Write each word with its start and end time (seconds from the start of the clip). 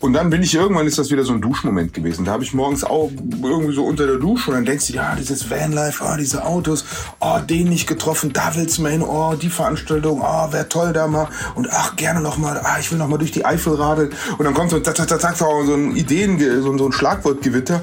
Und 0.00 0.12
dann 0.12 0.30
bin 0.30 0.44
ich 0.44 0.54
irgendwann, 0.54 0.86
ist 0.86 0.98
das 0.98 1.10
wieder 1.10 1.24
so 1.24 1.32
ein 1.32 1.40
Duschmoment 1.40 1.92
gewesen. 1.92 2.24
Da 2.24 2.30
habe 2.30 2.44
ich 2.44 2.54
morgens 2.54 2.84
auch 2.84 3.10
irgendwie 3.42 3.74
so 3.74 3.84
unter 3.84 4.06
der 4.06 4.16
Dusche 4.16 4.50
und 4.50 4.56
dann 4.56 4.64
denkst 4.64 4.86
du, 4.86 4.92
ja, 4.92 5.16
dieses 5.16 5.50
Vanlife, 5.50 6.04
oh, 6.04 6.16
diese 6.16 6.44
Autos, 6.44 6.84
oh, 7.18 7.40
den 7.40 7.68
nicht 7.68 7.88
getroffen, 7.88 8.32
da 8.32 8.54
willst 8.54 8.78
du 8.78 8.82
mal 8.82 8.92
hin, 8.92 9.02
oh, 9.02 9.34
die 9.34 9.48
Veranstaltung, 9.48 10.20
oh, 10.22 10.52
wär 10.52 10.68
toll 10.68 10.92
da 10.92 11.08
mal. 11.08 11.28
Und 11.56 11.68
ach, 11.72 11.96
gerne 11.96 12.20
noch 12.20 12.38
mal, 12.38 12.60
ah, 12.62 12.76
ich 12.78 12.92
will 12.92 12.98
noch 12.98 13.08
mal 13.08 13.18
durch 13.18 13.32
die 13.32 13.44
Eifel 13.44 13.74
radeln. 13.74 14.10
Und 14.38 14.44
dann 14.44 14.54
kommt 14.54 14.70
so, 14.70 14.78
zack, 14.78 14.96
zack, 14.96 15.20
zack, 15.20 15.36
so 15.36 15.46
ein 15.46 15.96
Ideen, 15.96 16.38
so, 16.62 16.78
so 16.78 16.86
ein 16.86 16.92
Schlagwortgewitter. 16.92 17.82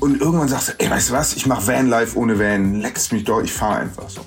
Und 0.00 0.20
irgendwann 0.20 0.48
sagst 0.48 0.70
du, 0.70 0.72
ey, 0.78 0.90
weißt 0.90 1.10
du 1.10 1.12
was, 1.12 1.36
ich 1.36 1.46
mach 1.46 1.64
Vanlife 1.64 2.18
ohne 2.18 2.40
Van, 2.40 2.80
leckst 2.80 3.12
mich 3.12 3.22
doch, 3.22 3.40
ich 3.40 3.52
fahre 3.52 3.76
einfach 3.76 4.10
so. 4.10 4.22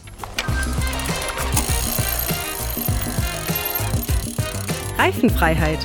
Reifenfreiheit 4.98 5.80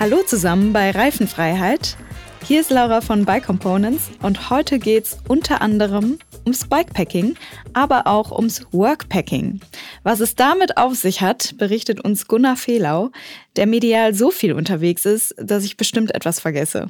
Hallo 0.00 0.22
zusammen 0.22 0.72
bei 0.72 0.92
Reifenfreiheit. 0.92 1.96
Hier 2.44 2.60
ist 2.60 2.70
Laura 2.70 3.00
von 3.00 3.24
Bike 3.24 3.46
Components 3.46 4.10
und 4.22 4.48
heute 4.48 4.78
geht 4.78 5.06
es 5.06 5.18
unter 5.26 5.60
anderem 5.60 6.20
ums 6.44 6.68
Bikepacking, 6.68 7.34
aber 7.72 8.06
auch 8.06 8.30
ums 8.30 8.64
Workpacking. 8.70 9.60
Was 10.04 10.20
es 10.20 10.36
damit 10.36 10.76
auf 10.76 10.94
sich 10.94 11.20
hat, 11.20 11.56
berichtet 11.58 12.00
uns 12.00 12.28
Gunnar 12.28 12.54
Fehlau, 12.54 13.10
der 13.56 13.66
medial 13.66 14.14
so 14.14 14.30
viel 14.30 14.52
unterwegs 14.52 15.04
ist, 15.04 15.34
dass 15.36 15.64
ich 15.64 15.76
bestimmt 15.76 16.14
etwas 16.14 16.38
vergesse. 16.38 16.86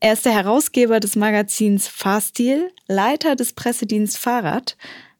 Er 0.00 0.14
ist 0.14 0.26
der 0.26 0.34
Herausgeber 0.34 0.98
des 0.98 1.14
Magazins 1.14 1.86
Fahrstil, 1.86 2.72
Leiter 2.88 3.36
des 3.36 3.52
Pressedienst 3.52 4.18
Fahrrad, 4.18 4.76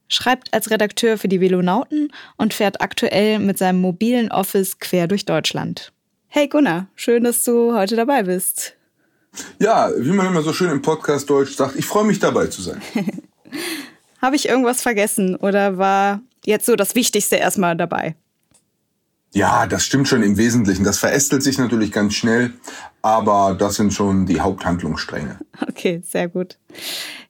schreibt 0.08 0.52
als 0.52 0.72
Redakteur 0.72 1.16
für 1.18 1.28
die 1.28 1.40
Velonauten 1.40 2.12
und 2.36 2.52
fährt 2.52 2.80
aktuell 2.80 3.38
mit 3.38 3.58
seinem 3.58 3.80
mobilen 3.80 4.32
Office 4.32 4.80
quer 4.80 5.06
durch 5.06 5.24
Deutschland. 5.24 5.91
Hey 6.34 6.48
Gunnar, 6.48 6.86
schön, 6.94 7.24
dass 7.24 7.44
du 7.44 7.74
heute 7.74 7.94
dabei 7.94 8.22
bist. 8.22 8.74
Ja, 9.58 9.90
wie 9.98 10.12
man 10.12 10.26
immer 10.28 10.40
so 10.40 10.54
schön 10.54 10.70
im 10.70 10.80
Podcast 10.80 11.28
Deutsch 11.28 11.54
sagt, 11.54 11.76
ich 11.76 11.84
freue 11.84 12.06
mich 12.06 12.20
dabei 12.20 12.46
zu 12.46 12.62
sein. 12.62 12.80
Habe 14.22 14.36
ich 14.36 14.48
irgendwas 14.48 14.80
vergessen 14.80 15.36
oder 15.36 15.76
war 15.76 16.22
jetzt 16.46 16.64
so 16.64 16.74
das 16.74 16.94
Wichtigste 16.94 17.36
erstmal 17.36 17.76
dabei? 17.76 18.16
Ja, 19.34 19.66
das 19.66 19.84
stimmt 19.84 20.08
schon 20.08 20.22
im 20.22 20.38
Wesentlichen. 20.38 20.84
Das 20.84 20.98
verästelt 20.98 21.42
sich 21.42 21.58
natürlich 21.58 21.92
ganz 21.92 22.14
schnell, 22.14 22.54
aber 23.02 23.54
das 23.54 23.74
sind 23.74 23.92
schon 23.92 24.24
die 24.24 24.40
Haupthandlungsstränge. 24.40 25.38
Okay, 25.68 26.00
sehr 26.02 26.28
gut. 26.28 26.56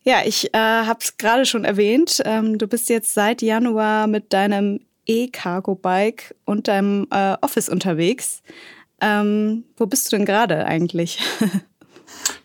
Ja, 0.04 0.20
ich 0.24 0.54
äh, 0.54 0.58
habe 0.58 1.00
es 1.02 1.16
gerade 1.16 1.44
schon 1.44 1.64
erwähnt. 1.64 2.22
Ähm, 2.24 2.56
du 2.56 2.68
bist 2.68 2.88
jetzt 2.88 3.14
seit 3.14 3.42
Januar 3.42 4.06
mit 4.06 4.32
deinem 4.32 4.78
E-Cargo-Bike 5.06 6.36
und 6.44 6.68
deinem 6.68 7.08
äh, 7.10 7.34
Office 7.40 7.68
unterwegs. 7.68 8.42
Ähm, 9.02 9.64
wo 9.76 9.84
bist 9.86 10.12
du 10.12 10.16
denn 10.16 10.24
gerade 10.24 10.64
eigentlich? 10.64 11.18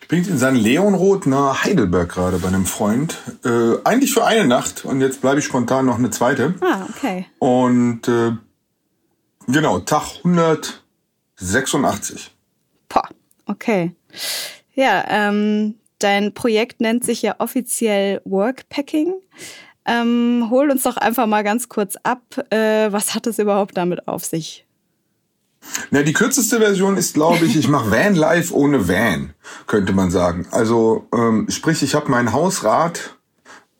ich 0.02 0.08
bin 0.08 0.24
in 0.24 0.38
St. 0.38 0.54
Leonroth 0.54 1.26
nahe 1.26 1.62
Heidelberg 1.62 2.10
gerade 2.10 2.38
bei 2.38 2.48
einem 2.48 2.66
Freund. 2.66 3.16
Äh, 3.44 3.76
eigentlich 3.84 4.12
für 4.12 4.26
eine 4.26 4.44
Nacht 4.44 4.84
und 4.84 5.00
jetzt 5.00 5.20
bleibe 5.20 5.38
ich 5.38 5.44
spontan 5.44 5.86
noch 5.86 5.98
eine 5.98 6.10
zweite. 6.10 6.56
Ah, 6.60 6.84
okay. 6.90 7.26
Und 7.38 8.08
äh, 8.08 8.32
genau, 9.46 9.78
Tag 9.78 10.16
186. 10.24 12.32
Boah, 12.88 13.08
okay. 13.46 13.94
Ja, 14.74 15.04
ähm, 15.08 15.76
dein 16.00 16.34
Projekt 16.34 16.80
nennt 16.80 17.04
sich 17.04 17.22
ja 17.22 17.36
offiziell 17.38 18.20
Workpacking. 18.24 19.14
Ähm, 19.86 20.48
hol 20.50 20.68
uns 20.70 20.82
doch 20.82 20.96
einfach 20.96 21.26
mal 21.26 21.44
ganz 21.44 21.68
kurz 21.68 21.94
ab. 22.02 22.22
Äh, 22.50 22.90
was 22.92 23.14
hat 23.14 23.28
es 23.28 23.38
überhaupt 23.38 23.76
damit 23.76 24.08
auf 24.08 24.24
sich? 24.24 24.64
Na, 25.90 26.02
die 26.02 26.12
kürzeste 26.12 26.58
Version 26.58 26.96
ist, 26.96 27.14
glaube 27.14 27.44
ich, 27.44 27.56
ich 27.56 27.68
mache 27.68 27.90
Van 27.90 28.14
Life 28.14 28.54
ohne 28.54 28.88
Van, 28.88 29.30
könnte 29.66 29.92
man 29.92 30.10
sagen. 30.10 30.46
Also 30.50 31.06
ähm, 31.14 31.46
sprich, 31.48 31.82
ich 31.82 31.94
habe 31.94 32.10
mein 32.10 32.32
Hausrat, 32.32 33.16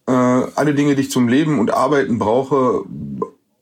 äh, 0.06 0.12
alle 0.12 0.74
Dinge, 0.74 0.94
die 0.94 1.02
ich 1.02 1.10
zum 1.10 1.28
Leben 1.28 1.58
und 1.58 1.72
Arbeiten 1.72 2.18
brauche, 2.18 2.84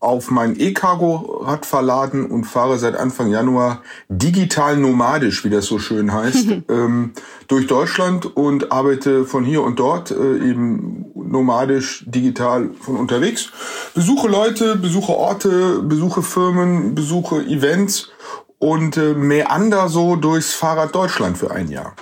auf 0.00 0.30
mein 0.30 0.58
E-Cargo-Rad 0.58 1.64
verladen 1.64 2.26
und 2.26 2.44
fahre 2.44 2.78
seit 2.78 2.96
Anfang 2.96 3.30
Januar 3.30 3.82
digital 4.08 4.76
nomadisch, 4.76 5.44
wie 5.44 5.50
das 5.50 5.66
so 5.66 5.78
schön 5.78 6.12
heißt, 6.12 6.46
ähm, 6.68 7.12
durch 7.48 7.66
Deutschland 7.66 8.36
und 8.36 8.72
arbeite 8.72 9.24
von 9.24 9.44
hier 9.44 9.62
und 9.62 9.78
dort 9.78 10.10
äh, 10.10 10.36
eben 10.36 11.06
nomadisch 11.14 12.04
digital 12.06 12.70
von 12.80 12.96
unterwegs. 12.96 13.50
Besuche 13.94 14.28
Leute, 14.28 14.76
besuche 14.76 15.16
Orte, 15.16 15.80
besuche 15.82 16.22
Firmen, 16.22 16.94
besuche 16.94 17.42
Events 17.42 18.10
und 18.58 18.96
äh, 18.96 19.14
meander 19.14 19.88
so 19.88 20.16
durchs 20.16 20.52
Fahrrad 20.52 20.94
Deutschland 20.94 21.38
für 21.38 21.50
ein 21.50 21.70
Jahr. 21.70 21.94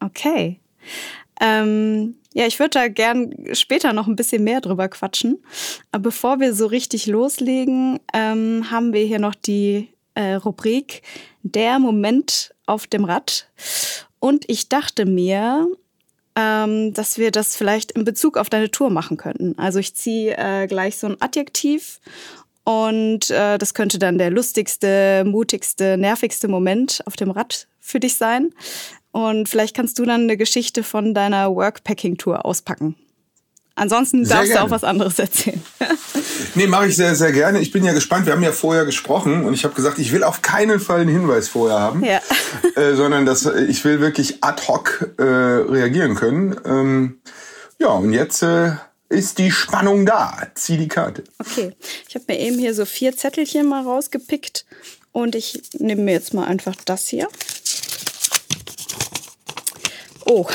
Okay. 0.00 0.60
Ähm, 1.40 2.16
ja, 2.34 2.46
ich 2.46 2.58
würde 2.58 2.70
da 2.70 2.88
gern 2.88 3.34
später 3.52 3.92
noch 3.92 4.06
ein 4.06 4.16
bisschen 4.16 4.44
mehr 4.44 4.60
drüber 4.60 4.88
quatschen. 4.88 5.42
Aber 5.90 6.04
bevor 6.04 6.40
wir 6.40 6.54
so 6.54 6.66
richtig 6.66 7.06
loslegen, 7.06 8.00
ähm, 8.14 8.70
haben 8.70 8.92
wir 8.92 9.04
hier 9.04 9.18
noch 9.18 9.34
die 9.34 9.88
äh, 10.14 10.34
Rubrik 10.34 11.02
Der 11.42 11.78
Moment 11.78 12.54
auf 12.66 12.86
dem 12.86 13.04
Rad. 13.04 13.48
Und 14.18 14.44
ich 14.48 14.68
dachte 14.68 15.04
mir, 15.04 15.66
ähm, 16.36 16.94
dass 16.94 17.18
wir 17.18 17.30
das 17.30 17.56
vielleicht 17.56 17.92
in 17.92 18.04
Bezug 18.04 18.36
auf 18.38 18.48
deine 18.48 18.70
Tour 18.70 18.90
machen 18.90 19.16
könnten. 19.16 19.58
Also 19.58 19.78
ich 19.78 19.94
ziehe 19.94 20.36
äh, 20.36 20.66
gleich 20.66 20.96
so 20.96 21.08
ein 21.08 21.20
Adjektiv 21.20 22.00
und 22.64 23.30
äh, 23.30 23.58
das 23.58 23.74
könnte 23.74 23.98
dann 23.98 24.18
der 24.18 24.30
lustigste, 24.30 25.24
mutigste, 25.26 25.96
nervigste 25.98 26.48
Moment 26.48 27.02
auf 27.06 27.16
dem 27.16 27.30
Rad 27.30 27.66
für 27.80 27.98
dich 27.98 28.14
sein. 28.14 28.54
Und 29.12 29.48
vielleicht 29.48 29.76
kannst 29.76 29.98
du 29.98 30.04
dann 30.04 30.22
eine 30.22 30.36
Geschichte 30.36 30.82
von 30.82 31.14
deiner 31.14 31.54
Workpacking-Tour 31.54 32.44
auspacken. 32.44 32.96
Ansonsten 33.74 34.24
sehr 34.24 34.36
darfst 34.36 34.52
gerne. 34.52 34.66
du 34.66 34.66
auch 34.66 34.76
was 34.76 34.84
anderes 34.84 35.18
erzählen. 35.18 35.62
nee, 36.54 36.66
mache 36.66 36.88
ich 36.88 36.96
sehr, 36.96 37.14
sehr 37.14 37.32
gerne. 37.32 37.60
Ich 37.60 37.72
bin 37.72 37.84
ja 37.84 37.92
gespannt. 37.92 38.26
Wir 38.26 38.34
haben 38.34 38.42
ja 38.42 38.52
vorher 38.52 38.84
gesprochen 38.84 39.44
und 39.44 39.54
ich 39.54 39.64
habe 39.64 39.74
gesagt, 39.74 39.98
ich 39.98 40.12
will 40.12 40.24
auf 40.24 40.42
keinen 40.42 40.78
Fall 40.78 41.00
einen 41.00 41.10
Hinweis 41.10 41.48
vorher 41.48 41.78
haben, 41.78 42.04
ja. 42.04 42.20
äh, 42.76 42.94
sondern 42.94 43.24
dass 43.24 43.46
ich 43.46 43.82
will 43.84 44.00
wirklich 44.00 44.42
ad 44.42 44.62
hoc 44.68 45.10
äh, 45.16 45.22
reagieren 45.22 46.14
können. 46.14 46.56
Ähm, 46.66 47.20
ja, 47.78 47.88
und 47.88 48.12
jetzt 48.12 48.42
äh, 48.42 48.72
ist 49.08 49.38
die 49.38 49.50
Spannung 49.50 50.04
da. 50.04 50.36
Zieh 50.54 50.76
die 50.76 50.88
Karte. 50.88 51.24
Okay, 51.38 51.72
ich 52.08 52.14
habe 52.14 52.26
mir 52.28 52.38
eben 52.38 52.58
hier 52.58 52.74
so 52.74 52.84
vier 52.84 53.16
Zettelchen 53.16 53.66
mal 53.66 53.82
rausgepickt 53.82 54.66
und 55.12 55.34
ich 55.34 55.62
nehme 55.78 56.02
mir 56.02 56.12
jetzt 56.12 56.34
mal 56.34 56.46
einfach 56.46 56.74
das 56.84 57.08
hier. 57.08 57.28
Oh, 60.34 60.46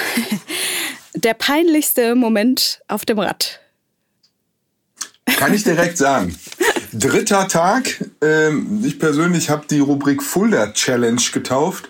der 1.13 1.35
peinlichste 1.35 2.15
Moment 2.15 2.81
auf 2.87 3.05
dem 3.05 3.19
Rad. 3.19 3.59
Kann 5.37 5.53
ich 5.53 5.63
direkt 5.63 5.99
sagen. 5.99 6.35
Dritter 6.93 7.47
Tag. 7.47 8.03
Ähm, 8.23 8.81
ich 8.83 8.97
persönlich 8.97 9.51
habe 9.51 9.67
die 9.69 9.77
Rubrik 9.77 10.23
Fulda 10.23 10.71
Challenge 10.73 11.21
getauft. 11.31 11.89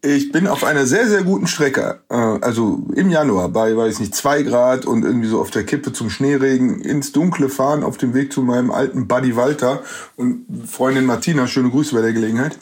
Ich 0.00 0.32
bin 0.32 0.46
auf 0.46 0.64
einer 0.64 0.86
sehr, 0.86 1.06
sehr 1.06 1.22
guten 1.22 1.46
Strecke. 1.48 2.00
Äh, 2.08 2.14
also 2.14 2.86
im 2.94 3.10
Januar 3.10 3.50
bei, 3.50 3.76
weiß 3.76 4.00
nicht, 4.00 4.14
zwei 4.14 4.42
Grad 4.42 4.86
und 4.86 5.04
irgendwie 5.04 5.28
so 5.28 5.38
auf 5.38 5.50
der 5.50 5.64
Kippe 5.64 5.92
zum 5.92 6.08
Schneeregen 6.08 6.80
ins 6.80 7.12
Dunkle 7.12 7.50
fahren 7.50 7.84
auf 7.84 7.98
dem 7.98 8.14
Weg 8.14 8.32
zu 8.32 8.40
meinem 8.40 8.70
alten 8.70 9.06
Buddy 9.06 9.36
Walter 9.36 9.82
und 10.16 10.46
Freundin 10.66 11.04
Martina. 11.04 11.46
Schöne 11.46 11.68
Grüße 11.68 11.94
bei 11.94 12.00
der 12.00 12.14
Gelegenheit 12.14 12.56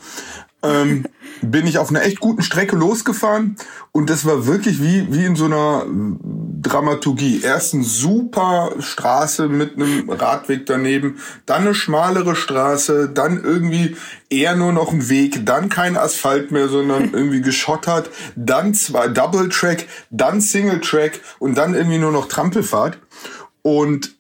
ähm, 0.67 1.05
bin 1.43 1.67
ich 1.67 1.79
auf 1.79 1.91
einer 1.91 2.03
echt 2.03 2.21
guten 2.21 2.43
Strecke 2.43 2.77
losgefahren 2.77 3.57
und 3.93 4.11
das 4.11 4.25
war 4.25 4.47
wirklich 4.47 4.83
wie, 4.83 5.13
wie 5.13 5.25
in 5.25 5.37
so 5.37 5.45
einer 5.45 5.87
Dramaturgie. 6.63 7.43
Erst 7.43 7.75
eine 7.75 7.85
super 7.85 8.73
Straße 8.79 9.49
mit 9.49 9.77
einem 9.77 10.09
Radweg 10.09 10.67
daneben, 10.67 11.19
dann 11.45 11.63
eine 11.63 11.75
schmalere 11.75 12.37
Straße, 12.37 13.09
dann 13.09 13.43
irgendwie 13.43 13.97
eher 14.31 14.57
nur 14.57 14.73
noch 14.73 14.93
ein 14.93 15.09
Weg, 15.09 15.45
dann 15.47 15.69
kein 15.69 15.97
Asphalt 15.97 16.51
mehr, 16.51 16.69
sondern 16.69 17.11
irgendwie 17.13 17.43
geschottert, 17.43 18.11
dann 18.35 18.75
zwei 18.75 19.09
Double 19.09 19.49
Track, 19.49 19.87
dann 20.11 20.41
Single 20.41 20.81
Track 20.81 21.21
und 21.39 21.57
dann 21.57 21.75
irgendwie 21.75 21.99
nur 21.99 22.13
noch 22.13 22.29
Trampelfahrt. 22.29 22.99
Und 23.63 24.15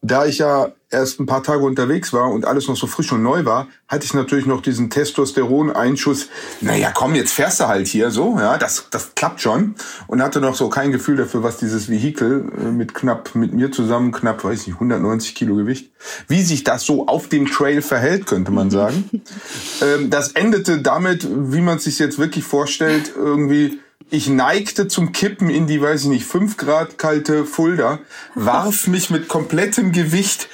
da 0.00 0.26
ich 0.26 0.38
ja 0.38 0.72
erst 0.90 1.20
ein 1.20 1.26
paar 1.26 1.42
Tage 1.42 1.64
unterwegs 1.64 2.12
war 2.12 2.30
und 2.30 2.46
alles 2.46 2.66
noch 2.68 2.76
so 2.76 2.86
frisch 2.86 3.12
und 3.12 3.22
neu 3.22 3.44
war, 3.44 3.68
hatte 3.88 4.06
ich 4.06 4.14
natürlich 4.14 4.46
noch 4.46 4.62
diesen 4.62 4.88
Testosteron-Einschuss. 4.88 6.28
Naja, 6.60 6.92
komm, 6.94 7.14
jetzt 7.14 7.32
fährst 7.32 7.60
du 7.60 7.68
halt 7.68 7.86
hier 7.86 8.10
so, 8.10 8.38
ja, 8.38 8.56
das, 8.56 8.86
das 8.90 9.14
klappt 9.14 9.40
schon. 9.40 9.74
Und 10.06 10.22
hatte 10.22 10.40
noch 10.40 10.54
so 10.54 10.68
kein 10.68 10.90
Gefühl 10.90 11.16
dafür, 11.16 11.42
was 11.42 11.58
dieses 11.58 11.90
Vehikel 11.90 12.50
äh, 12.58 12.70
mit 12.70 12.94
knapp, 12.94 13.34
mit 13.34 13.52
mir 13.52 13.70
zusammen 13.70 14.12
knapp, 14.12 14.44
weiß 14.44 14.66
nicht, 14.66 14.76
190 14.76 15.34
Kilo 15.34 15.56
Gewicht, 15.56 15.90
wie 16.26 16.42
sich 16.42 16.64
das 16.64 16.84
so 16.84 17.06
auf 17.06 17.28
dem 17.28 17.46
Trail 17.46 17.82
verhält, 17.82 18.26
könnte 18.26 18.50
man 18.50 18.70
sagen. 18.70 19.10
ähm, 19.82 20.08
das 20.08 20.32
endete 20.32 20.80
damit, 20.80 21.26
wie 21.30 21.60
man 21.60 21.76
es 21.76 21.84
sich 21.84 21.98
jetzt 21.98 22.18
wirklich 22.18 22.44
vorstellt, 22.44 23.12
irgendwie, 23.14 23.78
ich 24.10 24.28
neigte 24.28 24.88
zum 24.88 25.12
Kippen 25.12 25.50
in 25.50 25.66
die, 25.66 25.82
weiß 25.82 26.04
ich 26.04 26.08
nicht, 26.08 26.24
fünf 26.24 26.56
Grad 26.56 26.96
kalte 26.96 27.44
Fulda, 27.44 27.98
warf 28.34 28.86
mich 28.86 29.10
mit 29.10 29.28
komplettem 29.28 29.92
Gewicht 29.92 30.48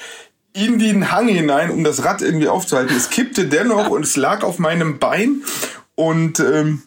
in 0.55 0.79
den 0.79 1.11
Hang 1.11 1.29
hinein, 1.29 1.71
um 1.71 1.85
das 1.85 2.05
Rad 2.05 2.23
irgendwie 2.23 2.49
aufzuhalten. 2.49 2.97
Es 2.97 3.11
kippte 3.11 3.47
dennoch 3.47 3.91
und 3.91 4.05
es 4.05 4.17
lag 4.17 4.43
auf 4.43 4.59
meinem 4.59 4.99
Bein 4.99 5.43
und 5.97 6.41
ähm, 6.41 6.83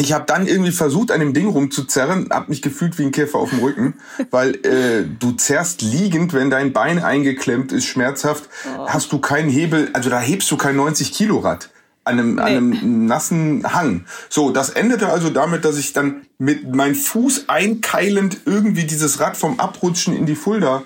ich 0.00 0.14
habe 0.14 0.24
dann 0.26 0.46
irgendwie 0.46 0.72
versucht, 0.72 1.10
an 1.10 1.20
dem 1.20 1.34
Ding 1.34 1.48
rumzuzerren, 1.48 2.30
hab 2.30 2.48
mich 2.48 2.62
gefühlt 2.62 2.98
wie 2.98 3.04
ein 3.04 3.12
Käfer 3.12 3.38
auf 3.38 3.50
dem 3.50 3.60
Rücken, 3.60 3.94
weil 4.30 4.54
äh, 4.66 5.04
du 5.18 5.32
zerrst 5.32 5.82
liegend, 5.82 6.32
wenn 6.32 6.48
dein 6.48 6.72
Bein 6.72 6.98
eingeklemmt 6.98 7.72
ist, 7.72 7.84
schmerzhaft, 7.84 8.48
oh. 8.66 8.88
hast 8.88 9.12
du 9.12 9.18
keinen 9.18 9.50
Hebel, 9.50 9.90
also 9.92 10.08
da 10.08 10.18
hebst 10.18 10.50
du 10.50 10.56
kein 10.56 10.76
90 10.76 11.12
Kilo 11.12 11.38
Rad 11.38 11.68
an 12.04 12.18
einem, 12.18 12.34
nee. 12.34 12.40
an 12.40 12.46
einem 12.46 13.06
nassen 13.06 13.64
Hang. 13.72 14.04
So, 14.28 14.50
das 14.50 14.70
endete 14.70 15.08
also 15.08 15.30
damit, 15.30 15.64
dass 15.64 15.78
ich 15.78 15.92
dann 15.92 16.22
mit 16.38 16.74
meinem 16.74 16.96
Fuß 16.96 17.48
einkeilend 17.48 18.40
irgendwie 18.44 18.84
dieses 18.84 19.20
Rad 19.20 19.36
vom 19.36 19.60
Abrutschen 19.60 20.16
in 20.16 20.26
die 20.26 20.34
Fulda 20.34 20.82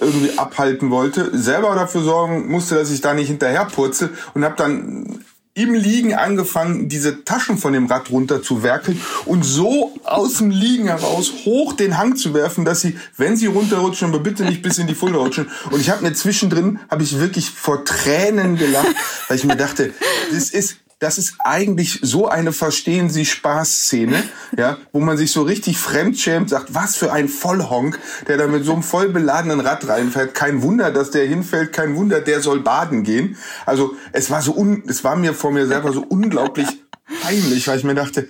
irgendwie 0.00 0.38
abhalten 0.38 0.90
wollte, 0.90 1.36
selber 1.36 1.74
dafür 1.74 2.02
sorgen 2.02 2.48
musste, 2.48 2.76
dass 2.76 2.90
ich 2.90 3.00
da 3.00 3.14
nicht 3.14 3.28
hinterher 3.28 3.64
purze 3.64 4.10
und 4.34 4.44
habe 4.44 4.54
dann 4.56 5.24
im 5.54 5.74
Liegen 5.74 6.14
angefangen, 6.14 6.88
diese 6.88 7.24
Taschen 7.24 7.58
von 7.58 7.72
dem 7.72 7.86
Rad 7.86 8.10
runter 8.10 8.42
zu 8.42 8.62
werkeln 8.62 9.00
und 9.26 9.44
so 9.44 9.92
aus 10.04 10.38
dem 10.38 10.50
Liegen 10.50 10.86
heraus 10.86 11.32
hoch 11.44 11.72
den 11.72 11.98
Hang 11.98 12.16
zu 12.16 12.34
werfen, 12.34 12.64
dass 12.64 12.80
sie, 12.80 12.96
wenn 13.16 13.36
sie 13.36 13.46
runterrutschen, 13.46 14.08
aber 14.08 14.20
bitte 14.20 14.44
nicht 14.44 14.62
bis 14.62 14.78
in 14.78 14.86
die 14.86 14.94
Fulda 14.94 15.18
rutschen. 15.18 15.48
Und 15.70 15.80
ich 15.80 15.90
habe 15.90 16.02
mir 16.02 16.12
zwischendrin, 16.12 16.78
habe 16.88 17.02
ich 17.02 17.18
wirklich 17.18 17.50
vor 17.50 17.84
Tränen 17.84 18.56
gelacht, 18.56 18.94
weil 19.28 19.36
ich 19.36 19.44
mir 19.44 19.56
dachte, 19.56 19.92
das 20.32 20.50
ist 20.50 20.76
das 21.00 21.16
ist 21.16 21.36
eigentlich 21.38 21.98
so 22.02 22.28
eine 22.28 22.52
Verstehen 22.52 23.08
Sie 23.08 23.24
Spaß-Szene, 23.24 24.22
ja, 24.56 24.76
wo 24.92 25.00
man 25.00 25.16
sich 25.16 25.32
so 25.32 25.42
richtig 25.42 25.78
fremdschämt, 25.78 26.50
sagt, 26.50 26.74
was 26.74 26.94
für 26.94 27.10
ein 27.10 27.28
Vollhonk, 27.28 27.98
der 28.28 28.36
da 28.36 28.46
mit 28.46 28.64
so 28.64 28.74
einem 28.74 28.82
voll 28.82 29.08
beladenen 29.08 29.60
Rad 29.60 29.88
reinfährt. 29.88 30.34
Kein 30.34 30.62
Wunder, 30.62 30.90
dass 30.90 31.10
der 31.10 31.26
hinfällt, 31.26 31.72
kein 31.72 31.96
Wunder, 31.96 32.20
der 32.20 32.42
soll 32.42 32.60
baden 32.60 33.02
gehen. 33.02 33.36
Also 33.64 33.94
es 34.12 34.30
war 34.30 34.42
so, 34.42 34.52
un, 34.52 34.82
es 34.86 35.02
war 35.02 35.16
mir 35.16 35.32
vor 35.32 35.50
mir 35.52 35.66
selber 35.66 35.92
so 35.92 36.02
unglaublich 36.02 36.68
peinlich, 37.22 37.66
weil 37.66 37.78
ich 37.78 37.84
mir 37.84 37.94
dachte, 37.94 38.28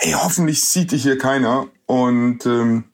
ey, 0.00 0.12
hoffentlich 0.12 0.62
sieht 0.62 0.92
dich 0.92 1.02
hier 1.02 1.16
keiner. 1.16 1.66
Und 1.86 2.44
ähm, 2.44 2.84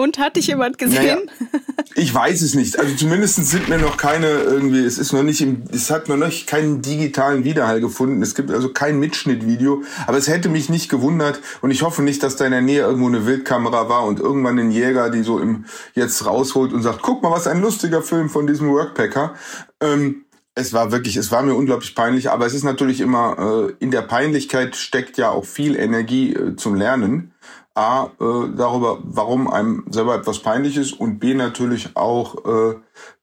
und 0.00 0.18
hat 0.18 0.36
dich 0.36 0.48
jemand 0.48 0.78
gesehen? 0.78 1.28
Naja, 1.28 1.60
ich 1.94 2.14
weiß 2.14 2.42
es 2.42 2.54
nicht. 2.54 2.78
Also 2.78 2.94
zumindest 2.94 3.36
sind 3.46 3.68
mir 3.68 3.78
noch 3.78 3.96
keine 3.96 4.28
irgendwie, 4.28 4.84
es 4.84 4.98
ist 4.98 5.12
noch 5.12 5.22
nicht 5.22 5.40
im, 5.40 5.64
es 5.72 5.90
hat 5.90 6.08
noch 6.08 6.16
nicht 6.16 6.46
keinen 6.46 6.82
digitalen 6.82 7.44
Widerhall 7.44 7.80
gefunden. 7.80 8.22
Es 8.22 8.34
gibt 8.34 8.50
also 8.50 8.72
kein 8.72 8.98
Mitschnittvideo. 8.98 9.82
Aber 10.06 10.16
es 10.16 10.28
hätte 10.28 10.48
mich 10.48 10.68
nicht 10.68 10.88
gewundert 10.88 11.40
und 11.60 11.70
ich 11.70 11.82
hoffe 11.82 12.02
nicht, 12.02 12.22
dass 12.22 12.36
da 12.36 12.44
in 12.44 12.52
der 12.52 12.62
Nähe 12.62 12.82
irgendwo 12.82 13.08
eine 13.08 13.26
Wildkamera 13.26 13.88
war 13.88 14.04
und 14.04 14.20
irgendwann 14.20 14.58
ein 14.58 14.70
Jäger, 14.70 15.10
die 15.10 15.22
so 15.22 15.38
im 15.38 15.64
jetzt 15.94 16.24
rausholt 16.24 16.72
und 16.72 16.82
sagt, 16.82 17.02
guck 17.02 17.22
mal, 17.22 17.30
was 17.30 17.46
ein 17.46 17.60
lustiger 17.60 18.02
Film 18.02 18.30
von 18.30 18.46
diesem 18.46 18.68
Workpacker. 18.70 19.34
Ähm, 19.80 20.24
es 20.54 20.72
war 20.72 20.92
wirklich, 20.92 21.16
es 21.16 21.30
war 21.30 21.42
mir 21.42 21.54
unglaublich 21.54 21.94
peinlich, 21.94 22.30
aber 22.30 22.46
es 22.46 22.54
ist 22.54 22.64
natürlich 22.64 23.00
immer, 23.00 23.68
äh, 23.68 23.72
in 23.82 23.90
der 23.90 24.02
Peinlichkeit 24.02 24.76
steckt 24.76 25.16
ja 25.16 25.30
auch 25.30 25.44
viel 25.44 25.76
Energie 25.76 26.34
äh, 26.34 26.56
zum 26.56 26.74
Lernen. 26.74 27.29
A, 27.74 28.06
äh, 28.20 28.48
darüber, 28.56 28.98
warum 29.02 29.48
einem 29.48 29.84
selber 29.90 30.14
etwas 30.14 30.40
peinlich 30.40 30.76
ist 30.76 30.92
und 30.92 31.18
B, 31.18 31.34
natürlich 31.34 31.96
auch 31.96 32.44
äh, 32.44 32.74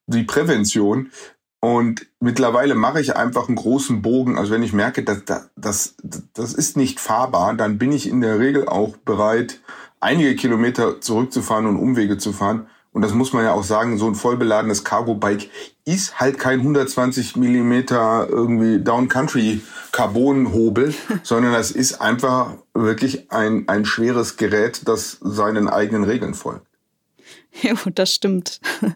die 0.08 0.24
Prävention. 0.24 1.12
Und 1.60 2.08
mittlerweile 2.20 2.76
mache 2.76 3.02
ich 3.02 3.16
einfach 3.16 3.48
einen 3.48 3.58
großen 3.58 4.02
Bogen. 4.02 4.38
Also 4.38 4.54
wenn 4.54 4.64
ich 4.64 4.74
merke, 4.74 5.04
dass 5.04 5.24
das, 5.56 5.96
das 6.34 6.54
ist 6.54 6.78
nicht 6.78 7.00
fahrbar, 7.00 7.56
dann 7.56 7.78
bin 7.78 7.92
ich 7.92 8.08
in 8.08 8.22
der 8.22 8.40
Regel 8.40 8.68
auch 8.68 8.96
bereit, 8.98 9.60
einige 10.00 10.36
Kilometer 10.36 11.02
zurückzufahren 11.02 11.66
und 11.66 11.78
Umwege 11.78 12.18
zu 12.18 12.32
fahren. 12.32 12.68
Und 12.98 13.04
das 13.04 13.14
muss 13.14 13.32
man 13.32 13.44
ja 13.44 13.54
auch 13.54 13.64
sagen, 13.64 14.00
so 14.00 14.08
ein 14.08 14.16
vollbeladenes 14.16 14.84
Cargo-Bike 14.84 15.52
ist 15.86 16.20
halt 16.20 16.40
kein 16.40 16.62
120 16.62 17.36
Millimeter 17.36 18.26
irgendwie 18.28 18.80
Down-Country 18.84 19.62
Carbonhobel, 19.92 20.96
sondern 21.24 21.54
das 21.54 21.70
ist 21.70 22.02
einfach 22.02 22.56
wirklich 22.74 23.32
ein, 23.32 23.68
ein 23.68 23.86
schweres 23.86 24.36
Gerät, 24.36 24.88
das 24.88 25.20
seinen 25.22 25.70
eigenen 25.70 26.06
Regeln 26.06 26.34
folgt. 26.34 26.66
Ja, 27.62 27.76
das 27.94 28.12
stimmt. 28.12 28.60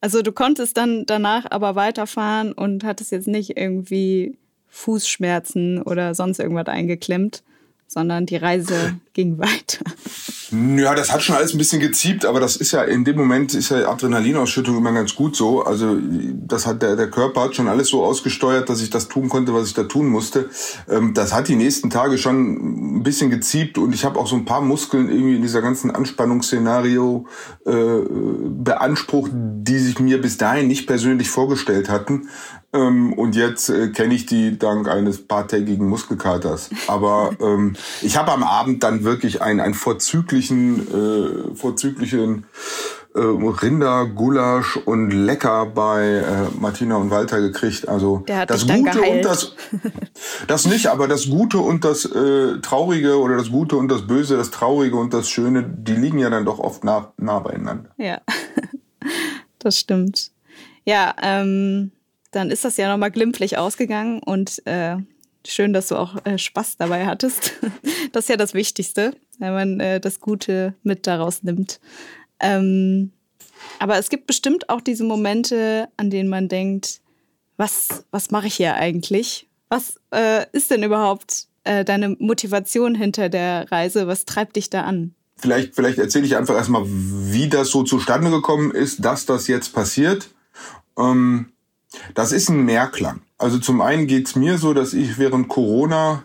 Also 0.00 0.22
du 0.22 0.30
konntest 0.30 0.76
dann 0.76 1.04
danach 1.06 1.46
aber 1.50 1.74
weiterfahren 1.74 2.52
und 2.52 2.84
hattest 2.84 3.10
jetzt 3.10 3.26
nicht 3.26 3.56
irgendwie 3.56 4.36
Fußschmerzen 4.68 5.82
oder 5.82 6.14
sonst 6.14 6.38
irgendwas 6.38 6.66
eingeklemmt 6.66 7.42
sondern 7.86 8.26
die 8.26 8.36
Reise 8.36 8.98
ging 9.16 9.38
weiter. 9.38 9.82
Ja, 10.76 10.94
das 10.94 11.10
hat 11.10 11.22
schon 11.22 11.34
alles 11.34 11.54
ein 11.54 11.58
bisschen 11.58 11.80
geziebt, 11.80 12.24
aber 12.24 12.38
das 12.38 12.56
ist 12.56 12.70
ja 12.70 12.82
in 12.82 13.04
dem 13.04 13.16
Moment 13.16 13.54
ist 13.54 13.70
ja 13.70 13.88
Adrenalinausschüttung 13.88 14.76
immer 14.76 14.92
ganz 14.92 15.14
gut 15.14 15.34
so. 15.34 15.64
Also 15.64 15.96
das 16.00 16.66
hat 16.66 16.82
der, 16.82 16.96
der 16.96 17.10
Körper 17.10 17.40
hat 17.40 17.56
schon 17.56 17.66
alles 17.66 17.88
so 17.88 18.04
ausgesteuert, 18.04 18.68
dass 18.68 18.82
ich 18.82 18.90
das 18.90 19.08
tun 19.08 19.28
konnte, 19.28 19.54
was 19.54 19.68
ich 19.68 19.74
da 19.74 19.84
tun 19.84 20.06
musste. 20.06 20.50
Ähm, 20.88 21.14
das 21.14 21.32
hat 21.34 21.48
die 21.48 21.56
nächsten 21.56 21.90
Tage 21.90 22.18
schon 22.18 22.98
ein 22.98 23.02
bisschen 23.02 23.30
geziebt 23.30 23.78
und 23.78 23.94
ich 23.94 24.04
habe 24.04 24.20
auch 24.20 24.26
so 24.26 24.36
ein 24.36 24.44
paar 24.44 24.60
Muskeln 24.60 25.08
irgendwie 25.08 25.36
in 25.36 25.42
dieser 25.42 25.62
ganzen 25.62 25.90
Anspannungsszenario 25.90 27.26
äh, 27.64 27.72
beansprucht, 28.48 29.30
die 29.34 29.78
sich 29.78 29.98
mir 29.98 30.20
bis 30.20 30.36
dahin 30.36 30.68
nicht 30.68 30.86
persönlich 30.86 31.30
vorgestellt 31.30 31.88
hatten. 31.88 32.28
Ähm, 32.76 33.12
und 33.14 33.36
jetzt 33.36 33.68
äh, 33.68 33.88
kenne 33.88 34.14
ich 34.14 34.26
die 34.26 34.58
dank 34.58 34.88
eines 34.88 35.26
paartägigen 35.26 35.88
Muskelkaters. 35.88 36.70
Aber 36.88 37.30
ähm, 37.40 37.74
ich 38.02 38.16
habe 38.16 38.32
am 38.32 38.42
Abend 38.42 38.82
dann 38.82 39.04
wirklich 39.06 39.40
einen, 39.40 39.60
einen 39.60 39.72
vorzüglichen, 39.72 41.52
äh, 41.52 41.54
vorzüglichen 41.54 42.44
äh, 43.14 43.20
Rindergulasch 43.20 44.76
und 44.76 45.10
Lecker 45.10 45.64
bei 45.64 46.04
äh, 46.04 46.60
Martina 46.60 46.96
und 46.96 47.10
Walter 47.10 47.40
gekriegt. 47.40 47.88
Also 47.88 48.24
das 48.26 48.66
Gute 48.66 49.00
und 49.00 49.24
das 49.24 49.54
das 50.46 50.66
nicht, 50.66 50.88
aber 50.88 51.08
das 51.08 51.30
Gute 51.30 51.58
und 51.58 51.84
das 51.86 52.04
äh, 52.04 52.58
Traurige 52.60 53.18
oder 53.18 53.38
das 53.38 53.50
Gute 53.50 53.76
und 53.76 53.88
das 53.88 54.06
Böse, 54.06 54.36
das 54.36 54.50
Traurige 54.50 54.96
und 54.96 55.14
das 55.14 55.30
Schöne, 55.30 55.62
die 55.62 55.94
liegen 55.94 56.18
ja 56.18 56.28
dann 56.28 56.44
doch 56.44 56.58
oft 56.58 56.84
nah, 56.84 57.14
nah 57.16 57.38
beieinander. 57.38 57.88
Ja, 57.96 58.20
das 59.58 59.78
stimmt. 59.78 60.30
Ja, 60.84 61.14
ähm, 61.22 61.92
dann 62.32 62.50
ist 62.50 62.66
das 62.66 62.76
ja 62.76 62.90
nochmal 62.90 63.10
glimpflich 63.10 63.56
ausgegangen 63.56 64.20
und 64.22 64.60
äh, 64.66 64.96
schön, 65.52 65.72
dass 65.72 65.88
du 65.88 65.96
auch 65.96 66.16
äh, 66.24 66.38
Spaß 66.38 66.76
dabei 66.76 67.06
hattest. 67.06 67.52
das 68.12 68.24
ist 68.24 68.28
ja 68.28 68.36
das 68.36 68.54
Wichtigste, 68.54 69.14
wenn 69.38 69.52
man 69.52 69.80
äh, 69.80 70.00
das 70.00 70.20
Gute 70.20 70.74
mit 70.82 71.06
daraus 71.06 71.42
nimmt. 71.42 71.80
Ähm, 72.40 73.12
aber 73.78 73.98
es 73.98 74.08
gibt 74.08 74.26
bestimmt 74.26 74.68
auch 74.68 74.80
diese 74.80 75.04
Momente, 75.04 75.88
an 75.96 76.10
denen 76.10 76.28
man 76.28 76.48
denkt, 76.48 77.00
was, 77.56 78.04
was 78.10 78.30
mache 78.30 78.48
ich 78.48 78.54
hier 78.54 78.74
eigentlich? 78.74 79.48
Was 79.68 80.00
äh, 80.12 80.46
ist 80.52 80.70
denn 80.70 80.82
überhaupt 80.82 81.48
äh, 81.64 81.84
deine 81.84 82.10
Motivation 82.18 82.94
hinter 82.94 83.28
der 83.28 83.70
Reise? 83.70 84.06
Was 84.06 84.24
treibt 84.24 84.56
dich 84.56 84.70
da 84.70 84.82
an? 84.82 85.14
Vielleicht, 85.36 85.74
vielleicht 85.74 85.98
erzähle 85.98 86.26
ich 86.26 86.36
einfach 86.36 86.54
erstmal, 86.54 86.84
wie 86.86 87.48
das 87.48 87.70
so 87.70 87.82
zustande 87.82 88.30
gekommen 88.30 88.70
ist, 88.70 89.04
dass 89.04 89.26
das 89.26 89.48
jetzt 89.48 89.74
passiert. 89.74 90.28
Ähm, 90.98 91.52
das 92.14 92.32
ist 92.32 92.48
ein 92.48 92.64
Mehrklang. 92.64 93.22
Also 93.38 93.58
zum 93.58 93.80
einen 93.80 94.06
geht's 94.06 94.36
mir 94.36 94.58
so, 94.58 94.74
dass 94.74 94.92
ich 94.92 95.18
während 95.18 95.48
Corona 95.48 96.24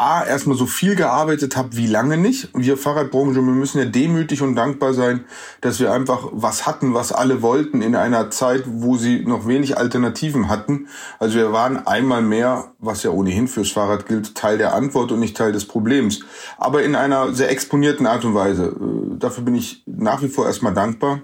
A, 0.00 0.24
erstmal 0.24 0.56
so 0.56 0.66
viel 0.66 0.94
gearbeitet 0.94 1.56
habe 1.56 1.76
wie 1.76 1.88
lange 1.88 2.16
nicht. 2.16 2.50
Wir 2.54 2.76
Fahrradbranche, 2.76 3.34
wir 3.34 3.42
müssen 3.42 3.78
ja 3.80 3.84
demütig 3.84 4.42
und 4.42 4.54
dankbar 4.54 4.94
sein, 4.94 5.24
dass 5.60 5.80
wir 5.80 5.92
einfach 5.92 6.28
was 6.30 6.68
hatten, 6.68 6.94
was 6.94 7.10
alle 7.10 7.42
wollten 7.42 7.82
in 7.82 7.96
einer 7.96 8.30
Zeit, 8.30 8.62
wo 8.64 8.96
sie 8.96 9.24
noch 9.26 9.48
wenig 9.48 9.76
Alternativen 9.76 10.48
hatten. 10.48 10.86
Also 11.18 11.34
wir 11.34 11.52
waren 11.52 11.84
einmal 11.84 12.22
mehr, 12.22 12.70
was 12.78 13.02
ja 13.02 13.10
ohnehin 13.10 13.48
fürs 13.48 13.72
Fahrrad 13.72 14.06
gilt, 14.06 14.36
Teil 14.36 14.56
der 14.56 14.72
Antwort 14.72 15.10
und 15.10 15.18
nicht 15.18 15.36
Teil 15.36 15.50
des 15.50 15.64
Problems. 15.64 16.20
Aber 16.58 16.84
in 16.84 16.94
einer 16.94 17.34
sehr 17.34 17.50
exponierten 17.50 18.06
Art 18.06 18.24
und 18.24 18.34
Weise. 18.34 18.66
Äh, 18.66 19.18
dafür 19.18 19.42
bin 19.42 19.56
ich 19.56 19.82
nach 19.86 20.22
wie 20.22 20.28
vor 20.28 20.46
erstmal 20.46 20.74
dankbar. 20.74 21.22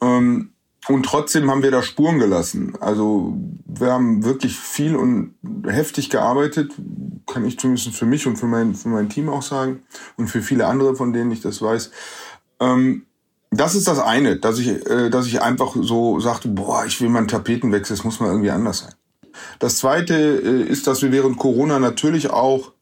Ähm, 0.00 0.54
und 0.88 1.04
trotzdem 1.04 1.50
haben 1.50 1.62
wir 1.62 1.70
da 1.70 1.82
Spuren 1.82 2.18
gelassen. 2.18 2.74
Also 2.80 3.36
wir 3.66 3.92
haben 3.92 4.24
wirklich 4.24 4.56
viel 4.56 4.96
und 4.96 5.34
heftig 5.66 6.10
gearbeitet, 6.10 6.72
kann 7.26 7.44
ich 7.44 7.58
zumindest 7.58 7.94
für 7.94 8.06
mich 8.06 8.26
und 8.26 8.36
für 8.36 8.46
mein, 8.46 8.74
für 8.74 8.88
mein 8.88 9.08
Team 9.08 9.28
auch 9.28 9.42
sagen 9.42 9.82
und 10.16 10.28
für 10.28 10.42
viele 10.42 10.66
andere, 10.66 10.96
von 10.96 11.12
denen 11.12 11.30
ich 11.30 11.40
das 11.40 11.60
weiß. 11.60 11.90
Ähm, 12.60 13.06
das 13.50 13.74
ist 13.74 13.88
das 13.88 13.98
eine, 13.98 14.36
dass 14.36 14.58
ich, 14.58 14.68
äh, 14.68 15.10
dass 15.10 15.26
ich 15.26 15.42
einfach 15.42 15.76
so 15.78 16.18
sagte, 16.20 16.48
boah, 16.48 16.84
ich 16.86 17.00
will 17.00 17.08
meinen 17.08 17.28
Tapetenwechsel, 17.28 17.94
es 17.94 18.04
muss 18.04 18.20
mal 18.20 18.28
irgendwie 18.28 18.50
anders 18.50 18.78
sein. 18.78 18.94
Das 19.58 19.78
zweite 19.78 20.14
äh, 20.14 20.62
ist, 20.62 20.86
dass 20.86 21.02
wir 21.02 21.12
während 21.12 21.36
Corona 21.36 21.78
natürlich 21.78 22.30
auch 22.30 22.72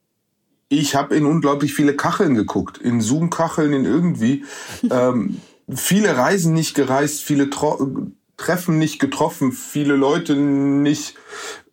ich 0.69 0.95
habe 0.95 1.15
in 1.15 1.25
unglaublich 1.25 1.73
viele 1.73 1.95
Kacheln 1.95 2.35
geguckt, 2.35 2.77
in 2.77 3.01
Zoom-Kacheln, 3.01 3.73
in 3.73 3.85
irgendwie. 3.85 4.45
ähm, 4.91 5.41
viele 5.75 6.17
Reisen 6.17 6.53
nicht 6.53 6.75
gereist, 6.75 7.23
viele 7.23 7.49
Tro 7.49 8.11
Treffen 8.39 8.79
nicht 8.79 8.99
getroffen, 8.99 9.51
viele 9.51 9.97
Leute 9.97 10.35
nicht 10.35 11.15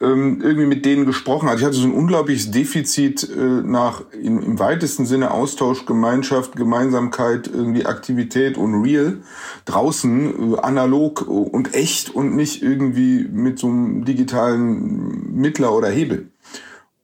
ähm, 0.01 0.43
irgendwie 0.43 0.67
mit 0.67 0.85
denen 0.85 1.07
gesprochen. 1.07 1.49
Also 1.49 1.61
ich 1.61 1.65
hatte 1.65 1.77
so 1.77 1.87
ein 1.87 1.95
unglaubliches 1.95 2.51
Defizit 2.51 3.23
äh, 3.31 3.63
nach 3.63 4.03
im, 4.13 4.43
im 4.43 4.59
weitesten 4.59 5.07
Sinne 5.07 5.31
Austausch, 5.31 5.87
Gemeinschaft, 5.87 6.57
Gemeinsamkeit, 6.57 7.47
irgendwie 7.47 7.87
Aktivität 7.87 8.59
und 8.59 8.83
real 8.83 9.19
draußen, 9.65 10.55
äh, 10.55 10.59
analog 10.59 11.29
und 11.29 11.73
echt 11.73 12.11
und 12.11 12.35
nicht 12.35 12.63
irgendwie 12.63 13.29
mit 13.31 13.61
so 13.61 13.69
einem 13.69 14.05
digitalen 14.05 15.37
Mittler 15.37 15.73
oder 15.73 15.89
Hebel. 15.89 16.31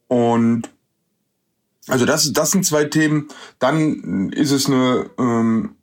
Und 0.09 0.69
also 1.87 2.05
das, 2.05 2.33
das 2.33 2.51
sind 2.51 2.67
zwei 2.67 2.85
Themen. 2.85 3.29
Dann 3.61 4.31
ist 4.31 4.51
es 4.51 4.67
eine, 4.67 5.07
ähm, 5.19 5.77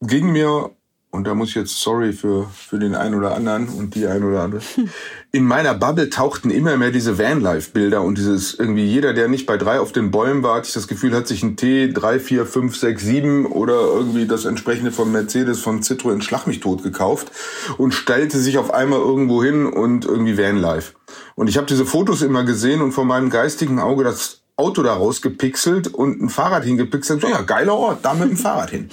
ging 0.00 0.32
mir 0.32 0.70
und 1.10 1.26
da 1.26 1.34
muss 1.34 1.48
ich 1.48 1.54
jetzt 1.54 1.80
sorry 1.80 2.12
für, 2.12 2.46
für 2.54 2.78
den 2.78 2.94
einen 2.94 3.14
oder 3.14 3.34
anderen 3.34 3.68
und 3.70 3.94
die 3.94 4.06
ein 4.06 4.22
oder 4.22 4.42
andere. 4.42 4.60
In 5.32 5.44
meiner 5.44 5.72
Bubble 5.72 6.10
tauchten 6.10 6.50
immer 6.50 6.76
mehr 6.76 6.90
diese 6.90 7.18
Vanlife-Bilder 7.18 8.02
und 8.02 8.18
dieses 8.18 8.54
irgendwie 8.54 8.84
jeder, 8.84 9.14
der 9.14 9.28
nicht 9.28 9.46
bei 9.46 9.56
drei 9.56 9.80
auf 9.80 9.92
den 9.92 10.10
Bäumen 10.10 10.42
war, 10.42 10.56
hatte 10.56 10.68
ich 10.68 10.74
das 10.74 10.86
Gefühl, 10.86 11.14
hat 11.14 11.26
sich 11.26 11.42
ein 11.42 11.56
T 11.56 11.90
3, 11.92 12.20
4, 12.20 12.46
5, 12.46 12.76
6, 12.76 13.02
7 13.02 13.46
oder 13.46 13.74
irgendwie 13.80 14.26
das 14.26 14.44
entsprechende 14.44 14.92
von 14.92 15.10
Mercedes, 15.10 15.60
von 15.60 15.82
Citroën 15.82 16.20
Schlag 16.20 16.46
mich 16.46 16.60
tot 16.60 16.82
gekauft 16.82 17.32
und 17.78 17.92
stellte 17.92 18.38
sich 18.38 18.58
auf 18.58 18.72
einmal 18.72 19.00
irgendwo 19.00 19.42
hin 19.42 19.64
und 19.66 20.04
irgendwie 20.04 20.36
Vanlife. 20.36 20.92
Und 21.36 21.48
ich 21.48 21.56
habe 21.56 21.66
diese 21.66 21.86
Fotos 21.86 22.20
immer 22.20 22.44
gesehen 22.44 22.82
und 22.82 22.92
vor 22.92 23.04
meinem 23.04 23.30
geistigen 23.30 23.80
Auge 23.80 24.04
das 24.04 24.37
Auto 24.58 24.82
da 24.82 24.94
rausgepixelt 24.94 25.88
und 25.88 26.20
ein 26.20 26.28
Fahrrad 26.28 26.64
hingepixelt. 26.64 27.22
Ja, 27.22 27.40
geiler 27.42 27.74
Ort, 27.74 28.04
da 28.04 28.14
mit 28.14 28.28
dem 28.28 28.36
Fahrrad 28.36 28.70
hin. 28.70 28.90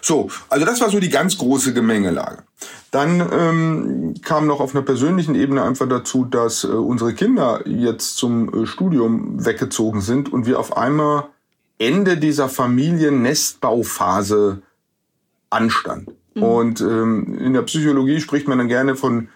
So, 0.00 0.30
also 0.48 0.66
das 0.66 0.80
war 0.80 0.90
so 0.90 0.98
die 0.98 1.10
ganz 1.10 1.38
große 1.38 1.74
Gemengelage. 1.74 2.42
Dann 2.90 3.20
ähm, 3.32 4.14
kam 4.22 4.46
noch 4.46 4.60
auf 4.60 4.74
einer 4.74 4.84
persönlichen 4.84 5.34
Ebene 5.34 5.62
einfach 5.62 5.88
dazu, 5.88 6.24
dass 6.24 6.64
äh, 6.64 6.68
unsere 6.68 7.12
Kinder 7.14 7.62
jetzt 7.66 8.16
zum 8.16 8.52
äh, 8.52 8.66
Studium 8.66 9.44
weggezogen 9.44 10.00
sind 10.00 10.32
und 10.32 10.46
wir 10.46 10.58
auf 10.58 10.76
einmal 10.76 11.26
Ende 11.78 12.16
dieser 12.16 12.48
Familiennestbauphase 12.48 14.62
anstand. 15.50 16.10
Mhm. 16.34 16.42
Und 16.42 16.80
ähm, 16.80 17.38
in 17.38 17.52
der 17.52 17.62
Psychologie 17.62 18.20
spricht 18.20 18.48
man 18.48 18.58
dann 18.58 18.66
gerne 18.68 18.96
von 18.96 19.28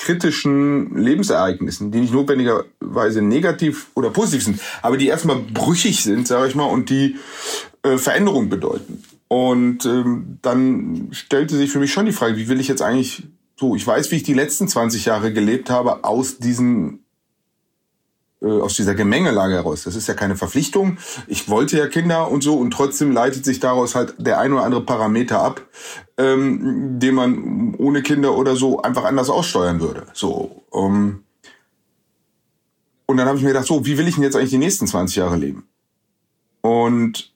kritischen 0.00 0.96
Lebensereignissen, 0.96 1.90
die 1.92 2.00
nicht 2.00 2.14
notwendigerweise 2.14 3.20
negativ 3.20 3.88
oder 3.94 4.08
positiv 4.08 4.44
sind, 4.44 4.60
aber 4.80 4.96
die 4.96 5.08
erstmal 5.08 5.36
brüchig 5.36 6.02
sind, 6.02 6.26
sage 6.26 6.48
ich 6.48 6.54
mal, 6.54 6.64
und 6.64 6.88
die 6.88 7.16
äh, 7.82 7.98
Veränderung 7.98 8.48
bedeuten. 8.48 9.02
Und 9.28 9.84
ähm, 9.84 10.38
dann 10.40 11.08
stellte 11.12 11.56
sich 11.56 11.70
für 11.70 11.78
mich 11.78 11.92
schon 11.92 12.06
die 12.06 12.12
Frage, 12.12 12.36
wie 12.36 12.48
will 12.48 12.60
ich 12.60 12.68
jetzt 12.68 12.82
eigentlich 12.82 13.24
so, 13.56 13.76
ich 13.76 13.86
weiß, 13.86 14.10
wie 14.10 14.16
ich 14.16 14.22
die 14.22 14.32
letzten 14.32 14.68
20 14.68 15.04
Jahre 15.04 15.34
gelebt 15.34 15.68
habe, 15.68 16.02
aus 16.02 16.38
diesen 16.38 17.00
aus 18.40 18.74
dieser 18.74 18.94
Gemengelage 18.94 19.54
heraus. 19.54 19.84
Das 19.84 19.94
ist 19.94 20.06
ja 20.08 20.14
keine 20.14 20.36
Verpflichtung. 20.36 20.98
Ich 21.26 21.48
wollte 21.48 21.76
ja 21.76 21.86
Kinder 21.88 22.30
und 22.30 22.42
so 22.42 22.56
und 22.56 22.70
trotzdem 22.70 23.12
leitet 23.12 23.44
sich 23.44 23.60
daraus 23.60 23.94
halt 23.94 24.14
der 24.18 24.38
ein 24.38 24.52
oder 24.52 24.64
andere 24.64 24.82
Parameter 24.82 25.42
ab, 25.42 25.62
ähm, 26.16 26.98
den 26.98 27.14
man 27.14 27.74
ohne 27.76 28.02
Kinder 28.02 28.36
oder 28.36 28.56
so 28.56 28.80
einfach 28.80 29.04
anders 29.04 29.28
aussteuern 29.28 29.80
würde. 29.80 30.06
So. 30.14 30.64
Ähm, 30.72 31.24
und 33.06 33.16
dann 33.16 33.26
habe 33.26 33.36
ich 33.36 33.42
mir 33.42 33.50
gedacht, 33.50 33.66
so, 33.66 33.84
wie 33.84 33.98
will 33.98 34.06
ich 34.06 34.14
denn 34.14 34.24
jetzt 34.24 34.36
eigentlich 34.36 34.50
die 34.50 34.58
nächsten 34.58 34.86
20 34.86 35.16
Jahre 35.16 35.36
leben? 35.36 35.68
Und 36.60 37.32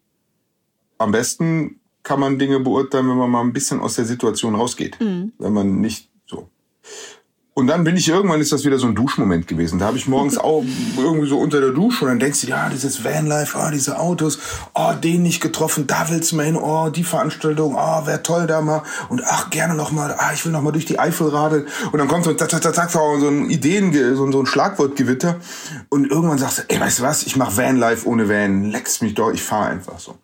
am 0.98 1.12
besten 1.12 1.80
kann 2.04 2.20
man 2.20 2.38
Dinge 2.38 2.60
beurteilen, 2.60 3.08
wenn 3.08 3.16
man 3.16 3.30
mal 3.30 3.40
ein 3.40 3.52
bisschen 3.52 3.80
aus 3.80 3.96
der 3.96 4.04
Situation 4.04 4.54
rausgeht. 4.54 5.00
Mhm. 5.00 5.32
Wenn 5.38 5.52
man 5.52 5.80
nicht. 5.80 6.10
Und 7.56 7.68
dann 7.68 7.84
bin 7.84 7.96
ich 7.96 8.08
irgendwann 8.08 8.40
ist 8.40 8.50
das 8.50 8.64
wieder 8.64 8.78
so 8.78 8.88
ein 8.88 8.96
Duschmoment 8.96 9.46
gewesen. 9.46 9.78
Da 9.78 9.86
habe 9.86 9.96
ich 9.96 10.08
morgens 10.08 10.36
auch 10.38 10.64
irgendwie 10.98 11.28
so 11.28 11.38
unter 11.38 11.60
der 11.60 11.70
Dusche 11.70 12.04
und 12.04 12.10
dann 12.10 12.18
denkst 12.18 12.40
du, 12.40 12.48
ja, 12.48 12.68
dieses 12.68 13.04
Vanlife, 13.04 13.56
oh, 13.56 13.70
diese 13.72 14.00
Autos, 14.00 14.38
oh, 14.74 14.92
den 14.92 15.22
nicht 15.22 15.40
getroffen, 15.40 15.86
da 15.86 16.06
willst 16.10 16.32
du 16.32 16.36
mal 16.36 16.46
hin, 16.46 16.56
oh, 16.56 16.90
die 16.90 17.04
Veranstaltung, 17.04 17.76
oh, 17.76 18.06
wär 18.06 18.24
toll 18.24 18.48
da 18.48 18.60
mal 18.60 18.82
und 19.08 19.22
ach, 19.24 19.50
gerne 19.50 19.74
noch 19.74 19.92
mal, 19.92 20.12
ah, 20.18 20.32
ich 20.34 20.44
will 20.44 20.50
noch 20.50 20.62
mal 20.62 20.72
durch 20.72 20.84
die 20.84 20.98
Eifel 20.98 21.28
radeln 21.28 21.66
und 21.92 21.98
dann 21.98 22.08
kommt 22.08 22.24
so 22.24 22.32
tak, 22.32 22.48
tak, 22.48 22.60
tak, 22.60 22.74
tak, 22.74 22.90
so 22.90 22.98
ein 23.00 23.48
Ideen, 23.48 23.92
so, 24.16 24.30
so 24.32 24.40
ein 24.40 24.46
Schlagwortgewitter 24.46 25.36
und 25.90 26.10
irgendwann 26.10 26.38
sagst 26.38 26.58
du, 26.58 26.62
ey, 26.66 26.80
weißt 26.80 26.98
du 26.98 27.02
was, 27.04 27.22
ich 27.24 27.36
mach 27.36 27.56
Vanlife 27.56 28.08
ohne 28.08 28.28
Van, 28.28 28.64
leckst 28.64 29.00
mich 29.00 29.14
doch, 29.14 29.30
ich 29.32 29.42
fahre 29.42 29.68
einfach 29.68 30.00
so. 30.00 30.16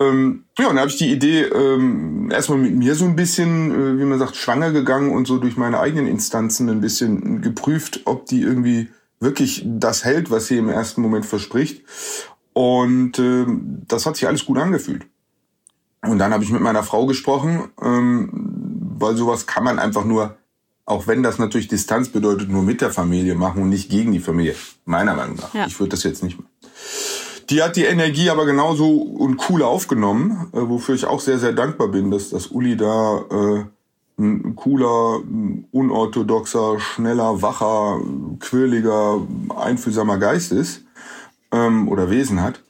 Ähm, 0.00 0.44
ja, 0.58 0.68
und 0.68 0.76
da 0.76 0.80
habe 0.80 0.90
ich 0.90 0.96
die 0.96 1.12
Idee 1.12 1.42
ähm, 1.42 2.30
erstmal 2.30 2.58
mit 2.58 2.74
mir 2.74 2.94
so 2.94 3.04
ein 3.04 3.16
bisschen, 3.16 3.70
äh, 3.70 3.98
wie 3.98 4.04
man 4.04 4.18
sagt, 4.18 4.34
schwanger 4.34 4.72
gegangen 4.72 5.12
und 5.12 5.26
so 5.26 5.36
durch 5.36 5.58
meine 5.58 5.78
eigenen 5.78 6.06
Instanzen 6.06 6.70
ein 6.70 6.80
bisschen 6.80 7.42
geprüft, 7.42 8.00
ob 8.06 8.24
die 8.24 8.40
irgendwie 8.40 8.88
wirklich 9.20 9.62
das 9.66 10.04
hält, 10.04 10.30
was 10.30 10.46
sie 10.46 10.56
im 10.56 10.70
ersten 10.70 11.02
Moment 11.02 11.26
verspricht. 11.26 11.84
Und 12.54 13.18
ähm, 13.18 13.82
das 13.86 14.06
hat 14.06 14.16
sich 14.16 14.26
alles 14.26 14.46
gut 14.46 14.58
angefühlt. 14.58 15.06
Und 16.02 16.18
dann 16.18 16.32
habe 16.32 16.42
ich 16.44 16.50
mit 16.50 16.62
meiner 16.62 16.82
Frau 16.82 17.04
gesprochen, 17.04 17.68
ähm, 17.82 18.30
weil 18.98 19.16
sowas 19.16 19.46
kann 19.46 19.64
man 19.64 19.78
einfach 19.78 20.06
nur, 20.06 20.36
auch 20.86 21.06
wenn 21.06 21.22
das 21.22 21.38
natürlich 21.38 21.68
Distanz 21.68 22.08
bedeutet, 22.08 22.48
nur 22.48 22.62
mit 22.62 22.80
der 22.80 22.90
Familie 22.90 23.34
machen 23.34 23.62
und 23.62 23.68
nicht 23.68 23.90
gegen 23.90 24.12
die 24.12 24.20
Familie. 24.20 24.54
Meiner 24.86 25.14
Meinung 25.14 25.36
nach. 25.36 25.52
Ja. 25.52 25.66
Ich 25.66 25.78
würde 25.78 25.90
das 25.90 26.04
jetzt 26.04 26.22
nicht 26.22 26.38
machen. 26.38 26.49
Die 27.50 27.62
hat 27.62 27.74
die 27.74 27.84
Energie 27.84 28.30
aber 28.30 28.46
genauso 28.46 28.88
und 28.88 29.40
cool 29.50 29.62
aufgenommen, 29.62 30.48
äh, 30.52 30.60
wofür 30.60 30.94
ich 30.94 31.04
auch 31.04 31.20
sehr, 31.20 31.38
sehr 31.38 31.52
dankbar 31.52 31.88
bin, 31.88 32.10
dass, 32.10 32.30
dass 32.30 32.46
Uli 32.46 32.76
da 32.76 33.24
äh, 33.30 33.64
ein 34.20 34.54
cooler, 34.54 35.20
unorthodoxer, 35.72 36.78
schneller, 36.78 37.42
wacher, 37.42 38.00
quirliger, 38.38 39.20
einfühlsamer 39.56 40.18
Geist 40.18 40.52
ist 40.52 40.82
ähm, 41.52 41.88
oder 41.88 42.10
Wesen 42.10 42.40
hat. 42.42 42.62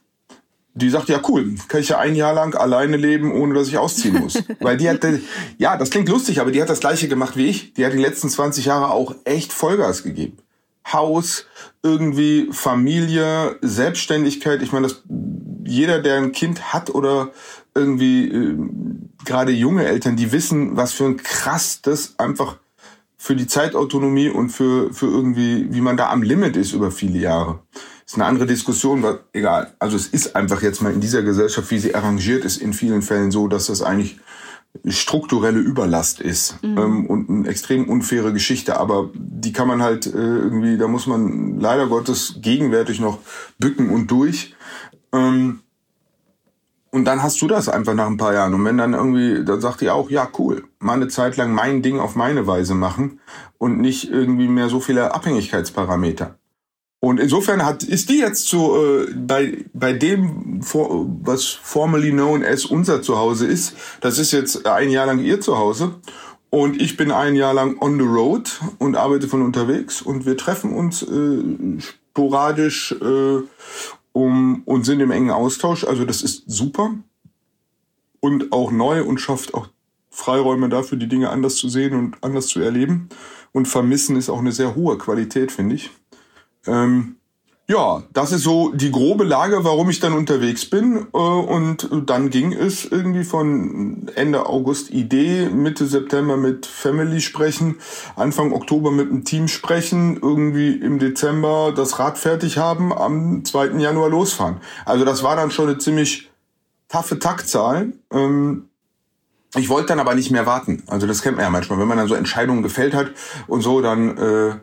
Die 0.73 0.89
sagt, 0.89 1.09
ja 1.09 1.19
cool, 1.27 1.55
kann 1.67 1.81
ich 1.81 1.89
ja 1.89 1.99
ein 1.99 2.15
Jahr 2.15 2.33
lang 2.33 2.55
alleine 2.55 2.95
leben, 2.95 3.33
ohne 3.33 3.53
dass 3.53 3.67
ich 3.67 3.77
ausziehen 3.77 4.19
muss. 4.19 4.41
Weil 4.61 4.77
die 4.77 4.89
hat, 4.89 5.05
ja, 5.57 5.75
das 5.75 5.89
klingt 5.89 6.07
lustig, 6.07 6.39
aber 6.39 6.51
die 6.51 6.61
hat 6.61 6.69
das 6.69 6.79
gleiche 6.79 7.09
gemacht 7.09 7.35
wie 7.35 7.47
ich. 7.47 7.73
Die 7.73 7.85
hat 7.85 7.91
die 7.91 7.97
letzten 7.97 8.29
20 8.29 8.65
Jahre 8.65 8.91
auch 8.91 9.13
echt 9.25 9.51
Vollgas 9.51 10.03
gegeben. 10.03 10.37
Haus, 10.91 11.45
irgendwie 11.83 12.49
Familie, 12.51 13.57
Selbstständigkeit. 13.61 14.61
Ich 14.61 14.71
meine, 14.71 14.87
dass 14.87 15.03
jeder, 15.65 16.01
der 16.01 16.17
ein 16.17 16.31
Kind 16.31 16.73
hat 16.73 16.89
oder 16.89 17.31
irgendwie 17.75 18.27
äh, 18.27 18.57
gerade 19.25 19.51
junge 19.51 19.85
Eltern, 19.85 20.15
die 20.15 20.31
wissen, 20.31 20.75
was 20.75 20.93
für 20.93 21.05
ein 21.05 21.17
krass 21.17 21.81
das 21.81 22.19
einfach 22.19 22.57
für 23.17 23.35
die 23.35 23.45
Zeitautonomie 23.47 24.29
und 24.29 24.49
für, 24.49 24.91
für 24.93 25.05
irgendwie, 25.05 25.71
wie 25.71 25.81
man 25.81 25.95
da 25.95 26.09
am 26.09 26.23
Limit 26.23 26.57
ist 26.57 26.73
über 26.73 26.89
viele 26.89 27.19
Jahre. 27.19 27.59
Ist 28.03 28.15
eine 28.15 28.25
andere 28.25 28.47
Diskussion, 28.47 29.05
aber 29.05 29.19
egal. 29.31 29.75
Also 29.77 29.95
es 29.95 30.07
ist 30.07 30.35
einfach 30.35 30.63
jetzt 30.63 30.81
mal 30.81 30.91
in 30.91 31.01
dieser 31.01 31.21
Gesellschaft, 31.21 31.69
wie 31.69 31.77
sie 31.77 31.93
arrangiert 31.93 32.43
ist, 32.43 32.57
in 32.57 32.73
vielen 32.73 33.03
Fällen 33.03 33.29
so, 33.29 33.47
dass 33.47 33.67
das 33.67 33.83
eigentlich 33.83 34.19
strukturelle 34.85 35.59
Überlast 35.59 36.21
ist 36.21 36.61
mhm. 36.63 36.77
ähm, 36.77 37.05
und 37.05 37.29
eine 37.29 37.47
extrem 37.47 37.89
unfaire 37.89 38.33
Geschichte, 38.33 38.79
aber 38.79 39.09
die 39.13 39.53
kann 39.53 39.67
man 39.67 39.81
halt 39.81 40.07
äh, 40.07 40.17
irgendwie, 40.17 40.77
da 40.77 40.87
muss 40.87 41.07
man 41.07 41.59
leider 41.59 41.87
Gottes 41.87 42.35
gegenwärtig 42.41 42.99
noch 42.99 43.19
bücken 43.59 43.89
und 43.89 44.09
durch. 44.09 44.55
Ähm, 45.13 45.59
und 46.91 47.05
dann 47.05 47.23
hast 47.23 47.41
du 47.41 47.47
das 47.47 47.69
einfach 47.69 47.93
nach 47.93 48.07
ein 48.07 48.17
paar 48.17 48.33
Jahren. 48.33 48.53
Und 48.53 48.65
wenn 48.65 48.77
dann 48.77 48.93
irgendwie, 48.93 49.45
dann 49.45 49.61
sagt 49.61 49.81
ihr 49.81 49.95
auch, 49.95 50.09
ja, 50.09 50.27
cool, 50.37 50.65
mal 50.79 50.93
eine 50.93 51.07
Zeit 51.07 51.37
lang 51.37 51.53
mein 51.53 51.81
Ding 51.81 51.99
auf 51.99 52.15
meine 52.15 52.47
Weise 52.47 52.75
machen 52.75 53.21
und 53.57 53.79
nicht 53.79 54.09
irgendwie 54.09 54.49
mehr 54.49 54.67
so 54.67 54.81
viele 54.81 55.13
Abhängigkeitsparameter. 55.13 56.37
Und 57.03 57.19
insofern 57.19 57.65
hat, 57.65 57.81
ist 57.81 58.09
die 58.09 58.19
jetzt 58.19 58.47
so 58.47 58.77
äh, 58.77 59.11
bei, 59.15 59.65
bei 59.73 59.91
dem, 59.91 60.59
was 60.61 61.45
formerly 61.45 62.11
known 62.11 62.45
as 62.45 62.63
unser 62.63 63.01
Zuhause 63.01 63.47
ist, 63.47 63.75
das 64.01 64.19
ist 64.19 64.31
jetzt 64.31 64.67
ein 64.67 64.91
Jahr 64.91 65.07
lang 65.07 65.17
ihr 65.17 65.41
Zuhause. 65.41 65.95
Und 66.51 66.79
ich 66.79 66.97
bin 66.97 67.11
ein 67.11 67.35
Jahr 67.35 67.55
lang 67.55 67.81
on 67.81 67.97
the 67.97 68.05
road 68.05 68.51
und 68.77 68.95
arbeite 68.95 69.27
von 69.27 69.41
unterwegs. 69.41 70.03
Und 70.03 70.27
wir 70.27 70.37
treffen 70.37 70.73
uns 70.75 71.01
äh, 71.01 71.79
sporadisch 72.13 72.91
äh, 73.01 73.39
um, 74.11 74.61
und 74.65 74.85
sind 74.85 74.99
im 74.99 75.09
engen 75.09 75.31
Austausch. 75.31 75.83
Also 75.83 76.05
das 76.05 76.21
ist 76.21 76.43
super 76.45 76.93
und 78.19 78.51
auch 78.51 78.69
neu 78.69 79.03
und 79.03 79.17
schafft 79.17 79.55
auch 79.55 79.69
Freiräume 80.11 80.69
dafür, 80.69 80.99
die 80.99 81.07
Dinge 81.07 81.31
anders 81.31 81.55
zu 81.55 81.67
sehen 81.67 81.95
und 81.95 82.17
anders 82.21 82.45
zu 82.45 82.59
erleben. 82.59 83.09
Und 83.53 83.67
vermissen 83.67 84.17
ist 84.17 84.29
auch 84.29 84.39
eine 84.39 84.51
sehr 84.51 84.75
hohe 84.75 84.99
Qualität, 84.99 85.51
finde 85.51 85.75
ich. 85.75 85.89
Ähm, 86.67 87.15
ja, 87.71 88.03
das 88.11 88.33
ist 88.33 88.43
so 88.43 88.73
die 88.73 88.91
grobe 88.91 89.23
Lage, 89.23 89.63
warum 89.63 89.89
ich 89.89 90.01
dann 90.01 90.11
unterwegs 90.11 90.69
bin. 90.69 91.07
Äh, 91.13 91.17
und 91.17 91.87
dann 92.05 92.29
ging 92.29 92.51
es 92.51 92.83
irgendwie 92.83 93.23
von 93.23 94.09
Ende 94.15 94.45
August 94.45 94.89
Idee, 94.89 95.47
Mitte 95.47 95.85
September 95.85 96.35
mit 96.35 96.65
Family 96.65 97.21
sprechen, 97.21 97.77
Anfang 98.17 98.51
Oktober 98.51 98.91
mit 98.91 99.09
dem 99.09 99.23
Team 99.23 99.47
sprechen, 99.47 100.19
irgendwie 100.21 100.71
im 100.71 100.99
Dezember 100.99 101.71
das 101.73 101.97
Rad 101.97 102.17
fertig 102.17 102.57
haben, 102.57 102.91
am 102.91 103.45
2. 103.45 103.79
Januar 103.79 104.09
losfahren. 104.09 104.57
Also 104.85 105.05
das 105.05 105.23
war 105.23 105.37
dann 105.37 105.49
schon 105.49 105.69
eine 105.69 105.77
ziemlich 105.77 106.29
taffe 106.89 107.19
Taktzahl. 107.19 107.93
Ähm, 108.11 108.65
ich 109.55 109.69
wollte 109.69 109.87
dann 109.87 109.99
aber 109.99 110.15
nicht 110.15 110.31
mehr 110.31 110.45
warten. 110.45 110.83
Also 110.87 111.07
das 111.07 111.21
kennt 111.21 111.37
man 111.37 111.45
ja 111.45 111.49
manchmal, 111.49 111.79
wenn 111.79 111.87
man 111.87 111.97
dann 111.97 112.07
so 112.07 112.15
Entscheidungen 112.15 112.63
gefällt 112.63 112.93
hat 112.93 113.11
und 113.47 113.61
so, 113.61 113.81
dann, 113.81 114.17
äh, 114.17 114.55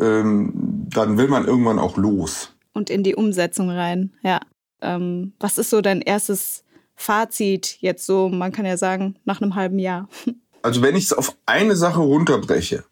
ähm, 0.00 0.52
dann 0.88 1.18
will 1.18 1.28
man 1.28 1.46
irgendwann 1.46 1.78
auch 1.78 1.96
los. 1.96 2.52
Und 2.72 2.90
in 2.90 3.02
die 3.02 3.14
Umsetzung 3.14 3.70
rein, 3.70 4.12
ja. 4.22 4.40
Ähm, 4.82 5.34
was 5.38 5.58
ist 5.58 5.70
so 5.70 5.82
dein 5.82 6.00
erstes 6.00 6.64
Fazit 6.94 7.76
jetzt 7.80 8.06
so, 8.06 8.28
man 8.28 8.52
kann 8.52 8.64
ja 8.64 8.76
sagen, 8.76 9.16
nach 9.24 9.40
einem 9.40 9.54
halben 9.54 9.78
Jahr? 9.78 10.08
Also 10.62 10.82
wenn 10.82 10.94
ich 10.94 11.04
es 11.04 11.14
auf 11.14 11.34
eine 11.46 11.74
Sache 11.74 12.00
runterbreche, 12.00 12.84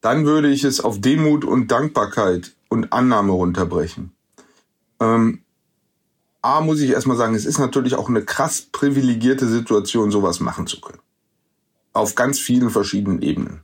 dann 0.00 0.26
würde 0.26 0.50
ich 0.50 0.64
es 0.64 0.80
auf 0.80 1.00
Demut 1.00 1.44
und 1.44 1.70
Dankbarkeit 1.70 2.56
und 2.68 2.92
Annahme 2.92 3.30
runterbrechen. 3.30 4.10
Ähm, 4.98 5.42
A, 6.42 6.60
muss 6.60 6.80
ich 6.80 6.90
erstmal 6.90 7.16
sagen, 7.16 7.36
es 7.36 7.44
ist 7.44 7.60
natürlich 7.60 7.94
auch 7.94 8.08
eine 8.08 8.24
krass 8.24 8.62
privilegierte 8.62 9.46
Situation, 9.46 10.10
sowas 10.10 10.40
machen 10.40 10.66
zu 10.66 10.80
können. 10.80 10.98
Auf 11.92 12.16
ganz 12.16 12.40
vielen 12.40 12.70
verschiedenen 12.70 13.22
Ebenen. 13.22 13.60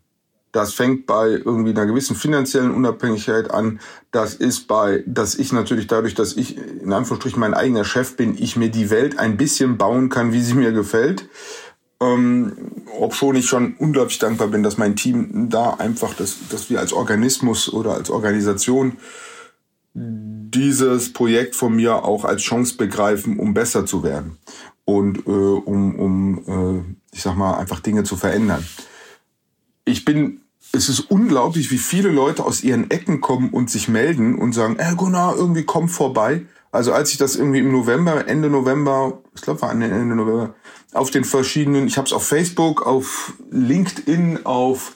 Das 0.56 0.72
fängt 0.72 1.04
bei 1.04 1.28
irgendwie 1.32 1.72
einer 1.72 1.84
gewissen 1.84 2.16
finanziellen 2.16 2.70
Unabhängigkeit 2.70 3.50
an. 3.50 3.78
Das 4.10 4.34
ist 4.34 4.66
bei, 4.66 5.04
dass 5.06 5.34
ich 5.34 5.52
natürlich 5.52 5.86
dadurch, 5.86 6.14
dass 6.14 6.34
ich 6.34 6.56
in 6.56 6.94
Anführungsstrichen 6.94 7.38
mein 7.38 7.52
eigener 7.52 7.84
Chef 7.84 8.16
bin, 8.16 8.42
ich 8.42 8.56
mir 8.56 8.70
die 8.70 8.88
Welt 8.88 9.18
ein 9.18 9.36
bisschen 9.36 9.76
bauen 9.76 10.08
kann, 10.08 10.32
wie 10.32 10.40
sie 10.40 10.54
mir 10.54 10.72
gefällt. 10.72 11.28
Ähm, 12.00 12.52
ob 12.98 13.14
schon 13.14 13.36
ich 13.36 13.46
schon 13.46 13.74
unglaublich 13.74 14.18
dankbar 14.18 14.48
bin, 14.48 14.62
dass 14.62 14.78
mein 14.78 14.96
Team 14.96 15.50
da 15.50 15.74
einfach, 15.74 16.14
dass, 16.14 16.48
dass 16.48 16.70
wir 16.70 16.80
als 16.80 16.94
Organismus 16.94 17.70
oder 17.70 17.92
als 17.92 18.08
Organisation 18.08 18.96
dieses 19.92 21.12
Projekt 21.12 21.54
von 21.54 21.76
mir 21.76 22.02
auch 22.02 22.24
als 22.24 22.40
Chance 22.40 22.78
begreifen, 22.78 23.38
um 23.38 23.52
besser 23.52 23.84
zu 23.84 24.02
werden 24.02 24.38
und 24.86 25.26
äh, 25.26 25.30
um, 25.30 25.98
um 25.98 26.84
äh, 26.86 27.14
ich 27.14 27.20
sag 27.20 27.36
mal, 27.36 27.58
einfach 27.58 27.80
Dinge 27.80 28.04
zu 28.04 28.16
verändern. 28.16 28.66
Ich 29.84 30.06
bin, 30.06 30.40
es 30.72 30.88
ist 30.88 31.10
unglaublich, 31.10 31.70
wie 31.70 31.78
viele 31.78 32.10
Leute 32.10 32.44
aus 32.44 32.62
ihren 32.62 32.90
Ecken 32.90 33.20
kommen 33.20 33.50
und 33.50 33.70
sich 33.70 33.88
melden 33.88 34.38
und 34.38 34.52
sagen, 34.52 34.76
ey 34.78 34.94
Gunnar, 34.94 35.36
irgendwie 35.36 35.64
komm 35.64 35.88
vorbei. 35.88 36.46
Also 36.72 36.92
als 36.92 37.12
ich 37.12 37.18
das 37.18 37.36
irgendwie 37.36 37.60
im 37.60 37.72
November, 37.72 38.28
Ende 38.28 38.50
November, 38.50 39.22
ich 39.34 39.40
glaube 39.40 39.62
war 39.62 39.70
Ende 39.70 40.14
November, 40.14 40.54
auf 40.92 41.10
den 41.10 41.24
verschiedenen, 41.24 41.86
ich 41.86 41.96
habe 41.96 42.06
es 42.06 42.12
auf 42.12 42.26
Facebook, 42.26 42.86
auf 42.86 43.34
LinkedIn, 43.50 44.44
auf 44.44 44.95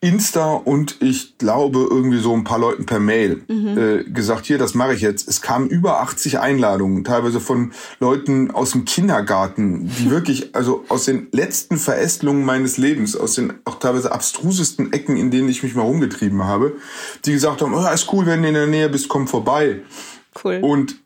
Insta 0.00 0.54
und 0.54 0.96
ich 1.00 1.38
glaube 1.38 1.86
irgendwie 1.90 2.18
so 2.18 2.34
ein 2.34 2.44
paar 2.44 2.58
Leuten 2.58 2.86
per 2.86 2.98
Mail 2.98 3.42
mhm. 3.48 3.78
äh, 3.78 4.04
gesagt, 4.04 4.46
hier, 4.46 4.58
das 4.58 4.74
mache 4.74 4.94
ich 4.94 5.00
jetzt. 5.00 5.28
Es 5.28 5.42
kamen 5.42 5.68
über 5.68 6.00
80 6.00 6.38
Einladungen, 6.38 7.04
teilweise 7.04 7.40
von 7.40 7.72
Leuten 7.98 8.50
aus 8.50 8.72
dem 8.72 8.84
Kindergarten, 8.84 9.90
die 9.98 10.10
wirklich, 10.10 10.54
also 10.54 10.84
aus 10.88 11.04
den 11.04 11.28
letzten 11.32 11.76
Verästelungen 11.76 12.44
meines 12.44 12.76
Lebens, 12.76 13.16
aus 13.16 13.34
den 13.34 13.54
auch 13.64 13.78
teilweise 13.78 14.12
abstrusesten 14.12 14.92
Ecken, 14.92 15.16
in 15.16 15.30
denen 15.30 15.48
ich 15.48 15.62
mich 15.62 15.74
mal 15.74 15.82
rumgetrieben 15.82 16.44
habe, 16.44 16.76
die 17.24 17.32
gesagt 17.32 17.62
haben, 17.62 17.74
oh, 17.74 17.86
ist 17.92 18.12
cool, 18.12 18.26
wenn 18.26 18.42
du 18.42 18.48
in 18.48 18.54
der 18.54 18.66
Nähe 18.66 18.88
bist, 18.88 19.08
komm 19.08 19.26
vorbei. 19.26 19.82
Cool. 20.44 20.60
Und 20.62 20.96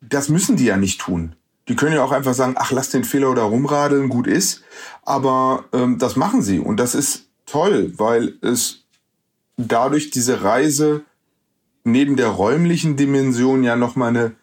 das 0.00 0.28
müssen 0.28 0.56
die 0.56 0.66
ja 0.66 0.76
nicht 0.76 1.00
tun. 1.00 1.34
Die 1.68 1.76
können 1.76 1.94
ja 1.94 2.02
auch 2.02 2.12
einfach 2.12 2.34
sagen, 2.34 2.54
ach, 2.56 2.72
lass 2.72 2.90
den 2.90 3.04
Fehler 3.04 3.30
oder 3.30 3.42
rumradeln, 3.42 4.08
gut 4.08 4.26
ist. 4.26 4.62
Aber 5.04 5.64
ähm, 5.72 5.98
das 5.98 6.16
machen 6.16 6.40
sie. 6.40 6.60
Und 6.60 6.78
das 6.78 6.94
ist 6.94 7.27
toll, 7.50 7.92
weil 7.96 8.34
es 8.42 8.84
dadurch 9.56 10.10
diese 10.10 10.42
Reise 10.42 11.02
neben 11.84 12.16
der 12.16 12.28
räumlichen 12.28 12.96
Dimension 12.96 13.64
ja 13.64 13.76
nochmal 13.76 14.10
eine, 14.10 14.34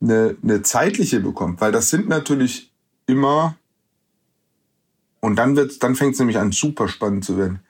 eine, 0.00 0.36
eine 0.42 0.62
zeitliche 0.62 1.20
bekommt. 1.20 1.60
Weil 1.60 1.72
das 1.72 1.90
sind 1.90 2.08
natürlich 2.08 2.72
immer, 3.06 3.56
und 5.20 5.36
dann 5.36 5.54
dann 5.80 5.94
fängt 5.94 6.14
es 6.14 6.18
nämlich 6.18 6.38
an, 6.38 6.52
super 6.52 6.88
spannend 6.88 7.24
zu 7.24 7.36
werden. 7.36 7.60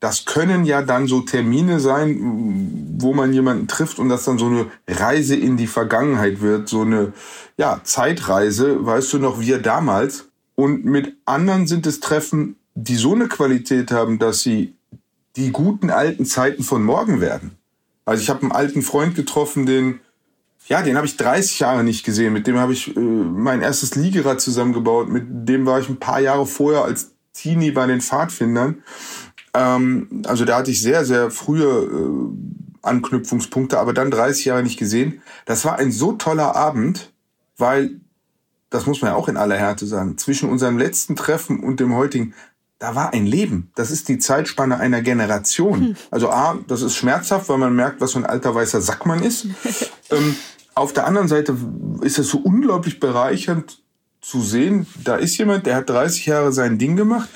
Das 0.00 0.26
können 0.26 0.64
ja 0.64 0.82
dann 0.82 1.08
so 1.08 1.22
Termine 1.22 1.80
sein, 1.80 2.94
wo 2.98 3.14
man 3.14 3.32
jemanden 3.32 3.66
trifft 3.66 3.98
und 3.98 4.08
das 4.08 4.24
dann 4.24 4.38
so 4.38 4.46
eine 4.46 4.66
Reise 4.86 5.34
in 5.34 5.56
die 5.56 5.66
Vergangenheit 5.66 6.40
wird, 6.40 6.68
so 6.68 6.82
eine 6.82 7.12
ja, 7.56 7.80
Zeitreise, 7.82 8.86
weißt 8.86 9.12
du 9.14 9.18
noch, 9.18 9.40
wir 9.40 9.58
damals. 9.58 10.28
Und 10.54 10.84
mit 10.84 11.16
anderen 11.24 11.66
sind 11.66 11.84
es 11.86 11.98
Treffen, 11.98 12.57
die 12.84 12.96
so 12.96 13.14
eine 13.14 13.28
Qualität 13.28 13.90
haben, 13.90 14.18
dass 14.18 14.40
sie 14.40 14.74
die 15.36 15.50
guten 15.50 15.90
alten 15.90 16.24
Zeiten 16.24 16.62
von 16.62 16.82
morgen 16.82 17.20
werden. 17.20 17.52
Also 18.04 18.22
ich 18.22 18.30
habe 18.30 18.42
einen 18.42 18.52
alten 18.52 18.82
Freund 18.82 19.14
getroffen, 19.14 19.66
den 19.66 20.00
ja, 20.66 20.82
den 20.82 20.96
habe 20.96 21.06
ich 21.06 21.16
30 21.16 21.60
Jahre 21.60 21.82
nicht 21.82 22.04
gesehen. 22.04 22.34
Mit 22.34 22.46
dem 22.46 22.58
habe 22.58 22.74
ich 22.74 22.94
äh, 22.94 23.00
mein 23.00 23.62
erstes 23.62 23.94
Liegerad 23.94 24.40
zusammengebaut. 24.40 25.08
Mit 25.08 25.24
dem 25.48 25.64
war 25.64 25.80
ich 25.80 25.88
ein 25.88 25.98
paar 25.98 26.20
Jahre 26.20 26.44
vorher 26.46 26.84
als 26.84 27.12
Teenie 27.32 27.70
bei 27.70 27.86
den 27.86 28.02
Pfadfindern. 28.02 28.82
Ähm, 29.54 30.22
also 30.26 30.44
da 30.44 30.58
hatte 30.58 30.70
ich 30.70 30.82
sehr, 30.82 31.06
sehr 31.06 31.30
frühe 31.30 31.64
äh, 31.64 32.86
Anknüpfungspunkte, 32.86 33.78
aber 33.78 33.94
dann 33.94 34.10
30 34.10 34.44
Jahre 34.44 34.62
nicht 34.62 34.78
gesehen. 34.78 35.22
Das 35.46 35.64
war 35.64 35.78
ein 35.78 35.90
so 35.90 36.12
toller 36.12 36.54
Abend, 36.54 37.12
weil, 37.56 38.00
das 38.68 38.84
muss 38.84 39.00
man 39.00 39.12
ja 39.12 39.16
auch 39.16 39.28
in 39.28 39.38
aller 39.38 39.56
Härte 39.56 39.86
sagen, 39.86 40.18
zwischen 40.18 40.50
unserem 40.50 40.76
letzten 40.76 41.16
Treffen 41.16 41.60
und 41.60 41.80
dem 41.80 41.94
heutigen, 41.94 42.34
da 42.78 42.94
war 42.94 43.12
ein 43.12 43.26
Leben. 43.26 43.70
Das 43.74 43.90
ist 43.90 44.08
die 44.08 44.18
Zeitspanne 44.18 44.78
einer 44.78 45.02
Generation. 45.02 45.80
Hm. 45.80 45.96
Also 46.10 46.30
A, 46.30 46.58
das 46.68 46.82
ist 46.82 46.94
schmerzhaft, 46.94 47.48
weil 47.48 47.58
man 47.58 47.74
merkt, 47.74 48.00
was 48.00 48.12
für 48.12 48.18
ein 48.18 48.26
alter 48.26 48.54
weißer 48.54 48.80
Sack 48.80 49.06
man 49.06 49.22
ist. 49.22 49.46
ähm, 50.10 50.36
auf 50.74 50.92
der 50.92 51.06
anderen 51.06 51.26
Seite 51.26 51.56
ist 52.02 52.18
es 52.18 52.28
so 52.28 52.38
unglaublich 52.38 53.00
bereichernd 53.00 53.82
zu 54.20 54.42
sehen, 54.42 54.86
da 55.04 55.16
ist 55.16 55.36
jemand, 55.38 55.66
der 55.66 55.76
hat 55.76 55.90
30 55.90 56.26
Jahre 56.26 56.52
sein 56.52 56.78
Ding 56.78 56.96
gemacht. 56.96 57.28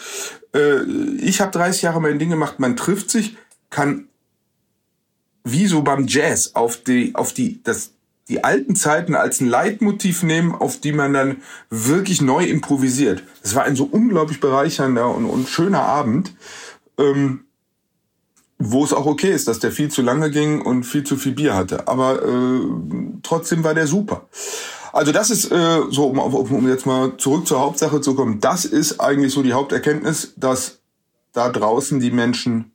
Äh, 0.54 0.82
ich 1.20 1.40
habe 1.40 1.50
30 1.50 1.82
Jahre 1.82 2.00
mein 2.00 2.18
Ding 2.18 2.30
gemacht. 2.30 2.60
Man 2.60 2.76
trifft 2.76 3.10
sich, 3.10 3.36
kann 3.70 4.08
wie 5.44 5.66
so 5.66 5.82
beim 5.82 6.06
Jazz 6.06 6.54
auf 6.54 6.76
die, 6.76 7.14
auf 7.14 7.32
die, 7.32 7.62
das, 7.62 7.92
die 8.28 8.44
alten 8.44 8.76
Zeiten 8.76 9.14
als 9.14 9.40
ein 9.40 9.48
Leitmotiv 9.48 10.22
nehmen, 10.22 10.54
auf 10.54 10.80
die 10.80 10.92
man 10.92 11.12
dann 11.12 11.42
wirklich 11.70 12.22
neu 12.22 12.44
improvisiert. 12.44 13.22
Es 13.42 13.54
war 13.54 13.64
ein 13.64 13.76
so 13.76 13.84
unglaublich 13.84 14.40
bereichernder 14.40 15.14
und, 15.14 15.26
und 15.26 15.48
schöner 15.48 15.82
Abend, 15.82 16.34
ähm, 16.98 17.44
wo 18.58 18.84
es 18.84 18.92
auch 18.92 19.06
okay 19.06 19.32
ist, 19.32 19.48
dass 19.48 19.58
der 19.58 19.72
viel 19.72 19.90
zu 19.90 20.02
lange 20.02 20.30
ging 20.30 20.62
und 20.62 20.84
viel 20.84 21.04
zu 21.04 21.16
viel 21.16 21.32
Bier 21.32 21.54
hatte. 21.54 21.88
Aber 21.88 22.22
äh, 22.22 22.60
trotzdem 23.22 23.64
war 23.64 23.74
der 23.74 23.88
super. 23.88 24.28
Also 24.92 25.10
das 25.10 25.30
ist 25.30 25.50
äh, 25.50 25.80
so, 25.90 26.06
um, 26.06 26.18
um 26.18 26.68
jetzt 26.68 26.86
mal 26.86 27.16
zurück 27.16 27.46
zur 27.46 27.60
Hauptsache 27.60 28.00
zu 28.00 28.14
kommen. 28.14 28.40
Das 28.40 28.64
ist 28.64 29.00
eigentlich 29.00 29.32
so 29.32 29.42
die 29.42 29.54
Haupterkenntnis, 29.54 30.34
dass 30.36 30.78
da 31.32 31.48
draußen 31.48 31.98
die 31.98 32.10
Menschen 32.10 32.71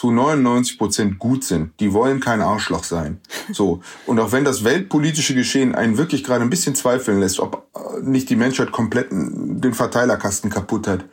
zu 0.00 0.10
99 0.10 0.78
Prozent 0.78 1.18
gut 1.18 1.44
sind. 1.44 1.78
Die 1.78 1.92
wollen 1.92 2.20
kein 2.20 2.40
Arschloch 2.40 2.84
sein. 2.84 3.20
So. 3.52 3.82
Und 4.06 4.18
auch 4.18 4.32
wenn 4.32 4.44
das 4.44 4.64
weltpolitische 4.64 5.34
Geschehen 5.34 5.74
einen 5.74 5.98
wirklich 5.98 6.24
gerade 6.24 6.42
ein 6.42 6.48
bisschen 6.48 6.74
zweifeln 6.74 7.20
lässt, 7.20 7.38
ob 7.38 7.66
äh, 7.74 8.00
nicht 8.00 8.30
die 8.30 8.36
Menschheit 8.36 8.72
komplett 8.72 9.08
den 9.10 9.74
Verteilerkasten 9.74 10.48
kaputt 10.48 10.86
hat. 10.86 11.04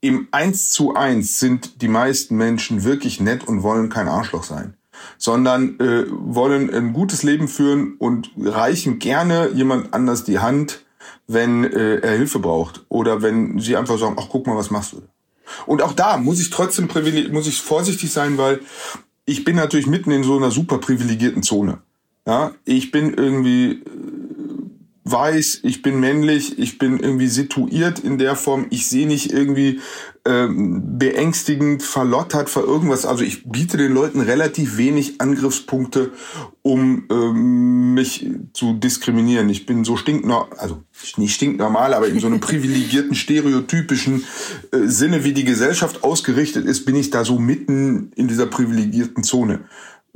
Im 0.00 0.28
Eins 0.30 0.70
zu 0.70 0.94
Eins 0.94 1.40
sind 1.40 1.82
die 1.82 1.88
meisten 1.88 2.36
Menschen 2.36 2.84
wirklich 2.84 3.18
nett 3.18 3.48
und 3.48 3.64
wollen 3.64 3.88
kein 3.88 4.06
Arschloch 4.06 4.44
sein. 4.44 4.74
Sondern 5.18 5.80
äh, 5.80 6.04
wollen 6.08 6.72
ein 6.72 6.92
gutes 6.92 7.24
Leben 7.24 7.48
führen 7.48 7.94
und 7.98 8.30
reichen 8.38 9.00
gerne 9.00 9.50
jemand 9.54 9.92
anders 9.92 10.22
die 10.22 10.38
Hand, 10.38 10.84
wenn 11.26 11.64
äh, 11.64 11.96
er 11.96 12.16
Hilfe 12.16 12.38
braucht. 12.38 12.84
Oder 12.90 13.22
wenn 13.22 13.58
sie 13.58 13.76
einfach 13.76 13.98
sagen, 13.98 14.16
ach 14.20 14.28
guck 14.30 14.46
mal, 14.46 14.56
was 14.56 14.70
machst 14.70 14.92
du? 14.92 15.02
Und 15.66 15.82
auch 15.82 15.92
da 15.92 16.16
muss 16.16 16.40
ich 16.40 16.50
trotzdem 16.50 16.88
muss 17.32 17.46
ich 17.46 17.60
vorsichtig 17.60 18.12
sein, 18.12 18.38
weil 18.38 18.60
ich 19.24 19.44
bin 19.44 19.56
natürlich 19.56 19.86
mitten 19.86 20.10
in 20.10 20.24
so 20.24 20.36
einer 20.36 20.50
super 20.50 20.78
privilegierten 20.78 21.42
Zone. 21.42 21.78
Ja, 22.26 22.52
ich 22.64 22.90
bin 22.90 23.14
irgendwie 23.14 23.72
äh, 23.72 23.80
weiß, 25.08 25.60
ich 25.62 25.82
bin 25.82 26.00
männlich, 26.00 26.58
ich 26.58 26.78
bin 26.78 26.98
irgendwie 26.98 27.28
situiert 27.28 28.00
in 28.00 28.18
der 28.18 28.34
Form, 28.34 28.66
ich 28.70 28.88
sehe 28.88 29.06
nicht 29.06 29.32
irgendwie 29.32 29.80
ähm, 30.24 30.98
beängstigend 30.98 31.84
verlottert 31.84 32.50
für 32.50 32.60
irgendwas. 32.60 33.06
Also 33.06 33.22
ich 33.22 33.48
biete 33.48 33.76
den 33.76 33.92
Leuten 33.92 34.20
relativ 34.20 34.76
wenig 34.76 35.20
Angriffspunkte, 35.20 36.10
um 36.62 37.04
ähm, 37.08 37.94
mich 37.94 38.26
zu 38.52 38.72
diskriminieren. 38.72 39.48
Ich 39.48 39.64
bin 39.64 39.84
so 39.84 39.96
stinknormal, 39.96 40.48
also 40.58 40.82
nicht 41.16 41.34
stinknormal, 41.34 41.94
aber 41.94 42.08
in 42.08 42.18
so 42.18 42.26
einem 42.26 42.40
privilegierten, 42.40 43.14
stereotypischen 43.14 44.24
äh, 44.72 44.88
Sinne, 44.88 45.22
wie 45.22 45.32
die 45.32 45.44
Gesellschaft 45.44 46.02
ausgerichtet 46.02 46.66
ist, 46.66 46.84
bin 46.84 46.96
ich 46.96 47.10
da 47.10 47.24
so 47.24 47.38
mitten 47.38 48.10
in 48.16 48.26
dieser 48.26 48.46
privilegierten 48.46 49.22
Zone. 49.22 49.60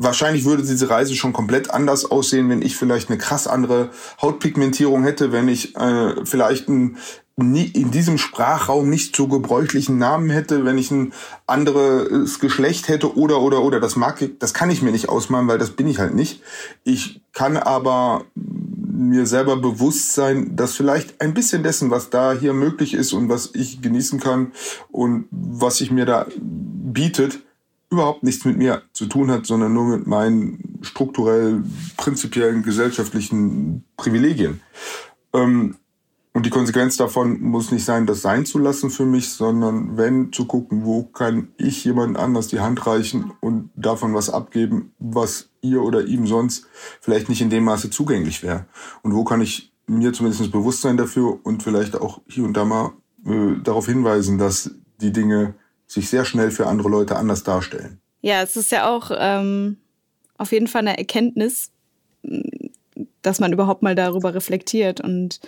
Wahrscheinlich 0.02 0.46
würde 0.46 0.62
diese 0.62 0.88
Reise 0.88 1.14
schon 1.14 1.34
komplett 1.34 1.70
anders 1.70 2.10
aussehen, 2.10 2.48
wenn 2.48 2.62
ich 2.62 2.74
vielleicht 2.74 3.10
eine 3.10 3.18
krass 3.18 3.46
andere 3.46 3.90
Hautpigmentierung 4.22 5.02
hätte, 5.04 5.30
wenn 5.30 5.46
ich 5.46 5.76
äh, 5.76 6.24
vielleicht 6.24 6.70
ein 6.70 6.96
in 7.36 7.90
diesem 7.90 8.18
Sprachraum 8.18 8.88
nicht 8.90 9.16
so 9.16 9.28
gebräuchlichen 9.28 9.98
Namen 9.98 10.30
hätte, 10.30 10.64
wenn 10.64 10.78
ich 10.78 10.90
ein 10.90 11.12
anderes 11.46 12.38
Geschlecht 12.38 12.88
hätte 12.88 13.16
oder 13.16 13.40
oder 13.40 13.62
oder 13.62 13.80
das 13.80 13.96
mag 13.96 14.20
ich, 14.20 14.38
das 14.38 14.52
kann 14.54 14.70
ich 14.70 14.82
mir 14.82 14.92
nicht 14.92 15.08
ausmalen, 15.08 15.48
weil 15.48 15.58
das 15.58 15.70
bin 15.70 15.86
ich 15.86 15.98
halt 15.98 16.14
nicht. 16.14 16.42
Ich 16.84 17.22
kann 17.32 17.56
aber 17.56 18.24
mir 18.34 19.26
selber 19.26 19.56
bewusst 19.56 20.14
sein, 20.14 20.56
dass 20.56 20.74
vielleicht 20.74 21.20
ein 21.20 21.34
bisschen 21.34 21.62
dessen, 21.62 21.90
was 21.90 22.10
da 22.10 22.32
hier 22.32 22.52
möglich 22.52 22.94
ist 22.94 23.12
und 23.12 23.28
was 23.28 23.50
ich 23.54 23.80
genießen 23.80 24.20
kann 24.20 24.52
und 24.90 25.26
was 25.30 25.78
sich 25.78 25.90
mir 25.90 26.06
da 26.06 26.26
bietet, 26.38 27.40
überhaupt 27.90 28.22
nichts 28.22 28.44
mit 28.44 28.56
mir 28.56 28.82
zu 28.92 29.06
tun 29.06 29.30
hat, 29.30 29.46
sondern 29.46 29.72
nur 29.72 29.96
mit 29.96 30.06
meinen 30.06 30.78
strukturell 30.82 31.64
prinzipiellen 31.96 32.62
gesellschaftlichen 32.62 33.84
Privilegien. 33.96 34.60
Ähm, 35.34 35.76
und 36.32 36.46
die 36.46 36.50
Konsequenz 36.50 36.96
davon 36.96 37.40
muss 37.40 37.72
nicht 37.72 37.84
sein, 37.84 38.06
das 38.06 38.22
sein 38.22 38.46
zu 38.46 38.58
lassen 38.58 38.90
für 38.90 39.04
mich, 39.04 39.30
sondern 39.30 39.96
wenn 39.96 40.32
zu 40.32 40.44
gucken, 40.44 40.84
wo 40.84 41.02
kann 41.02 41.48
ich 41.56 41.84
jemand 41.84 42.16
anders 42.16 42.46
die 42.46 42.60
Hand 42.60 42.86
reichen 42.86 43.32
und 43.40 43.70
davon 43.74 44.14
was 44.14 44.30
abgeben, 44.30 44.92
was 45.00 45.50
ihr 45.60 45.82
oder 45.82 46.04
ihm 46.04 46.28
sonst 46.28 46.66
vielleicht 47.00 47.28
nicht 47.28 47.40
in 47.40 47.50
dem 47.50 47.64
Maße 47.64 47.90
zugänglich 47.90 48.44
wäre. 48.44 48.66
Und 49.02 49.12
wo 49.14 49.24
kann 49.24 49.40
ich 49.40 49.72
mir 49.88 50.12
zumindest 50.12 50.52
Bewusstsein 50.52 50.96
dafür 50.96 51.40
und 51.42 51.64
vielleicht 51.64 51.96
auch 52.00 52.20
hier 52.28 52.44
und 52.44 52.56
da 52.56 52.64
mal 52.64 52.92
äh, 53.26 53.60
darauf 53.64 53.86
hinweisen, 53.86 54.38
dass 54.38 54.70
die 55.00 55.12
Dinge 55.12 55.54
sich 55.90 56.08
sehr 56.08 56.24
schnell 56.24 56.50
für 56.50 56.66
andere 56.66 56.88
Leute 56.88 57.16
anders 57.16 57.42
darstellen. 57.42 58.00
Ja, 58.22 58.42
es 58.42 58.56
ist 58.56 58.70
ja 58.70 58.88
auch 58.88 59.10
ähm, 59.16 59.78
auf 60.38 60.52
jeden 60.52 60.68
Fall 60.68 60.82
eine 60.82 60.96
Erkenntnis, 60.96 61.72
dass 63.22 63.40
man 63.40 63.52
überhaupt 63.52 63.82
mal 63.82 63.94
darüber 63.94 64.34
reflektiert 64.34 65.00
und 65.00 65.40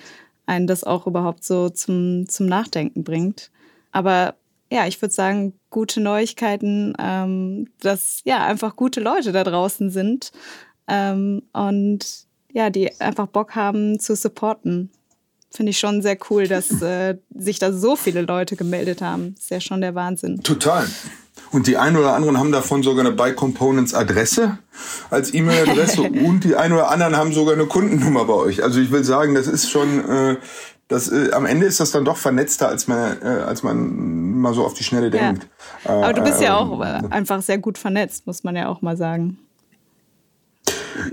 einen 0.47 0.67
das 0.67 0.83
auch 0.83 1.07
überhaupt 1.07 1.45
so 1.45 1.69
zum, 1.71 2.29
zum 2.29 2.47
Nachdenken 2.47 3.05
bringt. 3.05 3.51
Aber 3.93 4.35
ja, 4.71 4.87
ich 4.87 5.01
würde 5.01 5.15
sagen, 5.15 5.53
gute 5.71 6.01
Neuigkeiten, 6.01 6.95
ähm, 6.99 7.69
dass 7.81 8.23
ja 8.25 8.45
einfach 8.45 8.75
gute 8.75 9.01
Leute 9.01 9.31
da 9.31 9.45
draußen 9.45 9.91
sind 9.91 10.33
ähm, 10.89 11.43
und 11.53 12.27
ja, 12.53 12.71
die 12.71 13.01
einfach 13.01 13.29
Bock 13.29 13.55
haben 13.55 14.01
zu 14.01 14.17
supporten. 14.17 14.91
Finde 15.55 15.71
ich 15.71 15.79
schon 15.79 16.01
sehr 16.01 16.17
cool, 16.31 16.49
dass 16.49 16.81
äh, 16.81 17.17
sich 17.35 17.59
da 17.59 17.73
so 17.73 17.95
viele 17.95 18.23
Leute 18.23 18.57
gemeldet 18.57 19.03
haben. 19.03 19.35
Ist 19.39 19.51
ja 19.51 19.61
schon 19.61 19.81
der 19.81 19.95
Wahnsinn. 19.95 20.43
Total. 20.43 20.87
Und 21.51 21.67
die 21.67 21.77
einen 21.77 21.99
oder 21.99 22.15
anderen 22.15 22.39
haben 22.39 22.53
davon 22.53 22.83
sogar 22.83 23.05
eine 23.05 23.15
Buy 23.15 23.35
Components 23.35 23.93
Adresse 23.93 24.59
als 25.11 25.35
E-Mail-Adresse 25.35 26.03
und 26.25 26.45
die 26.45 26.57
einen 26.57 26.73
oder 26.73 26.91
anderen 26.91 27.17
haben 27.17 27.33
sogar 27.33 27.55
eine 27.55 27.67
Kundennummer 27.67 28.25
bei 28.25 28.33
euch. 28.33 28.63
Also 28.63 28.81
ich 28.81 28.91
will 28.91 29.05
sagen, 29.05 29.35
das 29.35 29.47
ist 29.47 29.71
schon, 29.71 30.09
äh, 30.09 30.37
das, 30.89 31.13
äh, 31.13 31.33
am 31.33 31.45
Ende 31.45 31.67
ist 31.67 31.81
das 31.81 31.91
dann 31.91 32.07
doch 32.07 32.17
vernetzter, 32.17 32.69
als 32.69 32.89
man, 32.89 33.21
äh, 33.21 33.27
als 33.27 33.63
man 33.63 34.39
mal 34.41 34.55
so 34.55 34.65
auf 34.65 34.73
die 34.73 34.85
Schnelle 34.85 35.11
denkt. 35.11 35.47
Ja. 35.85 35.91
Aber 35.91 36.13
du 36.15 36.23
bist 36.23 36.41
ja 36.41 36.57
auch 36.57 36.81
äh, 36.81 37.03
einfach 37.11 37.43
sehr 37.43 37.59
gut 37.59 37.77
vernetzt, 37.77 38.27
muss 38.27 38.45
man 38.45 38.57
ja 38.57 38.69
auch 38.69 38.81
mal 38.81 38.97
sagen. 38.97 39.39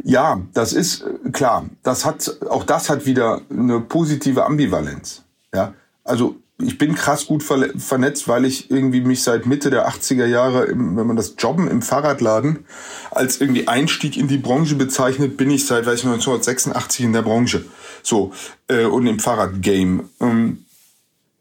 Ja, 0.04 0.42
das 0.54 0.74
ist 0.74 1.02
äh, 1.02 1.30
klar. 1.32 1.66
Das 1.84 2.06
hat, 2.06 2.38
auch 2.50 2.64
das 2.64 2.90
hat 2.90 3.06
wieder 3.06 3.42
eine 3.50 3.80
positive 3.80 4.46
Ambivalenz. 4.46 5.24
Ja, 5.54 5.74
also 6.04 6.36
ich 6.62 6.78
bin 6.78 6.94
krass 6.94 7.26
gut 7.26 7.42
vernetzt, 7.42 8.28
weil 8.28 8.44
ich 8.44 8.70
irgendwie 8.70 9.00
mich 9.00 9.24
seit 9.24 9.46
Mitte 9.46 9.70
der 9.70 9.88
80er 9.88 10.26
Jahre, 10.26 10.68
wenn 10.68 11.08
man 11.08 11.16
das 11.16 11.36
Jobben 11.38 11.70
im 11.70 11.82
Fahrradladen 11.82 12.66
als 13.12 13.40
irgendwie 13.40 13.68
Einstieg 13.70 14.18
in 14.18 14.28
die 14.28 14.38
Branche 14.38 14.76
bezeichnet, 14.76 15.38
bin 15.38 15.50
ich 15.52 15.66
seit 15.66 15.86
weiß 15.86 16.00
ich, 16.00 16.06
1986 16.06 17.06
in 17.06 17.14
der 17.14 17.22
Branche. 17.22 17.64
So, 18.04 18.34
äh, 18.68 18.86
und 18.86 19.08
im 19.08 19.20
Fahrradgame. 19.20 20.10
Ähm, 20.20 20.66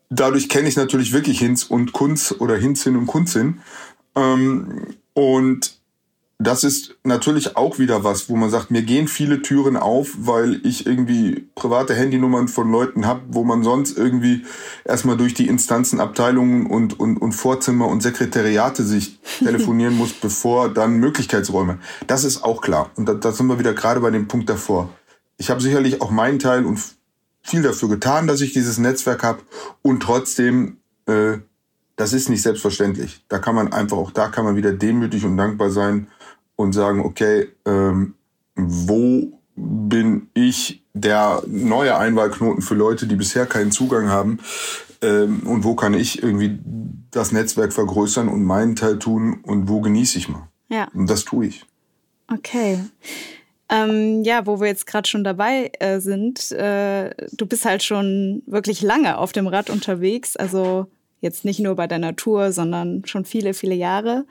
dadurch 0.08 0.48
kenne 0.48 0.68
ich 0.68 0.76
natürlich 0.76 1.12
wirklich 1.12 1.40
Hinz 1.40 1.64
und 1.64 1.92
Kunz 1.92 2.34
oder 2.38 2.56
Hinzin 2.56 2.96
und 2.96 3.06
Kunzin. 3.06 3.60
Ähm, 4.14 4.94
und 5.14 5.77
das 6.40 6.62
ist 6.62 6.94
natürlich 7.02 7.56
auch 7.56 7.80
wieder 7.80 8.04
was, 8.04 8.28
wo 8.28 8.36
man 8.36 8.48
sagt, 8.48 8.70
mir 8.70 8.82
gehen 8.82 9.08
viele 9.08 9.42
Türen 9.42 9.76
auf, 9.76 10.10
weil 10.18 10.64
ich 10.64 10.86
irgendwie 10.86 11.48
private 11.56 11.94
Handynummern 11.94 12.46
von 12.46 12.70
Leuten 12.70 13.06
habe, 13.06 13.22
wo 13.26 13.42
man 13.42 13.64
sonst 13.64 13.98
irgendwie 13.98 14.46
erstmal 14.84 15.16
durch 15.16 15.34
die 15.34 15.48
Instanzen, 15.48 15.98
Abteilungen 15.98 16.66
und, 16.66 16.98
und, 17.00 17.16
und 17.16 17.32
Vorzimmer 17.32 17.88
und 17.88 18.04
Sekretariate 18.04 18.84
sich 18.84 19.18
telefonieren 19.40 19.96
muss, 19.96 20.12
bevor 20.12 20.68
dann 20.68 20.98
Möglichkeitsräume. 20.98 21.80
Das 22.06 22.22
ist 22.22 22.44
auch 22.44 22.60
klar. 22.60 22.90
Und 22.94 23.08
da, 23.08 23.14
da 23.14 23.32
sind 23.32 23.48
wir 23.48 23.58
wieder 23.58 23.74
gerade 23.74 23.98
bei 23.98 24.12
dem 24.12 24.28
Punkt 24.28 24.48
davor. 24.48 24.90
Ich 25.38 25.50
habe 25.50 25.60
sicherlich 25.60 26.00
auch 26.00 26.12
meinen 26.12 26.38
Teil 26.38 26.64
und 26.64 26.78
viel 27.42 27.62
dafür 27.62 27.88
getan, 27.88 28.28
dass 28.28 28.40
ich 28.42 28.52
dieses 28.52 28.78
Netzwerk 28.78 29.24
habe 29.24 29.40
und 29.82 30.04
trotzdem 30.04 30.76
äh, 31.06 31.38
das 31.98 32.12
ist 32.12 32.28
nicht 32.28 32.42
selbstverständlich. 32.42 33.24
Da 33.28 33.40
kann 33.40 33.56
man 33.56 33.72
einfach, 33.72 33.96
auch 33.96 34.12
da 34.12 34.28
kann 34.28 34.44
man 34.44 34.54
wieder 34.54 34.72
demütig 34.72 35.24
und 35.24 35.36
dankbar 35.36 35.70
sein 35.70 36.06
und 36.58 36.72
sagen, 36.72 37.00
okay, 37.00 37.48
ähm, 37.64 38.14
wo 38.56 39.38
bin 39.54 40.28
ich 40.34 40.82
der 40.92 41.42
neue 41.46 41.96
Einwahlknoten 41.96 42.62
für 42.62 42.74
Leute, 42.74 43.06
die 43.06 43.14
bisher 43.14 43.46
keinen 43.46 43.70
Zugang 43.70 44.08
haben? 44.08 44.40
Ähm, 45.00 45.46
und 45.46 45.62
wo 45.62 45.76
kann 45.76 45.94
ich 45.94 46.20
irgendwie 46.20 46.58
das 47.12 47.30
Netzwerk 47.30 47.72
vergrößern 47.72 48.28
und 48.28 48.42
meinen 48.42 48.74
Teil 48.74 48.98
tun 48.98 49.38
und 49.44 49.68
wo 49.68 49.80
genieße 49.80 50.18
ich 50.18 50.28
mal? 50.28 50.48
Ja. 50.68 50.88
Und 50.92 51.08
das 51.08 51.24
tue 51.24 51.46
ich. 51.46 51.64
Okay. 52.30 52.80
Ähm, 53.70 54.24
ja, 54.24 54.44
wo 54.44 54.60
wir 54.60 54.66
jetzt 54.66 54.86
gerade 54.86 55.08
schon 55.08 55.22
dabei 55.22 55.70
äh, 55.78 56.00
sind, 56.00 56.50
äh, 56.50 57.10
du 57.32 57.46
bist 57.46 57.64
halt 57.66 57.84
schon 57.84 58.42
wirklich 58.46 58.82
lange 58.82 59.18
auf 59.18 59.30
dem 59.30 59.46
Rad 59.46 59.70
unterwegs, 59.70 60.36
also 60.36 60.86
jetzt 61.20 61.44
nicht 61.44 61.60
nur 61.60 61.76
bei 61.76 61.86
deiner 61.86 62.16
Tour, 62.16 62.52
sondern 62.52 63.02
schon 63.04 63.24
viele, 63.24 63.54
viele 63.54 63.74
Jahre 63.74 64.24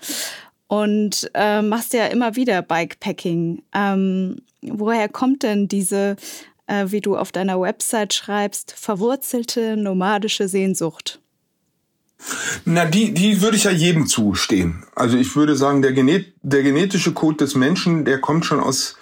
und 0.67 1.29
äh, 1.33 1.61
machst 1.61 1.93
ja 1.93 2.07
immer 2.07 2.35
wieder 2.35 2.61
Bikepacking. 2.61 3.63
Ähm, 3.73 4.37
woher 4.61 5.09
kommt 5.09 5.43
denn 5.43 5.67
diese, 5.67 6.15
äh, 6.67 6.85
wie 6.87 7.01
du 7.01 7.15
auf 7.15 7.31
deiner 7.31 7.59
Website 7.59 8.13
schreibst, 8.13 8.73
verwurzelte 8.73 9.77
nomadische 9.77 10.47
Sehnsucht? 10.47 11.19
Na, 12.65 12.85
die, 12.85 13.13
die 13.13 13.41
würde 13.41 13.57
ich 13.57 13.65
ja 13.65 13.71
jedem 13.71 14.07
zustehen. 14.07 14.83
Also 14.95 15.17
ich 15.17 15.35
würde 15.35 15.55
sagen, 15.55 15.81
der, 15.81 15.93
Genet 15.93 16.33
der 16.41 16.63
genetische 16.63 17.13
Code 17.13 17.37
des 17.37 17.55
Menschen, 17.55 18.05
der 18.05 18.19
kommt 18.19 18.45
schon 18.45 18.59
aus, 18.59 18.95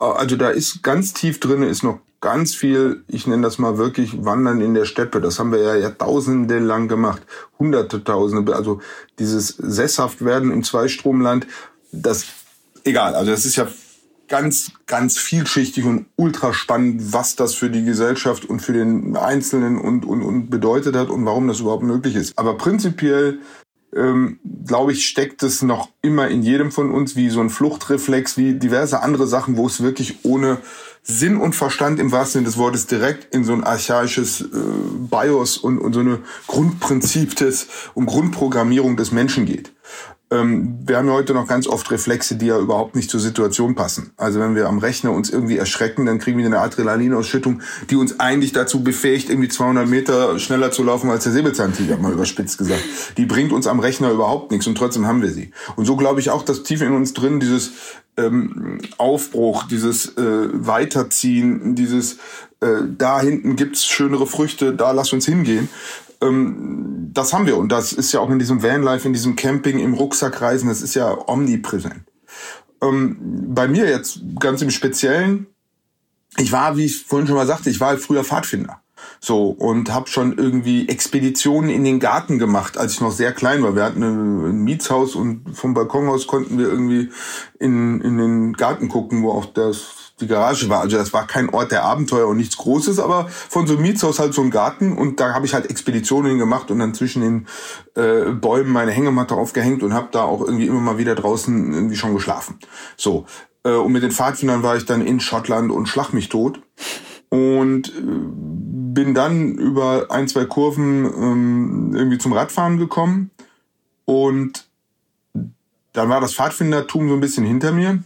äh, 0.00 0.04
also 0.04 0.36
da 0.36 0.50
ist 0.50 0.82
ganz 0.82 1.12
tief 1.12 1.38
drin, 1.38 1.62
ist 1.62 1.82
noch 1.82 2.00
ganz 2.22 2.54
viel, 2.54 3.04
ich 3.08 3.26
nenne 3.26 3.42
das 3.42 3.58
mal 3.58 3.76
wirklich 3.76 4.24
Wandern 4.24 4.62
in 4.62 4.72
der 4.72 4.86
Steppe. 4.86 5.20
Das 5.20 5.38
haben 5.38 5.52
wir 5.52 5.60
ja 5.60 5.74
Jahrtausende 5.74 6.58
lang 6.60 6.88
gemacht. 6.88 7.20
Hunderte, 7.58 8.02
Tausende. 8.02 8.56
Also 8.56 8.80
dieses 9.18 9.48
Sesshaftwerden 9.48 10.50
im 10.50 10.64
Zweistromland, 10.64 11.46
das, 11.90 12.24
egal. 12.84 13.14
Also 13.14 13.32
das 13.32 13.44
ist 13.44 13.56
ja 13.56 13.68
ganz, 14.28 14.70
ganz 14.86 15.18
vielschichtig 15.18 15.84
und 15.84 16.06
ultra 16.16 16.54
spannend, 16.54 17.12
was 17.12 17.36
das 17.36 17.54
für 17.54 17.68
die 17.68 17.84
Gesellschaft 17.84 18.46
und 18.46 18.60
für 18.60 18.72
den 18.72 19.16
Einzelnen 19.16 19.78
und, 19.78 20.06
und, 20.06 20.22
und 20.22 20.48
bedeutet 20.48 20.96
hat 20.96 21.10
und 21.10 21.26
warum 21.26 21.48
das 21.48 21.60
überhaupt 21.60 21.82
möglich 21.82 22.14
ist. 22.14 22.38
Aber 22.38 22.56
prinzipiell 22.56 23.40
ähm, 23.94 24.38
glaube 24.66 24.92
ich, 24.92 25.06
steckt 25.06 25.42
es 25.42 25.62
noch 25.62 25.88
immer 26.02 26.28
in 26.28 26.42
jedem 26.42 26.72
von 26.72 26.90
uns 26.90 27.16
wie 27.16 27.28
so 27.28 27.40
ein 27.40 27.50
Fluchtreflex, 27.50 28.36
wie 28.36 28.54
diverse 28.54 29.02
andere 29.02 29.26
Sachen, 29.26 29.56
wo 29.56 29.66
es 29.66 29.82
wirklich 29.82 30.24
ohne 30.24 30.58
Sinn 31.02 31.36
und 31.36 31.54
Verstand 31.54 31.98
im 31.98 32.12
wahrsten 32.12 32.40
Sinne 32.40 32.46
des 32.46 32.58
Wortes 32.58 32.86
direkt 32.86 33.34
in 33.34 33.44
so 33.44 33.52
ein 33.52 33.64
archaisches 33.64 34.40
äh, 34.40 34.46
BIOS 35.10 35.58
und, 35.58 35.78
und 35.78 35.92
so 35.92 36.00
eine 36.00 36.20
Grundprinzip 36.46 37.34
des 37.36 37.66
und 37.94 38.06
Grundprogrammierung 38.06 38.96
des 38.96 39.10
Menschen 39.10 39.44
geht. 39.44 39.72
Ähm, 40.32 40.78
wir 40.86 40.96
haben 40.96 41.10
heute 41.10 41.34
noch 41.34 41.46
ganz 41.46 41.66
oft 41.66 41.90
Reflexe, 41.90 42.36
die 42.36 42.46
ja 42.46 42.58
überhaupt 42.58 42.96
nicht 42.96 43.10
zur 43.10 43.20
Situation 43.20 43.74
passen. 43.74 44.12
Also 44.16 44.40
wenn 44.40 44.54
wir 44.54 44.66
am 44.66 44.78
Rechner 44.78 45.12
uns 45.12 45.28
irgendwie 45.28 45.58
erschrecken, 45.58 46.06
dann 46.06 46.18
kriegen 46.18 46.38
wir 46.38 46.46
eine 46.46 46.60
Adrenalinausschüttung, 46.60 47.60
die 47.90 47.96
uns 47.96 48.18
eigentlich 48.18 48.52
dazu 48.52 48.82
befähigt, 48.82 49.28
irgendwie 49.28 49.48
200 49.48 49.86
Meter 49.86 50.38
schneller 50.38 50.70
zu 50.70 50.84
laufen 50.84 51.10
als 51.10 51.24
der 51.24 51.32
Säbelzahntiger, 51.32 51.98
mal 51.98 52.12
überspitzt 52.12 52.56
gesagt. 52.56 52.82
Die 53.18 53.26
bringt 53.26 53.52
uns 53.52 53.66
am 53.66 53.78
Rechner 53.78 54.10
überhaupt 54.10 54.50
nichts 54.52 54.66
und 54.66 54.76
trotzdem 54.76 55.06
haben 55.06 55.20
wir 55.20 55.30
sie. 55.30 55.50
Und 55.76 55.84
so 55.84 55.96
glaube 55.96 56.20
ich 56.20 56.30
auch, 56.30 56.44
dass 56.44 56.62
tief 56.62 56.80
in 56.80 56.92
uns 56.92 57.12
drin 57.12 57.38
dieses 57.38 57.72
ähm, 58.16 58.78
Aufbruch, 58.96 59.64
dieses 59.64 60.16
äh, 60.16 60.48
Weiterziehen, 60.52 61.74
dieses 61.74 62.18
äh, 62.60 62.82
da 62.96 63.20
hinten 63.20 63.56
gibt's 63.56 63.84
schönere 63.84 64.26
Früchte, 64.26 64.72
da 64.72 64.92
lass 64.92 65.12
uns 65.12 65.26
hingehen. 65.26 65.68
Ähm, 66.22 67.10
das 67.12 67.32
haben 67.32 67.46
wir 67.46 67.58
und 67.58 67.70
das 67.70 67.92
ist 67.92 68.12
ja 68.12 68.20
auch 68.20 68.30
in 68.30 68.38
diesem 68.38 68.62
Vanlife, 68.62 69.06
in 69.06 69.12
diesem 69.12 69.36
Camping, 69.36 69.78
im 69.78 69.94
Rucksackreisen, 69.94 70.68
das 70.68 70.80
ist 70.80 70.94
ja 70.94 71.16
omnipräsent. 71.28 72.04
Ähm, 72.82 73.16
bei 73.48 73.68
mir 73.68 73.88
jetzt 73.88 74.20
ganz 74.38 74.62
im 74.62 74.70
Speziellen, 74.70 75.46
ich 76.38 76.52
war, 76.52 76.76
wie 76.76 76.86
ich 76.86 77.04
vorhin 77.04 77.26
schon 77.26 77.36
mal 77.36 77.46
sagte, 77.46 77.68
ich 77.68 77.80
war 77.80 77.96
früher 77.98 78.24
Pfadfinder. 78.24 78.80
So, 79.20 79.50
und 79.50 79.92
habe 79.92 80.08
schon 80.08 80.36
irgendwie 80.36 80.88
Expeditionen 80.88 81.70
in 81.70 81.84
den 81.84 82.00
Garten 82.00 82.38
gemacht, 82.38 82.78
als 82.78 82.94
ich 82.94 83.00
noch 83.00 83.12
sehr 83.12 83.32
klein 83.32 83.62
war. 83.62 83.76
Wir 83.76 83.84
hatten 83.84 84.02
ein 84.02 84.64
Mietshaus 84.64 85.14
und 85.14 85.56
vom 85.56 85.74
Balkon 85.74 86.08
aus 86.08 86.26
konnten 86.26 86.58
wir 86.58 86.66
irgendwie 86.66 87.10
in, 87.58 88.00
in 88.00 88.18
den 88.18 88.52
Garten 88.52 88.88
gucken, 88.88 89.22
wo 89.22 89.30
auch 89.30 89.46
das, 89.46 90.01
die 90.22 90.28
Garage 90.28 90.68
war. 90.68 90.80
Also 90.80 90.96
das 90.96 91.12
war 91.12 91.26
kein 91.26 91.50
Ort 91.50 91.72
der 91.72 91.84
Abenteuer 91.84 92.26
und 92.26 92.36
nichts 92.36 92.56
Großes, 92.56 92.98
aber 92.98 93.28
von 93.28 93.66
so 93.66 93.74
einem 93.74 93.82
Mietshaus 93.82 94.18
halt 94.18 94.34
so 94.34 94.42
ein 94.42 94.50
Garten 94.50 94.96
und 94.96 95.20
da 95.20 95.34
habe 95.34 95.46
ich 95.46 95.54
halt 95.54 95.68
Expeditionen 95.68 96.38
gemacht 96.38 96.70
und 96.70 96.78
dann 96.78 96.94
zwischen 96.94 97.22
den 97.22 97.46
äh, 97.94 98.30
Bäumen 98.32 98.70
meine 98.70 98.92
Hängematte 98.92 99.34
aufgehängt 99.34 99.82
und 99.82 99.92
habe 99.92 100.08
da 100.12 100.22
auch 100.22 100.40
irgendwie 100.40 100.66
immer 100.66 100.80
mal 100.80 100.98
wieder 100.98 101.14
draußen 101.14 101.72
irgendwie 101.72 101.96
schon 101.96 102.14
geschlafen. 102.14 102.58
So, 102.96 103.26
äh, 103.64 103.72
und 103.72 103.92
mit 103.92 104.02
den 104.02 104.12
Pfadfindern 104.12 104.62
war 104.62 104.76
ich 104.76 104.86
dann 104.86 105.04
in 105.06 105.20
Schottland 105.20 105.70
und 105.70 105.86
schlag 105.86 106.12
mich 106.12 106.28
tot. 106.28 106.60
und 107.32 107.88
äh, 107.88 107.92
bin 108.94 109.14
dann 109.14 109.54
über 109.54 110.10
ein, 110.10 110.28
zwei 110.28 110.44
Kurven 110.44 111.06
ähm, 111.06 111.94
irgendwie 111.94 112.18
zum 112.18 112.34
Radfahren 112.34 112.76
gekommen 112.76 113.30
und 114.04 114.68
dann 115.94 116.08
war 116.08 116.20
das 116.20 116.34
Pfadfindertum 116.34 117.08
so 117.08 117.14
ein 117.14 117.20
bisschen 117.20 117.44
hinter 117.44 117.72
mir. 117.72 118.02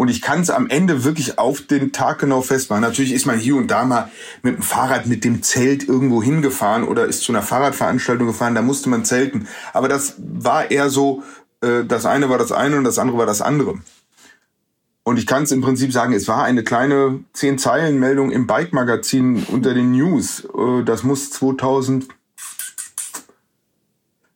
Und 0.00 0.08
ich 0.08 0.22
kann 0.22 0.40
es 0.40 0.48
am 0.48 0.66
Ende 0.66 1.04
wirklich 1.04 1.38
auf 1.38 1.60
den 1.60 1.92
Tag 1.92 2.20
genau 2.20 2.40
festmachen. 2.40 2.80
Natürlich 2.80 3.12
ist 3.12 3.26
man 3.26 3.38
hier 3.38 3.56
und 3.56 3.70
da 3.70 3.84
mal 3.84 4.10
mit 4.42 4.56
dem 4.56 4.62
Fahrrad, 4.62 5.04
mit 5.04 5.26
dem 5.26 5.42
Zelt 5.42 5.86
irgendwo 5.86 6.22
hingefahren 6.22 6.84
oder 6.84 7.04
ist 7.04 7.20
zu 7.20 7.32
einer 7.32 7.42
Fahrradveranstaltung 7.42 8.26
gefahren, 8.26 8.54
da 8.54 8.62
musste 8.62 8.88
man 8.88 9.04
zelten. 9.04 9.46
Aber 9.74 9.90
das 9.90 10.14
war 10.16 10.70
eher 10.70 10.88
so, 10.88 11.22
äh, 11.60 11.84
das 11.84 12.06
eine 12.06 12.30
war 12.30 12.38
das 12.38 12.50
eine 12.50 12.78
und 12.78 12.84
das 12.84 12.98
andere 12.98 13.18
war 13.18 13.26
das 13.26 13.42
andere. 13.42 13.74
Und 15.02 15.18
ich 15.18 15.26
kann 15.26 15.42
es 15.42 15.52
im 15.52 15.60
Prinzip 15.60 15.92
sagen, 15.92 16.14
es 16.14 16.26
war 16.28 16.44
eine 16.44 16.64
kleine 16.64 17.22
zehn 17.34 17.58
Zeilen 17.58 17.98
Meldung 17.98 18.30
im 18.30 18.46
Bike 18.46 18.72
Magazin 18.72 19.44
unter 19.52 19.74
den 19.74 19.92
News. 19.92 20.46
Äh, 20.46 20.82
das 20.82 21.02
muss 21.02 21.30
2000 21.30 22.08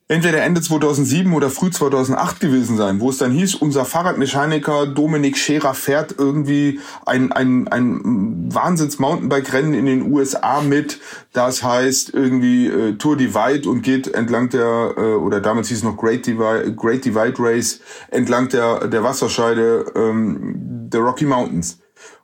entweder 0.06 0.42
Ende 0.42 0.60
2007 0.60 1.32
oder 1.32 1.48
früh 1.48 1.70
2008 1.70 2.40
gewesen 2.40 2.76
sein, 2.76 3.00
wo 3.00 3.08
es 3.08 3.18
dann 3.18 3.32
hieß, 3.32 3.54
unser 3.54 3.84
Fahrradmechaniker 3.84 4.86
Dominik 4.86 5.38
Scherer 5.38 5.74
fährt 5.74 6.14
irgendwie 6.18 6.80
ein, 7.06 7.32
ein, 7.32 7.68
ein 7.68 8.52
Wahnsinns-Mountainbike-Rennen 8.52 9.72
in 9.72 9.86
den 9.86 10.12
USA 10.12 10.60
mit. 10.60 11.00
Das 11.32 11.62
heißt 11.62 12.12
irgendwie 12.12 12.66
äh, 12.66 12.96
Tour 12.96 13.16
Divide 13.16 13.68
und 13.68 13.82
geht 13.82 14.08
entlang 14.08 14.50
der, 14.50 14.94
äh, 14.96 15.00
oder 15.14 15.40
damals 15.40 15.68
hieß 15.68 15.78
es 15.78 15.84
noch 15.84 15.96
Great 15.96 16.26
Divide, 16.26 16.74
Great 16.74 17.04
Divide 17.04 17.36
Race, 17.38 17.80
entlang 18.10 18.48
der, 18.50 18.88
der 18.88 19.02
Wasserscheide 19.02 19.86
ähm, 19.96 20.88
der 20.90 21.00
Rocky 21.00 21.24
Mountains. 21.24 21.78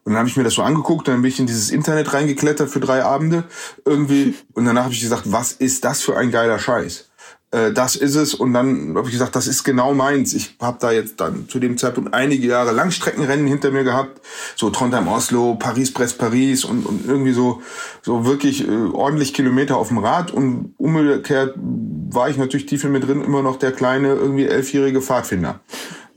Und 0.05 0.13
dann 0.13 0.21
habe 0.21 0.29
ich 0.29 0.37
mir 0.37 0.45
das 0.45 0.55
so 0.55 0.63
angeguckt, 0.63 1.09
dann 1.09 1.23
bin 1.23 1.31
ich 1.31 1.41
in 1.41 1.47
dieses 1.47 1.71
Internet 1.71 2.13
reingeklettert 2.13 2.71
für 2.71 2.81
drei 2.81 3.05
Abende 3.05 3.45
irgendwie. 3.85 4.35
Und 4.55 4.65
danach 4.65 4.85
habe 4.85 4.95
ich 4.95 5.01
gesagt, 5.01 5.25
was 5.27 5.53
ist 5.53 5.85
das 5.85 6.03
für 6.03 6.17
ein 6.17 6.31
geiler 6.31 6.59
Scheiß? 6.59 7.10
Äh, 7.53 7.73
das 7.73 7.97
ist 7.97 8.15
es. 8.15 8.35
Und 8.35 8.53
dann 8.53 8.95
habe 8.97 9.07
ich 9.09 9.13
gesagt, 9.13 9.35
das 9.35 9.47
ist 9.47 9.65
genau 9.65 9.95
meins. 9.95 10.35
Ich 10.35 10.57
habe 10.61 10.79
da 10.81 10.93
jetzt 10.93 11.21
dann 11.21 11.49
zu 11.49 11.59
dem 11.59 11.77
Zeitpunkt 11.79 12.15
einige 12.15 12.47
Jahre 12.47 12.73
Langstreckenrennen 12.73 13.47
hinter 13.47 13.71
mir 13.71 13.85
gehabt, 13.85 14.21
so 14.57 14.71
Trondheim, 14.71 15.09
Oslo, 15.09 15.57
Paris, 15.57 15.93
Brest, 15.93 16.19
Paris 16.19 16.65
und, 16.65 16.87
und 16.87 17.07
irgendwie 17.07 17.33
so 17.33 17.63
so 18.03 18.25
wirklich 18.25 18.67
äh, 18.67 18.71
ordentlich 18.93 19.35
Kilometer 19.35 19.77
auf 19.77 19.89
dem 19.89 19.99
Rad. 19.99 20.31
Und 20.31 20.75
umgekehrt 20.79 21.55
war 21.57 22.29
ich 22.31 22.37
natürlich 22.37 22.67
tief 22.67 22.85
in 22.85 22.93
mir 22.93 23.01
drin 23.01 23.23
immer 23.23 23.43
noch 23.43 23.57
der 23.57 23.73
kleine 23.73 24.15
irgendwie 24.15 24.47
elfjährige 24.47 25.03
Pfadfinder. 25.03 25.61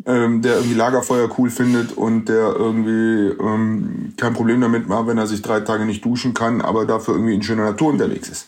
Ähm, 0.06 0.41
der 0.41 0.56
irgendwie 0.56 0.76
Lagerfeuer 0.76 1.30
cool 1.38 1.50
findet 1.50 1.96
und 1.96 2.28
der 2.28 2.54
irgendwie 2.58 3.41
ähm, 3.41 4.13
kein 4.17 4.34
Problem 4.34 4.60
damit 4.60 4.89
war, 4.89 5.08
wenn 5.08 5.17
er 5.17 5.28
sich 5.28 5.41
drei 5.41 5.62
Tage 5.62 5.86
nicht 5.86 6.04
duschen 6.04 6.34
kann, 6.34 6.60
aber 6.60 6.86
dafür 6.86 7.13
irgendwie 7.13 7.36
in 7.36 7.41
schöner 7.41 7.63
Natur 7.63 7.88
unterwegs 7.91 8.28
ist. 8.28 8.48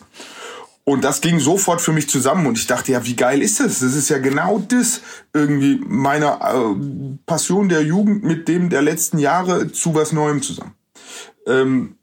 Und 0.88 1.02
das 1.02 1.20
ging 1.20 1.40
sofort 1.40 1.80
für 1.80 1.92
mich 1.92 2.08
zusammen 2.08 2.46
und 2.46 2.56
ich 2.56 2.68
dachte, 2.68 2.92
ja, 2.92 3.04
wie 3.04 3.16
geil 3.16 3.42
ist 3.42 3.58
das? 3.58 3.80
Das 3.80 3.96
ist 3.96 4.08
ja 4.08 4.18
genau 4.18 4.62
das 4.68 5.00
irgendwie 5.32 5.80
meiner 5.84 6.38
äh, 6.40 7.18
Passion 7.26 7.68
der 7.68 7.82
Jugend 7.82 8.22
mit 8.22 8.46
dem 8.46 8.70
der 8.70 8.82
letzten 8.82 9.18
Jahre 9.18 9.72
zu 9.72 9.96
was 9.96 10.12
Neuem 10.12 10.42
zusammen. 10.42 10.74
Ähm, 11.44 11.96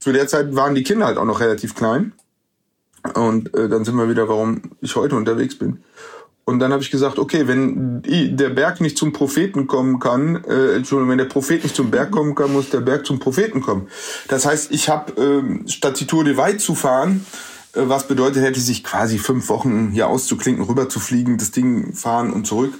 zu 0.00 0.12
der 0.12 0.28
Zeit 0.28 0.54
waren 0.54 0.74
die 0.74 0.82
Kinder 0.82 1.04
halt 1.04 1.18
auch 1.18 1.26
noch 1.26 1.40
relativ 1.40 1.74
klein. 1.74 2.14
Und 3.12 3.54
äh, 3.54 3.68
dann 3.68 3.84
sind 3.84 3.96
wir 3.96 4.08
wieder, 4.08 4.26
warum 4.30 4.62
ich 4.80 4.96
heute 4.96 5.14
unterwegs 5.14 5.58
bin. 5.58 5.84
Und 6.44 6.58
dann 6.58 6.72
habe 6.72 6.82
ich 6.82 6.90
gesagt, 6.90 7.18
okay, 7.18 7.46
wenn 7.46 8.00
der 8.02 8.48
Berg 8.48 8.80
nicht 8.80 8.96
zum 8.96 9.12
Propheten 9.12 9.66
kommen 9.66 10.00
kann, 10.00 10.42
äh, 10.44 10.74
Entschuldigung, 10.74 11.10
wenn 11.10 11.18
der 11.18 11.26
Prophet 11.26 11.62
nicht 11.62 11.76
zum 11.76 11.90
Berg 11.90 12.10
kommen 12.10 12.34
kann, 12.34 12.50
muss 12.50 12.70
der 12.70 12.80
Berg 12.80 13.04
zum 13.04 13.18
Propheten 13.18 13.60
kommen. 13.60 13.88
Das 14.28 14.46
heißt, 14.46 14.72
ich 14.72 14.88
habe 14.88 15.12
äh, 15.20 15.68
statt 15.68 16.00
die 16.00 16.06
Tour 16.06 16.24
de 16.24 16.38
Weit 16.38 16.62
zu 16.62 16.74
fahren, 16.74 17.26
was 17.74 18.06
bedeutet 18.06 18.42
hätte, 18.42 18.60
sich 18.60 18.84
quasi 18.84 19.18
fünf 19.18 19.48
Wochen 19.48 19.90
hier 19.90 20.08
auszuklinken, 20.08 20.64
rüber 20.64 20.88
zu 20.88 21.00
fliegen, 21.00 21.38
das 21.38 21.50
Ding 21.50 21.94
fahren 21.94 22.32
und 22.32 22.46
zurück. 22.46 22.74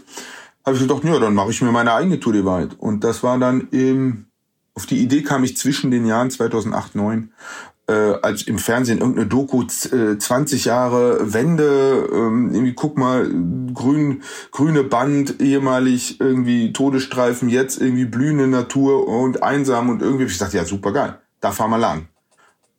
Habe 0.64 0.76
ich 0.76 0.83
gedacht, 0.83 1.05
ja, 1.05 1.18
dann 1.18 1.35
mache 1.35 1.50
ich 1.50 1.62
mir 1.62 1.72
meine 1.72 1.92
eigene 1.92 2.20
Tour 2.20 2.33
de 2.33 2.44
Weit. 2.44 2.78
Und 2.78 3.02
das 3.02 3.22
war 3.22 3.38
dann 3.38 3.68
im, 3.70 4.26
auf 4.74 4.87
die 4.87 5.02
Idee 5.02 5.22
kam 5.22 5.44
ich 5.44 5.57
zwischen 5.57 5.90
den 5.90 6.07
Jahren 6.07 6.31
2008, 6.31 6.92
2009, 6.92 7.33
äh, 7.88 7.92
als 8.22 8.42
im 8.42 8.59
Fernsehen 8.59 8.98
irgendeine 8.98 9.26
Doku, 9.26 9.62
äh, 9.62 10.18
20 10.18 10.66
Jahre 10.66 11.33
Wende, 11.33 12.09
ähm, 12.12 12.50
irgendwie 12.52 12.74
guck 12.74 12.96
mal, 12.96 13.28
grün, 13.74 14.22
grüne 14.52 14.85
Band, 14.85 15.40
ehemalig 15.40 16.20
irgendwie 16.20 16.72
Todesstreifen, 16.72 17.48
jetzt 17.48 17.81
irgendwie 17.81 18.05
blühende 18.05 18.46
Natur 18.46 19.09
und 19.09 19.42
einsam 19.42 19.88
und 19.88 20.00
irgendwie, 20.00 20.24
ich 20.24 20.38
dachte, 20.38 20.59
ja, 20.59 20.64
super 20.64 20.92
geil, 20.92 21.18
da 21.40 21.50
fahren 21.50 21.70
wir 21.70 21.78
lang. 21.78 22.09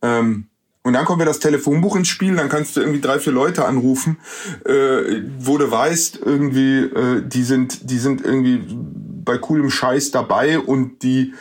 Ähm, 0.00 0.48
und 0.84 0.92
dann 0.92 1.06
kommt 1.06 1.20
ja 1.20 1.24
das 1.24 1.38
Telefonbuch 1.38 1.96
ins 1.96 2.08
Spiel, 2.08 2.36
dann 2.36 2.50
kannst 2.50 2.76
du 2.76 2.80
irgendwie 2.80 3.00
drei, 3.00 3.18
vier 3.18 3.32
Leute 3.32 3.64
anrufen, 3.64 4.18
äh, 4.66 5.22
wo 5.38 5.56
du 5.56 5.70
weißt, 5.70 6.20
irgendwie, 6.22 6.80
äh, 6.80 7.22
die 7.26 7.42
sind, 7.42 7.90
die 7.90 7.98
sind 7.98 8.22
irgendwie 8.22 8.62
bei 9.24 9.38
coolem 9.38 9.70
Scheiß 9.70 10.10
dabei 10.10 10.58
und 10.58 11.02
die, 11.02 11.32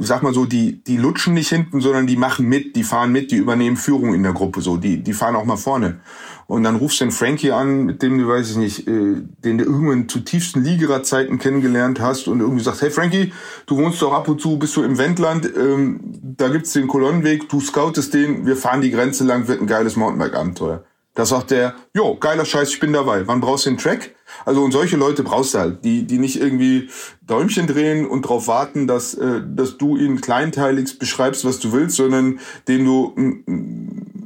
sag 0.00 0.24
mal 0.24 0.34
so, 0.34 0.46
die, 0.46 0.82
die 0.82 0.96
lutschen 0.96 1.34
nicht 1.34 1.48
hinten, 1.48 1.80
sondern 1.80 2.08
die 2.08 2.16
machen 2.16 2.48
mit, 2.48 2.74
die 2.74 2.82
fahren 2.82 3.12
mit, 3.12 3.30
die 3.30 3.36
übernehmen 3.36 3.76
Führung 3.76 4.14
in 4.14 4.24
der 4.24 4.32
Gruppe, 4.32 4.60
so, 4.60 4.76
die, 4.76 5.04
die 5.04 5.12
fahren 5.12 5.36
auch 5.36 5.44
mal 5.44 5.56
vorne. 5.56 6.00
Und 6.46 6.62
dann 6.62 6.76
rufst 6.76 7.00
du 7.00 7.04
den 7.04 7.10
Frankie 7.10 7.52
an, 7.52 7.84
mit 7.84 8.02
dem 8.02 8.18
du, 8.18 8.28
weiß 8.28 8.50
ich 8.50 8.56
nicht, 8.56 8.86
äh, 8.86 9.22
den 9.44 9.58
du 9.58 9.64
irgendwann 9.64 10.08
zu 10.08 10.20
tiefsten 10.20 10.62
Ligerer-Zeiten 10.62 11.38
kennengelernt 11.38 12.00
hast 12.00 12.28
und 12.28 12.40
irgendwie 12.40 12.62
sagst, 12.62 12.82
hey 12.82 12.90
Frankie, 12.90 13.32
du 13.66 13.76
wohnst 13.76 14.02
doch 14.02 14.12
ab 14.12 14.28
und 14.28 14.40
zu, 14.40 14.58
bist 14.58 14.76
du 14.76 14.82
im 14.82 14.98
Wendland, 14.98 15.50
ähm, 15.56 16.00
da 16.22 16.48
gibt's 16.48 16.72
den 16.72 16.86
Kolonnenweg, 16.86 17.48
du 17.48 17.60
scoutest 17.60 18.12
den, 18.12 18.46
wir 18.46 18.56
fahren 18.56 18.80
die 18.80 18.90
Grenze 18.90 19.24
lang, 19.24 19.48
wird 19.48 19.60
ein 19.60 19.66
geiles 19.66 19.96
Mountainbike-Abenteuer. 19.96 20.84
Da 21.14 21.24
sagt 21.24 21.52
der, 21.52 21.76
jo, 21.94 22.16
geiler 22.16 22.44
Scheiß, 22.44 22.70
ich 22.70 22.80
bin 22.80 22.92
dabei. 22.92 23.28
Wann 23.28 23.40
brauchst 23.40 23.66
du 23.66 23.70
den 23.70 23.78
Track? 23.78 24.16
Also 24.44 24.64
und 24.64 24.72
solche 24.72 24.96
Leute 24.96 25.22
brauchst 25.22 25.54
du 25.54 25.58
halt, 25.58 25.84
die, 25.84 26.06
die 26.06 26.18
nicht 26.18 26.40
irgendwie 26.40 26.90
Däumchen 27.22 27.68
drehen 27.68 28.04
und 28.04 28.24
darauf 28.24 28.48
warten, 28.48 28.88
dass, 28.88 29.14
äh, 29.14 29.40
dass 29.46 29.78
du 29.78 29.96
ihnen 29.96 30.20
kleinteilig 30.20 30.98
beschreibst, 30.98 31.44
was 31.44 31.60
du 31.60 31.72
willst, 31.72 31.96
sondern 31.96 32.40
denen 32.66 32.84
du 32.84 33.14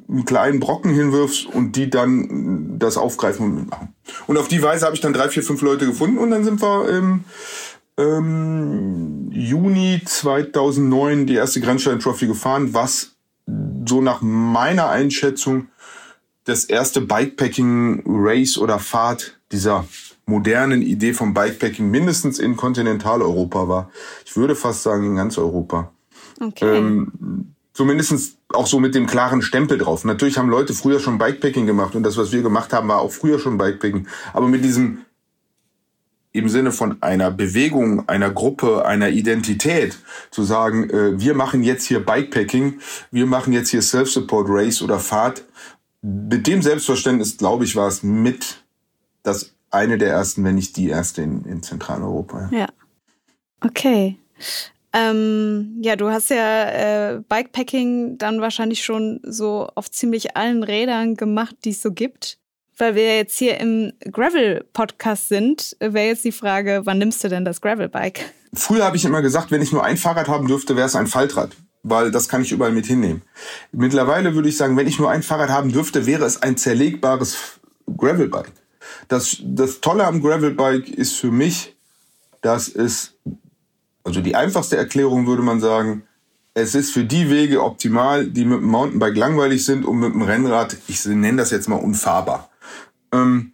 einen 0.08 0.24
kleinen 0.24 0.60
Brocken 0.60 0.92
hinwirfst 0.92 1.46
und 1.46 1.76
die 1.76 1.90
dann 1.90 2.78
das 2.78 2.96
aufgreifen 2.96 3.46
und 3.46 3.54
mitmachen. 3.56 3.94
Und 4.26 4.38
auf 4.38 4.48
die 4.48 4.62
Weise 4.62 4.86
habe 4.86 4.94
ich 4.94 5.02
dann 5.02 5.12
drei, 5.12 5.28
vier, 5.28 5.42
fünf 5.42 5.60
Leute 5.62 5.86
gefunden 5.86 6.18
und 6.18 6.30
dann 6.30 6.44
sind 6.44 6.62
wir 6.62 6.88
im 6.88 7.24
ähm, 7.98 9.30
Juni 9.32 10.00
2009 10.04 11.26
die 11.26 11.34
erste 11.34 11.60
Grenzstein 11.60 11.98
Trophy 11.98 12.26
gefahren, 12.26 12.72
was 12.72 13.16
so 13.86 14.00
nach 14.00 14.22
meiner 14.22 14.88
Einschätzung 14.88 15.68
das 16.44 16.64
erste 16.64 17.00
Bikepacking 17.00 18.04
Race 18.06 18.56
oder 18.56 18.78
Fahrt 18.78 19.38
dieser 19.52 19.84
modernen 20.24 20.82
Idee 20.82 21.12
vom 21.12 21.34
Bikepacking 21.34 21.90
mindestens 21.90 22.38
in 22.38 22.56
Kontinentaleuropa 22.56 23.68
war. 23.68 23.90
Ich 24.24 24.36
würde 24.36 24.54
fast 24.54 24.82
sagen 24.82 25.04
in 25.06 25.16
ganz 25.16 25.36
Europa. 25.38 25.92
Okay. 26.40 26.76
Ähm, 26.76 27.54
zumindest 27.78 28.36
auch 28.48 28.66
so 28.66 28.80
mit 28.80 28.96
dem 28.96 29.06
klaren 29.06 29.40
Stempel 29.40 29.78
drauf. 29.78 30.02
Natürlich 30.02 30.36
haben 30.36 30.48
Leute 30.48 30.74
früher 30.74 30.98
schon 30.98 31.16
Bikepacking 31.16 31.64
gemacht 31.64 31.94
und 31.94 32.02
das, 32.02 32.16
was 32.16 32.32
wir 32.32 32.42
gemacht 32.42 32.72
haben, 32.72 32.88
war 32.88 32.98
auch 32.98 33.12
früher 33.12 33.38
schon 33.38 33.56
Bikepacking. 33.56 34.08
Aber 34.32 34.48
mit 34.48 34.64
diesem 34.64 35.04
im 36.32 36.48
Sinne 36.48 36.72
von 36.72 37.00
einer 37.00 37.30
Bewegung, 37.30 38.08
einer 38.08 38.30
Gruppe, 38.30 38.84
einer 38.84 39.10
Identität 39.10 39.96
zu 40.32 40.42
sagen, 40.42 40.90
äh, 40.90 41.20
wir 41.20 41.34
machen 41.34 41.62
jetzt 41.62 41.84
hier 41.84 42.04
Bikepacking, 42.04 42.80
wir 43.12 43.26
machen 43.26 43.52
jetzt 43.52 43.68
hier 43.68 43.80
Self-Support 43.80 44.48
Race 44.50 44.82
oder 44.82 44.98
Fahrt. 44.98 45.44
Mit 46.02 46.48
dem 46.48 46.62
Selbstverständnis, 46.62 47.36
glaube 47.36 47.62
ich, 47.62 47.76
war 47.76 47.86
es 47.86 48.02
mit 48.02 48.64
das 49.22 49.52
eine 49.70 49.98
der 49.98 50.10
ersten, 50.10 50.42
wenn 50.42 50.56
nicht 50.56 50.76
die 50.76 50.88
erste 50.88 51.22
in, 51.22 51.44
in 51.44 51.62
Zentraleuropa. 51.62 52.50
Ja. 52.50 52.66
Okay. 53.64 54.16
Ähm, 54.98 55.78
ja, 55.80 55.96
du 55.96 56.08
hast 56.08 56.30
ja 56.30 56.70
äh, 56.70 57.20
Bikepacking 57.28 58.18
dann 58.18 58.40
wahrscheinlich 58.40 58.82
schon 58.84 59.20
so 59.22 59.68
auf 59.74 59.90
ziemlich 59.90 60.36
allen 60.36 60.62
Rädern 60.62 61.14
gemacht, 61.14 61.56
die 61.64 61.70
es 61.70 61.82
so 61.82 61.92
gibt. 61.92 62.38
Weil 62.76 62.94
wir 62.94 63.16
jetzt 63.16 63.36
hier 63.36 63.58
im 63.58 63.92
Gravel-Podcast 64.10 65.28
sind, 65.28 65.76
wäre 65.80 66.06
jetzt 66.06 66.24
die 66.24 66.32
Frage, 66.32 66.82
wann 66.84 66.98
nimmst 66.98 67.24
du 67.24 67.28
denn 67.28 67.44
das 67.44 67.60
Gravel-Bike? 67.60 68.20
Früher 68.54 68.84
habe 68.84 68.96
ich 68.96 69.04
immer 69.04 69.20
gesagt, 69.20 69.50
wenn 69.50 69.62
ich 69.62 69.72
nur 69.72 69.84
ein 69.84 69.96
Fahrrad 69.96 70.28
haben 70.28 70.46
dürfte, 70.46 70.76
wäre 70.76 70.86
es 70.86 70.94
ein 70.94 71.08
Faltrad, 71.08 71.50
weil 71.82 72.12
das 72.12 72.28
kann 72.28 72.42
ich 72.42 72.52
überall 72.52 72.70
mit 72.70 72.86
hinnehmen. 72.86 73.22
Mittlerweile 73.72 74.34
würde 74.34 74.48
ich 74.48 74.56
sagen, 74.56 74.76
wenn 74.76 74.86
ich 74.86 74.98
nur 74.98 75.10
ein 75.10 75.24
Fahrrad 75.24 75.50
haben 75.50 75.72
dürfte, 75.72 76.06
wäre 76.06 76.24
es 76.24 76.40
ein 76.40 76.56
zerlegbares 76.56 77.58
Gravel-Bike. 77.96 78.52
Das, 79.08 79.38
das 79.42 79.80
Tolle 79.80 80.04
am 80.04 80.22
Gravel-Bike 80.22 80.88
ist 80.88 81.14
für 81.16 81.32
mich, 81.32 81.76
dass 82.42 82.68
es 82.68 83.14
also 84.08 84.22
die 84.22 84.34
einfachste 84.34 84.76
Erklärung 84.76 85.26
würde 85.26 85.42
man 85.42 85.60
sagen, 85.60 86.02
es 86.54 86.74
ist 86.74 86.92
für 86.92 87.04
die 87.04 87.28
Wege 87.28 87.62
optimal, 87.62 88.26
die 88.26 88.46
mit 88.46 88.60
dem 88.60 88.68
Mountainbike 88.68 89.16
langweilig 89.16 89.64
sind 89.64 89.84
und 89.84 89.98
mit 89.98 90.14
dem 90.14 90.22
Rennrad, 90.22 90.76
ich 90.88 91.04
nenne 91.04 91.36
das 91.36 91.50
jetzt 91.50 91.68
mal 91.68 91.76
unfahrbar. 91.76 92.48
Ähm, 93.12 93.52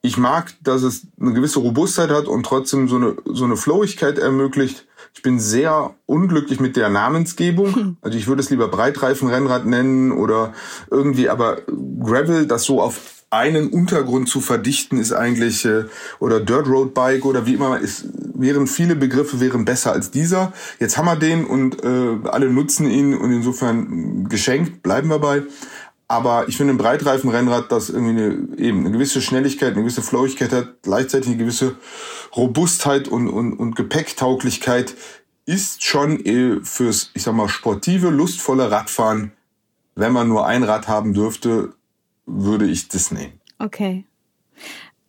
ich 0.00 0.16
mag, 0.16 0.54
dass 0.62 0.82
es 0.84 1.08
eine 1.20 1.32
gewisse 1.32 1.58
Robustheit 1.58 2.10
hat 2.10 2.28
und 2.28 2.46
trotzdem 2.46 2.88
so 2.88 2.96
eine, 2.96 3.16
so 3.26 3.44
eine 3.44 3.56
Flowigkeit 3.56 4.18
ermöglicht. 4.18 4.86
Ich 5.12 5.22
bin 5.22 5.40
sehr 5.40 5.96
unglücklich 6.06 6.60
mit 6.60 6.76
der 6.76 6.88
Namensgebung. 6.88 7.74
Hm. 7.74 7.96
Also 8.00 8.16
ich 8.16 8.28
würde 8.28 8.40
es 8.40 8.50
lieber 8.50 8.68
Breitreifenrennrad 8.68 9.66
nennen 9.66 10.12
oder 10.12 10.54
irgendwie, 10.88 11.28
aber 11.28 11.62
Gravel, 12.00 12.46
das 12.46 12.62
so 12.62 12.80
auf 12.80 13.17
einen 13.30 13.68
Untergrund 13.68 14.28
zu 14.28 14.40
verdichten, 14.40 14.98
ist 14.98 15.12
eigentlich, 15.12 15.64
äh, 15.64 15.84
oder 16.18 16.40
Dirt 16.40 16.66
Road 16.66 16.94
Bike 16.94 17.24
oder 17.24 17.46
wie 17.46 17.54
immer, 17.54 17.78
ist, 17.78 18.06
wären 18.34 18.66
viele 18.66 18.96
Begriffe 18.96 19.40
wären 19.40 19.64
besser 19.64 19.92
als 19.92 20.10
dieser. 20.10 20.52
Jetzt 20.80 20.96
haben 20.96 21.06
wir 21.06 21.16
den 21.16 21.44
und 21.44 21.84
äh, 21.84 22.28
alle 22.28 22.50
nutzen 22.50 22.90
ihn 22.90 23.14
und 23.14 23.30
insofern 23.32 24.28
geschenkt, 24.28 24.82
bleiben 24.82 25.08
wir 25.08 25.18
bei. 25.18 25.42
Aber 26.10 26.48
ich 26.48 26.56
finde 26.56 26.72
ein 26.72 26.78
Breitreifenrennrad, 26.78 27.70
das 27.70 27.90
irgendwie 27.90 28.22
eine, 28.22 28.58
eben 28.58 28.80
eine 28.80 28.92
gewisse 28.92 29.20
Schnelligkeit, 29.20 29.72
eine 29.72 29.82
gewisse 29.82 30.00
Flowigkeit 30.00 30.52
hat, 30.52 30.82
gleichzeitig 30.82 31.28
eine 31.28 31.36
gewisse 31.36 31.76
Robustheit 32.34 33.08
und, 33.08 33.28
und, 33.28 33.52
und 33.52 33.76
Gepäcktauglichkeit, 33.76 34.94
ist 35.44 35.84
schon 35.84 36.24
äh, 36.24 36.60
fürs, 36.62 37.10
ich 37.12 37.24
sag 37.24 37.34
mal, 37.34 37.48
sportive, 37.48 38.08
lustvolle 38.08 38.70
Radfahren, 38.70 39.32
wenn 39.96 40.12
man 40.12 40.28
nur 40.28 40.46
ein 40.46 40.62
Rad 40.62 40.88
haben 40.88 41.12
dürfte, 41.12 41.74
würde 42.28 42.66
ich 42.66 42.88
das 42.88 43.10
nehmen. 43.10 43.40
Okay. 43.58 44.04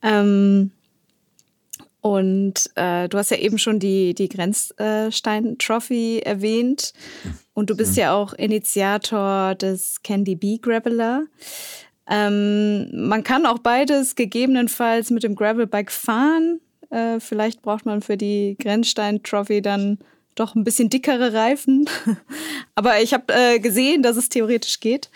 Ähm, 0.02 0.72
und 2.02 2.70
äh, 2.76 3.10
du 3.10 3.18
hast 3.18 3.32
ja 3.32 3.38
eben 3.38 3.58
schon 3.58 3.80
die, 3.80 4.14
die 4.14 4.30
Grenzstein-Trophy 4.30 6.20
erwähnt. 6.20 6.94
Und 7.54 7.70
du 7.70 7.76
bist 7.76 7.92
mhm. 7.94 8.00
ja 8.00 8.14
auch 8.14 8.34
Initiator 8.34 9.56
des 9.56 10.02
Candy 10.02 10.36
Bee 10.36 10.60
Graveler. 10.60 11.26
Ähm, 12.10 12.90
man 13.08 13.24
kann 13.24 13.46
auch 13.46 13.60
beides 13.60 14.16
gegebenenfalls 14.16 15.12
mit 15.12 15.24
dem 15.24 15.36
Gravelbike 15.36 15.92
fahren. 15.92 16.62
Äh, 16.90 17.20
vielleicht 17.20 17.62
braucht 17.62 17.86
man 17.86 18.02
für 18.02 18.18
die 18.18 18.56
Grenzstein-Trophy 18.60 19.62
dann 19.62 20.00
doch 20.36 20.56
ein 20.56 20.64
bisschen 20.64 20.90
dickere 20.90 21.34
Reifen. 21.34 21.88
Aber 22.76 23.02
ich 23.02 23.14
habe 23.14 23.34
äh, 23.34 23.60
gesehen, 23.60 24.02
dass 24.02 24.16
es 24.16 24.30
theoretisch 24.30 24.80
geht. 24.80 25.10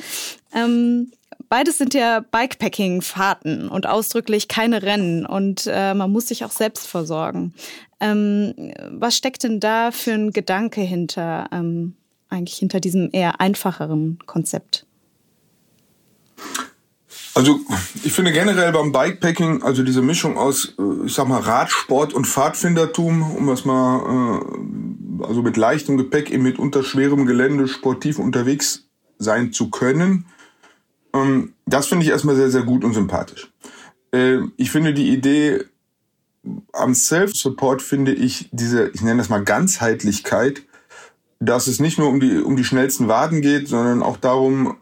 Ähm, 0.54 1.12
Beides 1.50 1.78
sind 1.78 1.94
ja 1.94 2.20
Bikepacking-Fahrten 2.20 3.70
und 3.70 3.88
ausdrücklich 3.88 4.48
keine 4.48 4.82
Rennen 4.82 5.26
und 5.26 5.68
äh, 5.68 5.94
man 5.94 6.12
muss 6.12 6.28
sich 6.28 6.46
auch 6.46 6.52
selbst 6.52 6.88
versorgen. 6.88 7.54
Ähm, 8.00 8.74
was 8.92 9.16
steckt 9.16 9.44
denn 9.44 9.60
da 9.60 9.92
für 9.92 10.14
ein 10.14 10.32
Gedanke 10.32 10.82
hinter, 10.82 11.48
ähm, 11.52 11.96
eigentlich 12.30 12.58
hinter 12.58 12.80
diesem 12.80 13.10
eher 13.12 13.40
einfacheren 13.40 14.20
Konzept? 14.26 14.86
Also 17.36 17.60
ich 18.04 18.14
finde 18.14 18.32
generell 18.32 18.72
beim 18.72 18.92
Bikepacking, 18.92 19.64
also 19.64 19.82
diese 19.82 20.04
Mischung 20.04 20.38
aus, 20.38 20.76
äh, 20.78 21.06
ich 21.06 21.14
sag 21.14 21.28
mal, 21.28 21.40
Radsport 21.40 22.14
und 22.14 22.28
Pfadfindertum, 22.28 23.24
um 23.36 23.48
das 23.48 23.66
mal, 23.66 24.42
äh, 24.42 25.24
also 25.24 25.42
mit 25.42 25.58
leichtem 25.58 25.98
Gepäck 25.98 26.30
eben 26.30 26.44
mit 26.44 26.60
unterschwerem 26.60 27.26
Gelände 27.26 27.68
sportiv 27.68 28.20
unterwegs 28.20 28.88
sein 29.18 29.52
zu 29.52 29.70
können, 29.70 30.26
das 31.66 31.88
finde 31.88 32.06
ich 32.06 32.12
erstmal 32.12 32.36
sehr, 32.36 32.50
sehr 32.50 32.64
gut 32.64 32.84
und 32.84 32.94
sympathisch. 32.94 33.52
Äh, 34.12 34.40
ich 34.58 34.72
finde 34.72 34.94
die 34.94 35.12
Idee 35.12 35.66
am 36.74 36.94
Self-Support 36.94 37.82
finde 37.82 38.14
ich 38.14 38.50
diese, 38.52 38.90
ich 38.90 39.02
nenne 39.02 39.20
das 39.20 39.30
mal 39.30 39.44
Ganzheitlichkeit, 39.44 40.64
dass 41.40 41.68
es 41.68 41.80
nicht 41.80 41.98
nur 41.98 42.10
um 42.10 42.20
die, 42.20 42.38
um 42.38 42.58
die 42.58 42.64
schnellsten 42.64 43.08
Waden 43.08 43.42
geht, 43.42 43.68
sondern 43.68 44.04
auch 44.04 44.18
darum, 44.18 44.76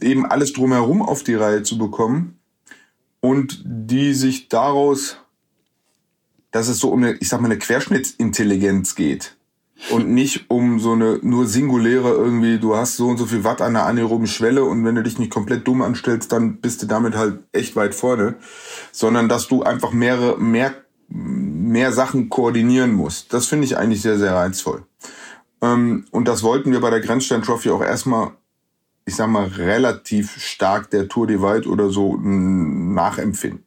äh, 0.00 0.04
eben 0.04 0.26
alles 0.26 0.52
drumherum 0.52 1.02
auf 1.02 1.22
die 1.22 1.34
Reihe 1.34 1.62
zu 1.62 1.78
bekommen 1.78 2.38
und 3.20 3.62
die 3.64 4.14
sich 4.14 4.48
daraus, 4.48 5.18
dass 6.50 6.68
es 6.68 6.78
so 6.78 6.90
um 6.90 7.02
eine, 7.02 7.14
ich 7.18 7.28
sag 7.28 7.40
mal, 7.40 7.46
eine 7.46 7.58
Querschnittsintelligenz 7.58 8.94
geht 8.94 9.36
und 9.88 10.10
nicht 10.10 10.50
um 10.50 10.78
so 10.78 10.92
eine 10.92 11.18
nur 11.22 11.46
singuläre 11.46 12.10
irgendwie, 12.10 12.58
du 12.58 12.76
hast 12.76 12.96
so 12.96 13.08
und 13.08 13.16
so 13.16 13.26
viel 13.26 13.44
Watt 13.44 13.62
an 13.62 13.74
der 13.74 13.86
anaeroben 13.86 14.26
Schwelle 14.26 14.64
und 14.64 14.84
wenn 14.84 14.94
du 14.94 15.02
dich 15.02 15.18
nicht 15.18 15.32
komplett 15.32 15.66
dumm 15.66 15.82
anstellst, 15.82 16.32
dann 16.32 16.56
bist 16.56 16.82
du 16.82 16.86
damit 16.86 17.16
halt 17.16 17.40
echt 17.52 17.76
weit 17.76 17.94
vorne, 17.94 18.36
sondern 18.92 19.28
dass 19.28 19.48
du 19.48 19.62
einfach 19.62 19.92
mehrere, 19.92 20.38
mehr, 20.38 20.74
mehr 21.08 21.92
Sachen 21.92 22.28
koordinieren 22.28 22.92
musst. 22.92 23.32
Das 23.32 23.46
finde 23.46 23.64
ich 23.64 23.76
eigentlich 23.78 24.02
sehr, 24.02 24.18
sehr 24.18 24.34
reizvoll. 24.34 24.84
Ähm, 25.62 26.04
und 26.10 26.28
das 26.28 26.42
wollten 26.42 26.72
wir 26.72 26.80
bei 26.80 26.90
der 26.90 27.00
Grenzstein 27.00 27.42
Trophy 27.42 27.70
auch 27.70 27.82
erstmal, 27.82 28.32
ich 29.06 29.16
sag 29.16 29.28
mal, 29.28 29.46
relativ 29.46 30.40
stark 30.40 30.90
der 30.90 31.08
Tour 31.08 31.26
Divide 31.26 31.68
oder 31.68 31.90
so 31.90 32.16
nachempfinden. 32.16 33.64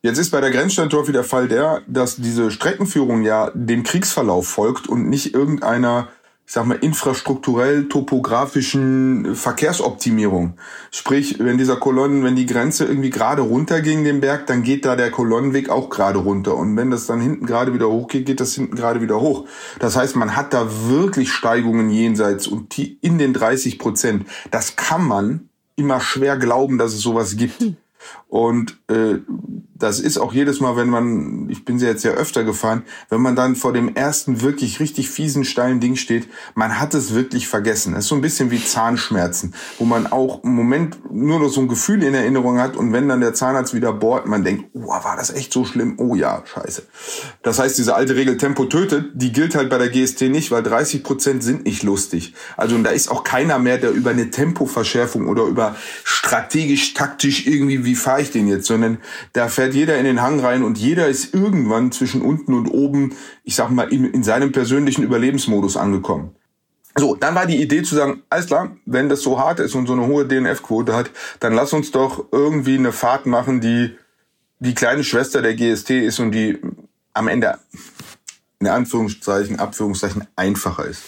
Jetzt 0.00 0.18
ist 0.18 0.30
bei 0.30 0.40
der 0.40 0.52
Grenzsteintorfi 0.52 1.10
der 1.10 1.24
Fall 1.24 1.48
der, 1.48 1.82
dass 1.88 2.16
diese 2.16 2.52
Streckenführung 2.52 3.22
ja 3.22 3.50
dem 3.52 3.82
Kriegsverlauf 3.82 4.46
folgt 4.46 4.88
und 4.88 5.08
nicht 5.08 5.34
irgendeiner, 5.34 6.06
ich 6.46 6.52
sag 6.52 6.66
mal, 6.66 6.78
infrastrukturell 6.78 7.88
topografischen 7.88 9.34
Verkehrsoptimierung. 9.34 10.54
Sprich, 10.92 11.40
wenn 11.40 11.58
dieser 11.58 11.78
Kolonnen, 11.78 12.22
wenn 12.22 12.36
die 12.36 12.46
Grenze 12.46 12.84
irgendwie 12.84 13.10
gerade 13.10 13.42
runter 13.42 13.80
ging, 13.80 14.04
den 14.04 14.20
Berg, 14.20 14.46
dann 14.46 14.62
geht 14.62 14.84
da 14.84 14.94
der 14.94 15.10
Kolonnenweg 15.10 15.68
auch 15.68 15.90
gerade 15.90 16.20
runter. 16.20 16.54
Und 16.54 16.76
wenn 16.76 16.92
das 16.92 17.06
dann 17.06 17.20
hinten 17.20 17.44
gerade 17.44 17.74
wieder 17.74 17.88
hoch 17.88 18.06
geht, 18.06 18.38
das 18.38 18.54
hinten 18.54 18.76
gerade 18.76 19.00
wieder 19.00 19.20
hoch. 19.20 19.46
Das 19.80 19.96
heißt, 19.96 20.14
man 20.14 20.36
hat 20.36 20.54
da 20.54 20.68
wirklich 20.86 21.32
Steigungen 21.32 21.90
jenseits 21.90 22.46
und 22.46 22.78
in 22.78 23.18
den 23.18 23.32
30 23.32 23.80
Prozent. 23.80 24.26
Das 24.52 24.76
kann 24.76 25.02
man 25.02 25.48
immer 25.74 26.00
schwer 26.00 26.36
glauben, 26.36 26.78
dass 26.78 26.94
es 26.94 27.00
sowas 27.00 27.36
gibt. 27.36 27.60
Hm. 27.60 27.76
Und 28.28 28.78
äh, 28.88 29.18
das 29.74 30.00
ist 30.00 30.18
auch 30.18 30.32
jedes 30.32 30.60
Mal, 30.60 30.76
wenn 30.76 30.90
man, 30.90 31.48
ich 31.48 31.64
bin 31.64 31.78
sie 31.78 31.86
jetzt 31.86 32.04
ja 32.04 32.10
öfter 32.10 32.44
gefahren, 32.44 32.82
wenn 33.08 33.22
man 33.22 33.36
dann 33.36 33.54
vor 33.56 33.72
dem 33.72 33.94
ersten 33.94 34.42
wirklich 34.42 34.80
richtig 34.80 35.08
fiesen, 35.08 35.44
steilen 35.44 35.80
Ding 35.80 35.96
steht, 35.96 36.28
man 36.54 36.78
hat 36.78 36.94
es 36.94 37.14
wirklich 37.14 37.48
vergessen. 37.48 37.94
Das 37.94 38.04
ist 38.04 38.08
so 38.08 38.16
ein 38.16 38.20
bisschen 38.20 38.50
wie 38.50 38.62
Zahnschmerzen, 38.62 39.54
wo 39.78 39.84
man 39.84 40.06
auch 40.06 40.42
im 40.42 40.54
Moment 40.54 40.98
nur 41.12 41.38
noch 41.38 41.48
so 41.48 41.60
ein 41.60 41.68
Gefühl 41.68 42.02
in 42.02 42.12
Erinnerung 42.12 42.58
hat 42.58 42.76
und 42.76 42.92
wenn 42.92 43.08
dann 43.08 43.20
der 43.20 43.34
Zahnarzt 43.34 43.72
wieder 43.72 43.92
bohrt, 43.92 44.26
man 44.26 44.44
denkt, 44.44 44.66
oh, 44.74 44.88
war 44.88 45.16
das 45.16 45.30
echt 45.30 45.52
so 45.52 45.64
schlimm? 45.64 45.94
Oh 45.98 46.14
ja, 46.14 46.42
scheiße. 46.44 46.82
Das 47.42 47.58
heißt, 47.58 47.78
diese 47.78 47.94
alte 47.94 48.16
Regel 48.16 48.36
Tempo 48.36 48.64
tötet, 48.64 49.12
die 49.14 49.32
gilt 49.32 49.54
halt 49.54 49.70
bei 49.70 49.78
der 49.78 49.88
GST 49.88 50.22
nicht, 50.22 50.50
weil 50.50 50.62
30 50.62 51.02
Prozent 51.02 51.42
sind 51.42 51.64
nicht 51.64 51.82
lustig. 51.82 52.34
Also 52.56 52.74
und 52.74 52.84
da 52.84 52.90
ist 52.90 53.10
auch 53.10 53.22
keiner 53.24 53.58
mehr, 53.58 53.78
der 53.78 53.92
über 53.92 54.10
eine 54.10 54.30
Tempoverschärfung 54.30 55.28
oder 55.28 55.44
über 55.44 55.76
strategisch, 56.04 56.94
taktisch 56.94 57.46
irgendwie, 57.46 57.84
wie 57.84 57.94
fahre 57.94 58.17
ich 58.20 58.30
den 58.30 58.48
jetzt, 58.48 58.66
sondern 58.66 58.98
da 59.32 59.48
fährt 59.48 59.74
jeder 59.74 59.98
in 59.98 60.04
den 60.04 60.22
Hang 60.22 60.40
rein 60.40 60.62
und 60.62 60.78
jeder 60.78 61.08
ist 61.08 61.34
irgendwann 61.34 61.92
zwischen 61.92 62.22
unten 62.22 62.54
und 62.54 62.68
oben, 62.68 63.14
ich 63.44 63.54
sag 63.54 63.70
mal, 63.70 63.92
in, 63.92 64.04
in 64.04 64.22
seinem 64.22 64.52
persönlichen 64.52 65.02
Überlebensmodus 65.02 65.76
angekommen. 65.76 66.34
So, 66.96 67.14
dann 67.14 67.34
war 67.34 67.46
die 67.46 67.62
Idee 67.62 67.82
zu 67.82 67.94
sagen, 67.94 68.22
alles 68.28 68.46
klar, 68.46 68.76
wenn 68.84 69.08
das 69.08 69.22
so 69.22 69.38
hart 69.38 69.60
ist 69.60 69.74
und 69.74 69.86
so 69.86 69.92
eine 69.92 70.06
hohe 70.06 70.26
DNF-Quote 70.26 70.96
hat, 70.96 71.10
dann 71.38 71.54
lass 71.54 71.72
uns 71.72 71.92
doch 71.92 72.26
irgendwie 72.32 72.76
eine 72.76 72.92
Fahrt 72.92 73.26
machen, 73.26 73.60
die 73.60 73.96
die 74.58 74.74
kleine 74.74 75.04
Schwester 75.04 75.40
der 75.40 75.54
GST 75.54 75.90
ist 75.90 76.18
und 76.18 76.32
die 76.32 76.58
am 77.12 77.28
Ende 77.28 77.58
in 78.60 78.66
Anführungszeichen, 78.66 79.60
Abführungszeichen 79.60 80.26
einfacher 80.34 80.86
ist. 80.86 81.02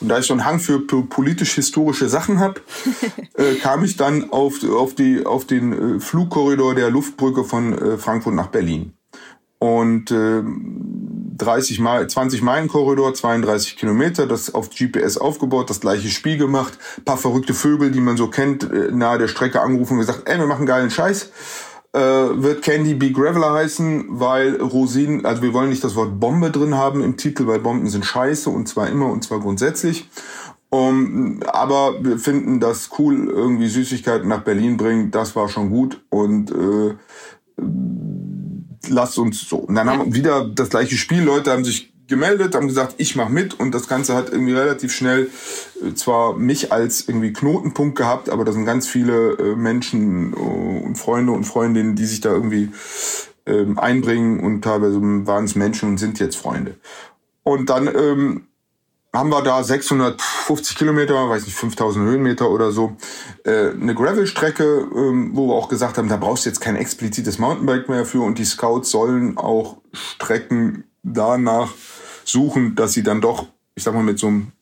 Und 0.00 0.08
da 0.08 0.18
ich 0.18 0.26
so 0.26 0.34
einen 0.34 0.44
Hang 0.44 0.60
für 0.60 0.80
politisch-historische 0.80 2.08
Sachen 2.08 2.38
habe, 2.38 2.60
äh, 3.34 3.54
kam 3.54 3.84
ich 3.84 3.96
dann 3.96 4.30
auf, 4.30 4.62
auf, 4.68 4.94
die, 4.94 5.24
auf 5.24 5.46
den 5.46 5.96
äh, 5.96 6.00
Flugkorridor 6.00 6.74
der 6.74 6.90
Luftbrücke 6.90 7.44
von 7.44 7.76
äh, 7.76 7.96
Frankfurt 7.96 8.34
nach 8.34 8.48
Berlin. 8.48 8.92
Und 9.58 10.10
äh, 10.10 10.42
30 11.38 11.80
Mal, 11.80 12.08
20 12.08 12.42
Meilen 12.42 12.68
Korridor, 12.68 13.14
32 13.14 13.76
Kilometer, 13.76 14.26
das 14.26 14.54
auf 14.54 14.70
GPS 14.70 15.16
aufgebaut, 15.16 15.70
das 15.70 15.80
gleiche 15.80 16.08
Spiel 16.08 16.36
gemacht, 16.36 16.78
paar 17.04 17.16
verrückte 17.16 17.54
Vögel, 17.54 17.90
die 17.90 18.00
man 18.00 18.16
so 18.16 18.28
kennt, 18.28 18.70
äh, 18.70 18.90
nahe 18.92 19.18
der 19.18 19.28
Strecke 19.28 19.60
angerufen 19.60 19.94
und 19.94 20.00
gesagt, 20.00 20.28
ey, 20.28 20.38
wir 20.38 20.46
machen 20.46 20.66
geilen 20.66 20.90
Scheiß 20.90 21.30
äh, 21.96 22.42
wird 22.42 22.62
Candy 22.62 22.94
Bee 22.94 23.10
Graveler 23.10 23.54
heißen, 23.54 24.04
weil 24.08 24.60
Rosinen, 24.60 25.24
also 25.24 25.40
wir 25.40 25.54
wollen 25.54 25.70
nicht 25.70 25.82
das 25.82 25.96
Wort 25.96 26.20
Bombe 26.20 26.50
drin 26.50 26.74
haben 26.74 27.02
im 27.02 27.16
Titel, 27.16 27.46
weil 27.46 27.60
Bomben 27.60 27.88
sind 27.88 28.04
scheiße 28.04 28.50
und 28.50 28.68
zwar 28.68 28.88
immer 28.88 29.10
und 29.10 29.24
zwar 29.24 29.40
grundsätzlich. 29.40 30.08
Um, 30.68 31.40
aber 31.46 32.04
wir 32.04 32.18
finden 32.18 32.60
das 32.60 32.90
cool, 32.98 33.30
irgendwie 33.30 33.68
Süßigkeiten 33.68 34.28
nach 34.28 34.42
Berlin 34.42 34.76
bringen, 34.76 35.10
das 35.10 35.34
war 35.36 35.48
schon 35.48 35.70
gut 35.70 36.04
und 36.10 36.50
äh, 36.50 36.96
lasst 38.88 39.16
uns 39.16 39.48
so. 39.48 39.58
Und 39.58 39.76
dann 39.76 39.88
haben 39.88 40.06
wir 40.06 40.14
wieder 40.14 40.46
das 40.48 40.68
gleiche 40.68 40.96
Spiel, 40.96 41.22
Leute 41.22 41.52
haben 41.52 41.64
sich 41.64 41.94
gemeldet, 42.08 42.54
haben 42.54 42.68
gesagt, 42.68 42.94
ich 42.98 43.16
mache 43.16 43.32
mit. 43.32 43.58
Und 43.58 43.74
das 43.74 43.88
Ganze 43.88 44.14
hat 44.14 44.30
irgendwie 44.30 44.52
relativ 44.52 44.92
schnell 44.92 45.30
äh, 45.84 45.94
zwar 45.94 46.36
mich 46.36 46.72
als 46.72 47.08
irgendwie 47.08 47.32
Knotenpunkt 47.32 47.96
gehabt, 47.96 48.30
aber 48.30 48.44
da 48.44 48.52
sind 48.52 48.64
ganz 48.64 48.86
viele 48.86 49.32
äh, 49.32 49.56
Menschen 49.56 50.32
äh, 50.32 50.36
und 50.36 50.96
Freunde 50.96 51.32
und 51.32 51.44
Freundinnen, 51.44 51.96
die 51.96 52.06
sich 52.06 52.20
da 52.20 52.30
irgendwie 52.30 52.70
ähm, 53.46 53.78
einbringen. 53.78 54.40
Und 54.40 54.62
teilweise 54.62 55.00
waren 55.00 55.44
es 55.44 55.54
Menschen 55.54 55.90
und 55.90 55.98
sind 55.98 56.18
jetzt 56.18 56.36
Freunde. 56.36 56.76
Und 57.42 57.70
dann 57.70 57.86
ähm, 57.86 58.46
haben 59.12 59.30
wir 59.30 59.42
da 59.42 59.62
650 59.62 60.76
Kilometer, 60.76 61.28
weiß 61.28 61.46
nicht, 61.46 61.56
5000 61.56 62.06
Höhenmeter 62.06 62.50
oder 62.50 62.70
so, 62.70 62.96
äh, 63.44 63.70
eine 63.70 63.94
Gravel-Strecke, 63.94 64.88
ähm, 64.94 65.30
wo 65.32 65.48
wir 65.48 65.54
auch 65.54 65.68
gesagt 65.68 65.98
haben, 65.98 66.08
da 66.08 66.16
brauchst 66.16 66.44
du 66.44 66.50
jetzt 66.50 66.60
kein 66.60 66.76
explizites 66.76 67.38
Mountainbike 67.38 67.88
mehr 67.88 68.04
für. 68.04 68.20
Und 68.20 68.38
die 68.38 68.44
Scouts 68.44 68.90
sollen 68.90 69.38
auch 69.38 69.78
Strecken 69.92 70.84
danach 71.02 71.70
suchen, 72.28 72.74
dass 72.74 72.92
sie 72.92 73.02
dann 73.02 73.20
doch, 73.20 73.46
ich 73.74 73.84
sag 73.84 73.94
mal, 73.94 74.02
mit 74.02 74.18
so 74.18 74.28
einem 74.28 74.52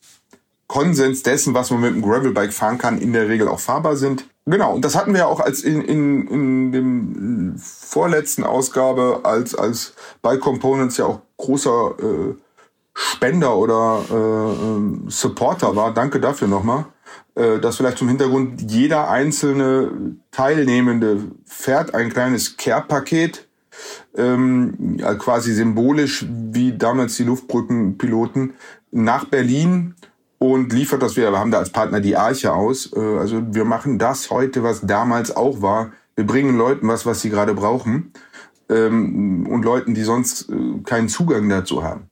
Konsens 0.67 1.23
dessen, 1.23 1.53
was 1.53 1.69
man 1.71 1.81
mit 1.81 1.93
einem 1.93 2.01
Gravelbike 2.01 2.53
fahren 2.53 2.77
kann, 2.77 2.99
in 2.99 3.13
der 3.13 3.29
Regel 3.29 3.47
auch 3.47 3.59
fahrbar 3.59 3.95
sind. 3.95 4.25
Genau, 4.45 4.73
und 4.73 4.85
das 4.85 4.95
hatten 4.95 5.13
wir 5.13 5.27
auch 5.27 5.39
als 5.39 5.63
in, 5.63 5.81
in, 5.81 6.27
in 6.27 6.71
dem 6.71 7.55
vorletzten 7.57 8.43
Ausgabe 8.43 9.21
als, 9.23 9.55
als 9.55 9.93
Bike 10.21 10.39
Components 10.39 10.97
ja 10.97 11.05
auch 11.05 11.21
großer 11.37 11.95
äh, 11.99 12.35
Spender 12.93 13.57
oder 13.57 14.03
äh, 14.09 14.15
ähm, 14.15 15.05
Supporter 15.07 15.75
war. 15.75 15.93
Danke 15.93 16.19
dafür 16.19 16.47
nochmal. 16.47 16.85
Äh, 17.35 17.59
das 17.59 17.77
vielleicht 17.77 17.97
zum 17.97 18.07
Hintergrund, 18.07 18.71
jeder 18.71 19.09
einzelne 19.09 20.15
Teilnehmende 20.31 21.23
fährt 21.45 21.93
ein 21.93 22.09
kleines 22.09 22.55
Care-Paket, 22.57 23.44
ähm, 24.15 24.97
quasi 25.19 25.53
symbolisch 25.53 26.25
wie 26.29 26.77
damals 26.77 27.15
die 27.17 27.23
Luftbrückenpiloten, 27.23 28.53
nach 28.91 29.25
Berlin 29.25 29.95
und 30.39 30.73
liefert 30.73 31.01
das. 31.01 31.15
Wir 31.15 31.31
haben 31.31 31.51
da 31.51 31.59
als 31.59 31.69
Partner 31.69 31.99
die 31.99 32.15
Arche 32.15 32.53
aus. 32.53 32.91
Äh, 32.95 32.99
also 32.99 33.41
wir 33.53 33.65
machen 33.65 33.99
das 33.99 34.29
heute, 34.29 34.63
was 34.63 34.81
damals 34.81 35.35
auch 35.35 35.61
war. 35.61 35.91
Wir 36.15 36.25
bringen 36.25 36.57
Leuten 36.57 36.87
was, 36.87 37.05
was 37.05 37.21
sie 37.21 37.29
gerade 37.29 37.53
brauchen 37.53 38.13
ähm, 38.69 39.47
und 39.47 39.65
Leuten, 39.65 39.93
die 39.93 40.03
sonst 40.03 40.49
äh, 40.49 40.81
keinen 40.83 41.09
Zugang 41.09 41.49
dazu 41.49 41.83
haben. 41.83 42.09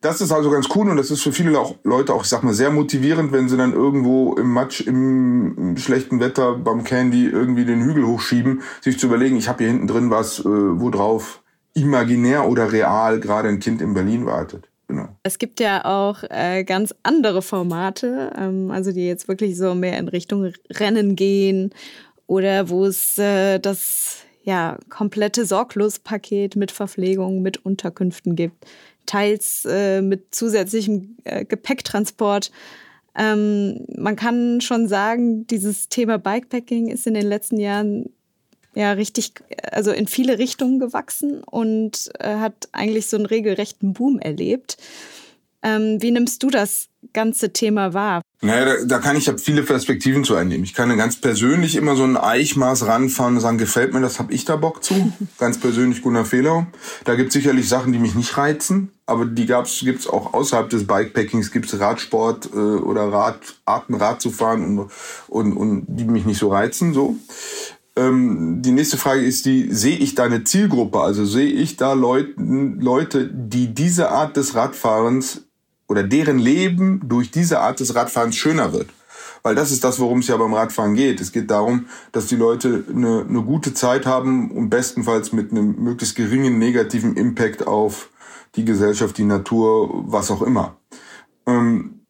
Das 0.00 0.20
ist 0.20 0.30
also 0.30 0.50
ganz 0.50 0.68
cool 0.74 0.88
und 0.88 0.96
das 0.96 1.10
ist 1.10 1.22
für 1.22 1.32
viele 1.32 1.58
auch 1.58 1.76
Leute 1.82 2.14
auch, 2.14 2.22
ich 2.22 2.28
sag 2.28 2.42
mal, 2.42 2.54
sehr 2.54 2.70
motivierend, 2.70 3.32
wenn 3.32 3.48
sie 3.48 3.56
dann 3.56 3.72
irgendwo 3.72 4.34
im 4.34 4.52
Matsch, 4.52 4.80
im, 4.82 5.56
im 5.58 5.76
schlechten 5.76 6.20
Wetter 6.20 6.56
beim 6.56 6.84
Candy 6.84 7.26
irgendwie 7.26 7.64
den 7.64 7.82
Hügel 7.82 8.06
hochschieben, 8.06 8.62
sich 8.80 8.98
zu 8.98 9.06
überlegen, 9.06 9.36
ich 9.36 9.48
habe 9.48 9.64
hier 9.64 9.72
hinten 9.72 9.88
drin 9.88 10.10
was, 10.10 10.38
äh, 10.40 10.44
wo 10.44 10.90
drauf 10.90 11.42
imaginär 11.74 12.48
oder 12.48 12.72
real 12.72 13.20
gerade 13.20 13.48
ein 13.48 13.58
Kind 13.58 13.82
in 13.82 13.92
Berlin 13.92 14.24
wartet. 14.24 14.68
Genau. 14.88 15.08
Es 15.24 15.38
gibt 15.38 15.58
ja 15.58 15.84
auch 15.84 16.22
äh, 16.30 16.62
ganz 16.62 16.94
andere 17.02 17.42
Formate, 17.42 18.32
ähm, 18.38 18.70
also 18.70 18.92
die 18.92 19.06
jetzt 19.06 19.26
wirklich 19.26 19.56
so 19.56 19.74
mehr 19.74 19.98
in 19.98 20.08
Richtung 20.08 20.52
Rennen 20.70 21.16
gehen 21.16 21.74
oder 22.28 22.70
wo 22.70 22.84
es 22.84 23.18
äh, 23.18 23.58
das 23.58 24.18
ja 24.44 24.78
komplette 24.88 25.44
Sorglospaket 25.44 26.54
mit 26.54 26.70
Verpflegung, 26.70 27.42
mit 27.42 27.66
Unterkünften 27.66 28.36
gibt 28.36 28.64
teils 29.06 29.64
äh, 29.64 30.02
mit 30.02 30.34
zusätzlichem 30.34 31.16
äh, 31.24 31.44
Gepäcktransport. 31.44 32.50
Ähm, 33.16 33.86
man 33.96 34.16
kann 34.16 34.60
schon 34.60 34.88
sagen, 34.88 35.46
dieses 35.46 35.88
Thema 35.88 36.18
Bikepacking 36.18 36.88
ist 36.88 37.06
in 37.06 37.14
den 37.14 37.26
letzten 37.26 37.58
Jahren 37.58 38.10
ja 38.74 38.92
richtig, 38.92 39.32
also 39.72 39.90
in 39.90 40.06
viele 40.06 40.38
Richtungen 40.38 40.78
gewachsen 40.78 41.42
und 41.42 42.10
äh, 42.18 42.36
hat 42.36 42.68
eigentlich 42.72 43.06
so 43.06 43.16
einen 43.16 43.26
regelrechten 43.26 43.94
Boom 43.94 44.18
erlebt. 44.18 44.76
Ähm, 45.62 46.02
wie 46.02 46.10
nimmst 46.10 46.42
du 46.42 46.50
das 46.50 46.88
ganze 47.14 47.52
Thema 47.52 47.94
wahr? 47.94 48.20
Naja, 48.42 48.66
da, 48.66 48.84
da 48.84 48.98
kann 48.98 49.16
ich 49.16 49.26
ja 49.26 49.38
viele 49.38 49.62
Perspektiven 49.62 50.22
zu 50.22 50.36
einnehmen. 50.36 50.64
Ich 50.64 50.74
kann 50.74 50.94
ganz 50.98 51.16
persönlich 51.16 51.74
immer 51.74 51.96
so 51.96 52.04
ein 52.04 52.18
Eichmaß 52.18 52.86
ranfahren 52.86 53.36
und 53.36 53.40
sagen, 53.40 53.56
gefällt 53.56 53.94
mir 53.94 54.02
das, 54.02 54.18
habe 54.18 54.32
ich 54.32 54.44
da 54.44 54.56
Bock 54.56 54.84
zu. 54.84 55.12
ganz 55.38 55.58
persönlich 55.58 56.02
Gunnar 56.02 56.26
Fehler. 56.26 56.66
Da 57.04 57.14
gibt 57.14 57.28
es 57.28 57.34
sicherlich 57.34 57.66
Sachen, 57.68 57.94
die 57.94 57.98
mich 57.98 58.14
nicht 58.14 58.36
reizen, 58.36 58.92
aber 59.06 59.24
die 59.24 59.46
gab's, 59.46 59.80
gibt's 59.80 60.06
auch 60.06 60.34
außerhalb 60.34 60.68
des 60.68 60.86
Bikepackings, 60.86 61.50
gibt's 61.50 61.78
Radsport 61.80 62.50
äh, 62.52 62.58
oder 62.58 63.10
Rad, 63.10 63.38
Arten 63.64 63.94
Rad 63.94 64.20
zu 64.20 64.30
fahren 64.30 64.64
und, 64.64 64.90
und, 65.28 65.56
und 65.56 65.86
die 65.88 66.04
mich 66.04 66.26
nicht 66.26 66.38
so 66.38 66.50
reizen. 66.50 66.92
so. 66.92 67.16
Ähm, 67.98 68.60
die 68.60 68.72
nächste 68.72 68.98
Frage 68.98 69.22
ist 69.22 69.46
die, 69.46 69.72
sehe 69.72 69.96
ich 69.96 70.14
da 70.14 70.24
eine 70.24 70.44
Zielgruppe? 70.44 71.00
Also 71.00 71.24
sehe 71.24 71.48
ich 71.48 71.76
da 71.76 71.94
Leute, 71.94 72.34
Leute, 72.36 73.30
die 73.32 73.72
diese 73.72 74.10
Art 74.10 74.36
des 74.36 74.54
Radfahrens 74.54 75.45
oder 75.88 76.02
deren 76.02 76.38
Leben 76.38 77.00
durch 77.04 77.30
diese 77.30 77.60
Art 77.60 77.80
des 77.80 77.94
Radfahrens 77.94 78.36
schöner 78.36 78.72
wird. 78.72 78.90
Weil 79.42 79.54
das 79.54 79.70
ist 79.70 79.84
das, 79.84 80.00
worum 80.00 80.18
es 80.20 80.26
ja 80.26 80.36
beim 80.36 80.54
Radfahren 80.54 80.94
geht. 80.94 81.20
Es 81.20 81.30
geht 81.30 81.50
darum, 81.50 81.86
dass 82.10 82.26
die 82.26 82.36
Leute 82.36 82.84
eine, 82.90 83.24
eine 83.28 83.42
gute 83.42 83.74
Zeit 83.74 84.04
haben 84.04 84.50
und 84.50 84.70
bestenfalls 84.70 85.32
mit 85.32 85.52
einem 85.52 85.76
möglichst 85.82 86.16
geringen 86.16 86.58
negativen 86.58 87.16
Impact 87.16 87.66
auf 87.66 88.10
die 88.56 88.64
Gesellschaft, 88.64 89.16
die 89.18 89.24
Natur, 89.24 90.04
was 90.10 90.30
auch 90.30 90.42
immer. 90.42 90.76
Ähm, 91.46 92.00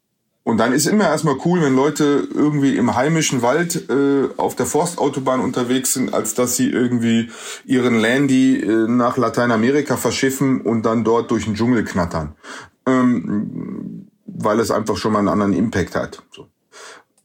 und 0.44 0.58
dann 0.58 0.72
ist 0.72 0.86
immer 0.86 1.04
erstmal 1.04 1.36
cool, 1.44 1.60
wenn 1.60 1.74
Leute 1.74 2.28
irgendwie 2.32 2.76
im 2.76 2.94
heimischen 2.94 3.42
Wald 3.42 3.90
äh, 3.90 4.28
auf 4.36 4.54
der 4.54 4.64
Forstautobahn 4.64 5.40
unterwegs 5.40 5.92
sind, 5.92 6.14
als 6.14 6.34
dass 6.34 6.54
sie 6.54 6.70
irgendwie 6.70 7.30
ihren 7.64 7.98
Landy 7.98 8.60
äh, 8.60 8.86
nach 8.88 9.16
Lateinamerika 9.16 9.96
verschiffen 9.96 10.60
und 10.60 10.86
dann 10.86 11.02
dort 11.02 11.32
durch 11.32 11.46
den 11.46 11.54
Dschungel 11.54 11.84
knattern 11.84 12.36
ähm, 12.86 14.08
weil 14.26 14.60
es 14.60 14.70
einfach 14.70 14.96
schon 14.96 15.12
mal 15.12 15.20
einen 15.20 15.28
anderen 15.28 15.52
Impact 15.52 15.94
hat. 15.94 16.22
So. 16.30 16.48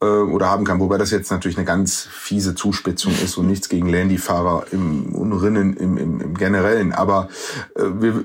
Äh, 0.01 0.05
oder 0.05 0.49
haben 0.49 0.65
kann. 0.65 0.79
Wobei 0.79 0.97
das 0.97 1.11
jetzt 1.11 1.29
natürlich 1.29 1.57
eine 1.57 1.65
ganz 1.65 2.07
fiese 2.11 2.55
Zuspitzung 2.55 3.13
ist 3.23 3.37
und 3.37 3.45
nichts 3.45 3.69
gegen 3.69 3.87
Landy-Fahrer 3.87 4.65
im, 4.71 5.13
und 5.13 5.31
Rinnen 5.33 5.77
im, 5.77 5.97
im, 5.97 6.21
im 6.21 6.33
Generellen. 6.33 6.91
Aber 6.91 7.29
äh, 7.75 7.83
wir, 7.83 8.23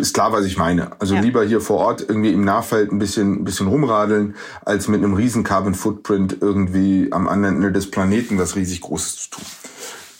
ist 0.00 0.14
klar, 0.14 0.32
was 0.32 0.44
ich 0.44 0.56
meine. 0.56 0.92
Also 1.00 1.16
ja. 1.16 1.20
lieber 1.20 1.44
hier 1.44 1.60
vor 1.60 1.78
Ort 1.78 2.04
irgendwie 2.06 2.32
im 2.32 2.44
Nahfeld 2.44 2.92
ein 2.92 3.00
bisschen, 3.00 3.40
ein 3.40 3.44
bisschen 3.44 3.66
rumradeln, 3.66 4.36
als 4.64 4.86
mit 4.86 5.02
einem 5.02 5.14
riesen 5.14 5.42
Carbon 5.42 5.74
Footprint 5.74 6.38
irgendwie 6.40 7.08
am 7.10 7.26
anderen 7.26 7.56
Ende 7.56 7.72
des 7.72 7.90
Planeten 7.90 8.38
was 8.38 8.54
riesig 8.54 8.82
Großes 8.82 9.16
zu 9.16 9.30
tun. 9.30 9.44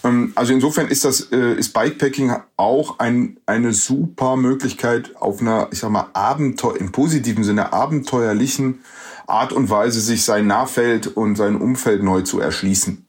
Ähm, 0.07 0.33
also 0.35 0.53
insofern 0.53 0.89
ist 0.89 1.05
das 1.05 1.33
äh, 1.33 1.55
ist 1.55 1.73
Bikepacking 1.73 2.33
auch 2.57 2.99
ein, 2.99 3.39
eine 3.47 3.73
super 3.73 4.37
Möglichkeit 4.37 5.15
auf 5.17 5.41
einer, 5.41 5.69
ich 5.71 5.81
sag 5.81 5.91
mal, 5.91 6.09
Abenteuer, 6.13 6.77
im 6.77 6.93
positiven 6.93 7.45
Sinne 7.45 7.73
abenteuerlichen 7.73 8.81
Art 9.27 9.53
und 9.53 9.71
Weise, 9.71 10.01
sich 10.01 10.25
sein 10.25 10.47
Nahfeld 10.47 11.09
und 11.09 11.37
sein 11.37 11.57
Umfeld 11.57 12.03
neu 12.03 12.23
zu 12.23 12.41
erschließen. 12.41 13.07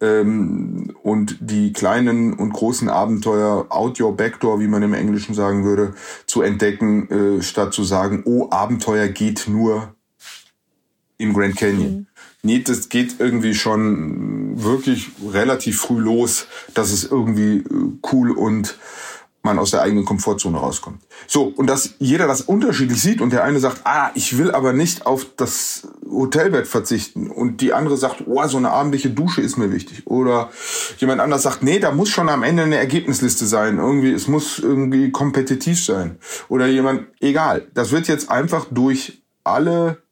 Ähm, 0.00 0.94
und 1.02 1.38
die 1.40 1.72
kleinen 1.72 2.34
und 2.34 2.52
großen 2.52 2.88
Abenteuer, 2.88 3.66
out 3.70 4.00
your 4.00 4.16
backdoor, 4.16 4.60
wie 4.60 4.66
man 4.66 4.82
im 4.82 4.92
Englischen 4.92 5.34
sagen 5.34 5.64
würde, 5.64 5.94
zu 6.26 6.42
entdecken, 6.42 7.10
äh, 7.10 7.42
statt 7.42 7.72
zu 7.72 7.84
sagen, 7.84 8.22
oh, 8.26 8.48
Abenteuer 8.50 9.08
geht 9.08 9.46
nur 9.48 9.94
im 11.16 11.32
Grand 11.32 11.56
Canyon. 11.56 11.92
Mhm. 11.92 12.06
Nee, 12.44 12.60
das 12.60 12.90
geht 12.90 13.16
irgendwie 13.18 13.54
schon 13.54 14.62
wirklich 14.62 15.10
relativ 15.32 15.80
früh 15.80 15.98
los, 15.98 16.46
dass 16.74 16.92
es 16.92 17.04
irgendwie 17.04 17.58
äh, 17.58 17.64
cool 18.12 18.32
und 18.32 18.76
man 19.42 19.58
aus 19.58 19.70
der 19.70 19.82
eigenen 19.82 20.04
Komfortzone 20.04 20.58
rauskommt. 20.58 21.02
So, 21.26 21.44
und 21.44 21.68
dass 21.68 21.94
jeder 21.98 22.26
das 22.26 22.42
unterschiedlich 22.42 23.00
sieht 23.00 23.20
und 23.20 23.32
der 23.32 23.44
eine 23.44 23.60
sagt, 23.60 23.82
ah, 23.84 24.10
ich 24.14 24.36
will 24.36 24.50
aber 24.50 24.74
nicht 24.74 25.06
auf 25.06 25.26
das 25.36 25.88
Hotelbett 26.06 26.66
verzichten 26.66 27.30
und 27.30 27.62
die 27.62 27.72
andere 27.72 27.96
sagt, 27.96 28.24
oh, 28.26 28.46
so 28.46 28.58
eine 28.58 28.70
abendliche 28.70 29.10
Dusche 29.10 29.40
ist 29.40 29.56
mir 29.56 29.72
wichtig. 29.72 30.06
Oder 30.06 30.50
jemand 30.98 31.20
anders 31.20 31.42
sagt, 31.42 31.62
nee, 31.62 31.78
da 31.78 31.92
muss 31.92 32.10
schon 32.10 32.28
am 32.28 32.42
Ende 32.42 32.64
eine 32.64 32.76
Ergebnisliste 32.76 33.46
sein. 33.46 33.78
Irgendwie, 33.78 34.12
es 34.12 34.28
muss 34.28 34.58
irgendwie 34.58 35.12
kompetitiv 35.12 35.82
sein. 35.82 36.18
Oder 36.48 36.66
jemand, 36.66 37.06
egal. 37.20 37.68
Das 37.72 37.90
wird 37.90 38.06
jetzt 38.08 38.30
einfach 38.30 38.66
durch 38.70 39.22
alle 39.44 40.03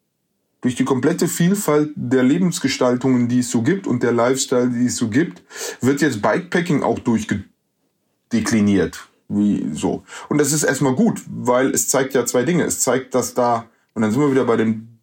durch 0.63 0.75
die 0.75 0.85
komplette 0.85 1.27
Vielfalt 1.27 1.91
der 1.95 2.23
Lebensgestaltungen, 2.23 3.27
die 3.27 3.39
es 3.39 3.51
so 3.51 3.61
gibt 3.61 3.85
und 3.85 4.01
der 4.01 4.13
Lifestyle, 4.13 4.69
die 4.69 4.85
es 4.85 4.95
so 4.95 5.09
gibt, 5.09 5.43
wird 5.81 6.01
jetzt 6.01 6.21
Bikepacking 6.21 6.83
auch 6.83 6.99
durchdekliniert. 6.99 9.09
Wie 9.27 9.69
so. 9.73 10.03
Und 10.29 10.37
das 10.37 10.53
ist 10.53 10.63
erstmal 10.63 10.95
gut, 10.95 11.21
weil 11.27 11.71
es 11.71 11.89
zeigt 11.89 12.13
ja 12.13 12.25
zwei 12.25 12.43
Dinge. 12.43 12.63
Es 12.63 12.79
zeigt, 12.79 13.13
dass 13.13 13.33
da, 13.33 13.67
und 13.93 14.03
dann 14.03 14.11
sind 14.11 14.21
wir 14.21 14.31
wieder 14.31 14.45
bei 14.45 14.55
dem 14.55 14.99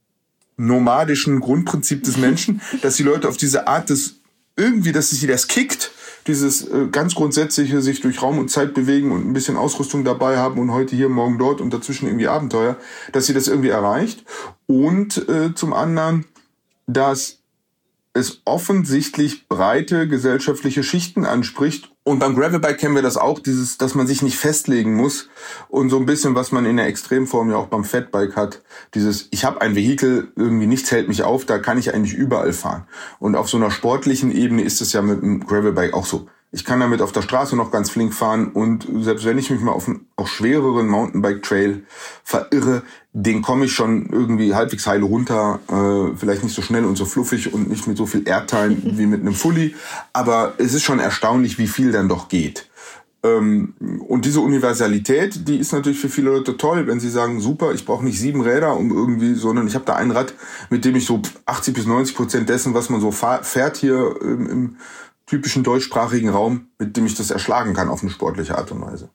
nomadischen 0.57 1.41
Grundprinzip 1.41 2.05
des 2.05 2.17
Menschen, 2.17 2.63
dass 2.83 2.97
die 2.97 3.03
Leute 3.03 3.29
auf 3.29 3.37
diese 3.37 3.67
Art 3.67 3.91
des 3.91 4.21
irgendwie, 4.57 4.93
dass 4.93 5.11
sie 5.11 5.27
das 5.27 5.47
kickt, 5.47 5.91
dieses 6.27 6.69
äh, 6.69 6.89
ganz 6.91 7.15
grundsätzliche 7.15 7.81
sich 7.81 8.01
durch 8.01 8.23
Raum 8.23 8.39
und 8.39 8.51
Zeit 8.51 8.75
bewegen 8.75 9.13
und 9.13 9.27
ein 9.27 9.33
bisschen 9.33 9.57
Ausrüstung 9.57 10.05
dabei 10.05 10.37
haben 10.37 10.61
und 10.61 10.73
heute 10.73 10.97
hier, 10.97 11.09
morgen 11.09 11.39
dort 11.39 11.61
und 11.61 11.73
dazwischen 11.73 12.07
irgendwie 12.07 12.29
Abenteuer, 12.29 12.77
dass 13.13 13.27
sie 13.27 13.35
das 13.35 13.49
irgendwie 13.49 13.71
erreicht. 13.71 14.25
Und 14.67 15.29
äh, 15.29 15.55
zum 15.55 15.73
anderen, 15.73 16.27
dass 16.87 17.41
es 18.13 18.43
offensichtlich 18.45 19.49
breite 19.49 20.09
gesellschaftliche 20.09 20.83
Schichten 20.83 21.25
anspricht. 21.25 21.93
Und 22.11 22.19
beim 22.19 22.35
Gravelbike 22.35 22.77
kennen 22.77 22.97
wir 22.97 23.03
das 23.03 23.17
auch, 23.17 23.39
dieses, 23.39 23.79
dass 23.79 23.95
man 23.95 24.09
sich 24.09 24.21
nicht 24.21 24.37
festlegen 24.37 24.95
muss 24.95 25.29
und 25.69 25.91
so 25.91 25.97
ein 25.97 26.07
bisschen, 26.07 26.35
was 26.35 26.51
man 26.51 26.67
in 26.67 26.77
der 26.77 26.89
Extremform 26.89 27.53
ja 27.53 27.57
auch 27.57 27.69
beim 27.69 27.85
Fatbike 27.85 28.35
hat, 28.35 28.63
dieses, 28.95 29.29
ich 29.31 29.45
habe 29.45 29.61
ein 29.61 29.77
Vehikel, 29.77 30.33
irgendwie 30.35 30.67
nichts 30.67 30.91
hält 30.91 31.07
mich 31.07 31.23
auf, 31.23 31.45
da 31.45 31.61
kann 31.61 31.79
ich 31.79 31.95
eigentlich 31.95 32.15
überall 32.15 32.53
fahren. 32.53 32.89
Und 33.21 33.37
auf 33.37 33.49
so 33.49 33.59
einer 33.59 33.71
sportlichen 33.71 34.33
Ebene 34.33 34.63
ist 34.63 34.81
es 34.81 34.93
ja 34.93 35.03
mit 35.03 35.23
dem 35.23 35.47
Gravelbike 35.47 35.95
auch 35.95 36.05
so. 36.05 36.27
Ich 36.53 36.65
kann 36.65 36.81
damit 36.81 37.01
auf 37.01 37.13
der 37.13 37.23
Straße 37.23 37.55
noch 37.55 37.71
ganz 37.71 37.91
flink 37.91 38.13
fahren 38.13 38.49
und 38.49 38.89
selbst 39.03 39.25
wenn 39.25 39.39
ich 39.39 39.51
mich 39.51 39.61
mal 39.61 39.71
auf 39.71 39.87
einen 39.87 40.09
auch 40.17 40.27
schwereren 40.27 40.89
Mountainbike-Trail 40.89 41.85
verirre, 42.25 42.83
den 43.13 43.41
komme 43.41 43.67
ich 43.67 43.73
schon 43.73 44.09
irgendwie 44.11 44.53
halbwegs 44.55 44.87
heile 44.87 45.05
runter. 45.05 45.61
Äh, 45.69 46.17
vielleicht 46.17 46.43
nicht 46.43 46.55
so 46.55 46.63
schnell 46.63 46.85
und 46.85 46.97
so 46.97 47.05
fluffig 47.05 47.55
und 47.55 47.69
nicht 47.69 47.87
mit 47.87 47.97
so 47.97 48.05
viel 48.07 48.27
Airtime 48.27 48.77
wie 48.83 49.07
mit 49.07 49.21
einem 49.21 49.35
Fully, 49.35 49.77
aber 50.13 50.55
es 50.59 50.75
ist 50.75 50.83
schon 50.83 50.99
erstaunlich, 50.99 51.59
wie 51.59 51.69
viel 51.69 51.93
dann 51.93 52.09
doch 52.09 52.29
geht. 52.29 52.69
Ähm, 53.23 53.75
und 54.09 54.25
diese 54.25 54.41
Universalität, 54.41 55.47
die 55.47 55.59
ist 55.59 55.73
natürlich 55.73 56.01
für 56.01 56.09
viele 56.09 56.31
Leute 56.31 56.57
toll, 56.57 56.87
wenn 56.87 57.01
sie 57.01 57.11
sagen, 57.11 57.41
super, 57.41 57.73
ich 57.75 57.85
brauche 57.85 58.05
nicht 58.05 58.19
sieben 58.19 58.41
Räder, 58.41 58.77
um 58.77 58.91
irgendwie, 58.91 59.35
sondern 59.35 59.67
ich 59.67 59.75
habe 59.75 59.85
da 59.85 59.95
ein 59.97 60.11
Rad, 60.11 60.35
mit 60.71 60.85
dem 60.85 60.97
ich 60.97 61.05
so 61.05 61.21
80 61.45 61.75
bis 61.75 61.87
90 61.87 62.17
Prozent 62.17 62.49
dessen, 62.49 62.73
was 62.73 62.89
man 62.89 63.01
so 63.01 63.13
fährt 63.13 63.77
hier 63.77 64.17
im, 64.23 64.47
im 64.49 64.77
typischen 65.31 65.63
deutschsprachigen 65.63 66.29
Raum, 66.29 66.67
mit 66.79 66.97
dem 66.97 67.07
ich 67.07 67.15
das 67.15 67.31
erschlagen 67.31 67.73
kann 67.73 67.89
auf 67.89 68.03
eine 68.03 68.11
sportliche 68.11 68.59
Art 68.59 68.73
und 68.73 68.81
Weise. 68.81 69.11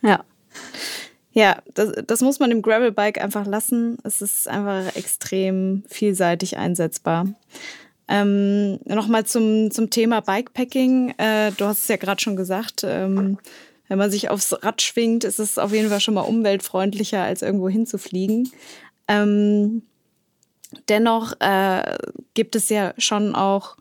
Ja. 0.00 0.24
Ja, 1.32 1.60
das, 1.74 1.92
das 2.06 2.20
muss 2.22 2.38
man 2.38 2.52
im 2.52 2.62
Gravelbike 2.62 3.20
einfach 3.20 3.46
lassen. 3.46 3.98
Es 4.04 4.22
ist 4.22 4.46
einfach 4.46 4.94
extrem 4.94 5.82
vielseitig 5.88 6.56
einsetzbar. 6.56 7.26
Ähm, 8.06 8.78
Nochmal 8.84 9.26
zum, 9.26 9.72
zum 9.72 9.90
Thema 9.90 10.20
Bikepacking. 10.20 11.14
Äh, 11.18 11.50
du 11.56 11.64
hast 11.64 11.82
es 11.82 11.88
ja 11.88 11.96
gerade 11.96 12.20
schon 12.20 12.36
gesagt, 12.36 12.82
ähm, 12.84 13.38
wenn 13.88 13.98
man 13.98 14.10
sich 14.10 14.30
aufs 14.30 14.52
Rad 14.62 14.82
schwingt, 14.82 15.24
ist 15.24 15.40
es 15.40 15.58
auf 15.58 15.72
jeden 15.72 15.88
Fall 15.88 16.00
schon 16.00 16.14
mal 16.14 16.22
umweltfreundlicher, 16.22 17.22
als 17.22 17.42
irgendwo 17.42 17.68
hinzufliegen. 17.68 18.50
Ähm, 19.08 19.82
dennoch 20.88 21.32
äh, 21.40 21.96
gibt 22.34 22.54
es 22.54 22.68
ja 22.68 22.94
schon 22.98 23.34
auch 23.34 23.76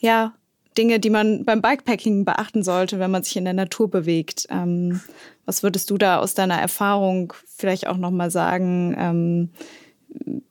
ja, 0.00 0.34
Dinge, 0.78 1.00
die 1.00 1.10
man 1.10 1.44
beim 1.44 1.60
Bikepacking 1.60 2.24
beachten 2.24 2.62
sollte, 2.62 3.00
wenn 3.00 3.10
man 3.10 3.24
sich 3.24 3.36
in 3.36 3.44
der 3.44 3.54
Natur 3.54 3.90
bewegt. 3.90 4.46
Ähm, 4.48 5.00
was 5.44 5.62
würdest 5.62 5.90
du 5.90 5.98
da 5.98 6.18
aus 6.18 6.34
deiner 6.34 6.58
Erfahrung 6.58 7.32
vielleicht 7.54 7.88
auch 7.88 7.96
nochmal 7.96 8.30
sagen? 8.30 8.94
Ähm, 8.96 9.50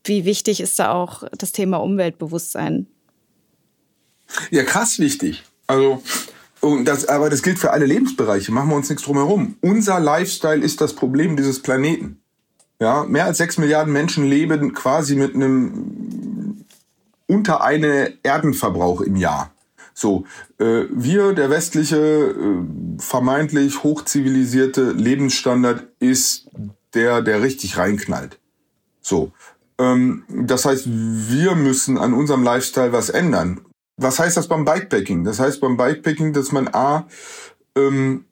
wie 0.03 0.25
wichtig 0.25 0.59
ist 0.59 0.77
da 0.77 0.91
auch 0.91 1.23
das 1.37 1.53
Thema 1.53 1.77
Umweltbewusstsein? 1.77 2.87
Ja, 4.51 4.63
krass 4.63 4.99
wichtig. 4.99 5.43
Also, 5.67 6.03
das, 6.83 7.07
aber 7.07 7.29
das 7.29 7.43
gilt 7.43 7.59
für 7.59 7.71
alle 7.71 7.85
Lebensbereiche. 7.85 8.51
Machen 8.51 8.69
wir 8.69 8.75
uns 8.75 8.89
nichts 8.89 9.05
drum 9.05 9.17
herum. 9.17 9.55
Unser 9.61 9.99
Lifestyle 9.99 10.63
ist 10.63 10.81
das 10.81 10.93
Problem 10.93 11.37
dieses 11.37 11.61
Planeten. 11.61 12.19
Ja, 12.79 13.03
mehr 13.03 13.25
als 13.25 13.37
sechs 13.37 13.57
Milliarden 13.57 13.91
Menschen 13.91 14.25
leben 14.25 14.73
quasi 14.73 15.15
mit 15.15 15.33
einem 15.33 16.65
unter 17.25 17.61
eine 17.61 18.13
Erdenverbrauch 18.23 19.01
im 19.01 19.15
Jahr. 19.15 19.51
So, 19.99 20.25
äh, 20.59 20.83
wir, 20.91 21.33
der 21.33 21.49
westliche, 21.49 21.97
äh, 21.97 22.99
vermeintlich 22.99 23.81
hochzivilisierte 23.81 24.91
Lebensstandard 24.91 25.87
ist 25.99 26.51
der, 26.93 27.23
der 27.23 27.41
richtig 27.41 27.79
reinknallt. 27.79 28.39
So, 29.01 29.31
ähm, 29.79 30.23
das 30.29 30.65
heißt, 30.65 30.83
wir 30.87 31.55
müssen 31.55 31.97
an 31.97 32.13
unserem 32.13 32.43
Lifestyle 32.43 32.93
was 32.93 33.09
ändern. 33.09 33.61
Was 33.95 34.19
heißt 34.19 34.37
das 34.37 34.47
beim 34.47 34.65
Bikepacking? 34.65 35.23
Das 35.23 35.39
heißt 35.39 35.61
beim 35.61 35.77
Bikepacking, 35.77 36.31
dass 36.31 36.51
man 36.51 36.67
A, 36.67 37.07
ähm, 37.75 38.25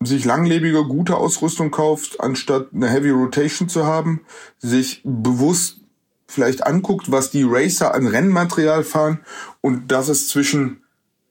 sich 0.00 0.24
langlebige, 0.24 0.84
gute 0.84 1.16
Ausrüstung 1.16 1.72
kauft, 1.72 2.20
anstatt 2.20 2.68
eine 2.72 2.88
Heavy 2.88 3.10
Rotation 3.10 3.68
zu 3.68 3.86
haben, 3.86 4.20
sich 4.58 5.02
bewusst 5.04 5.80
vielleicht 6.26 6.66
anguckt, 6.66 7.10
was 7.10 7.30
die 7.30 7.44
Racer 7.44 7.94
an 7.94 8.06
Rennmaterial 8.06 8.84
fahren 8.84 9.20
und 9.60 9.92
dass 9.92 10.08
es 10.08 10.28
zwischen 10.28 10.82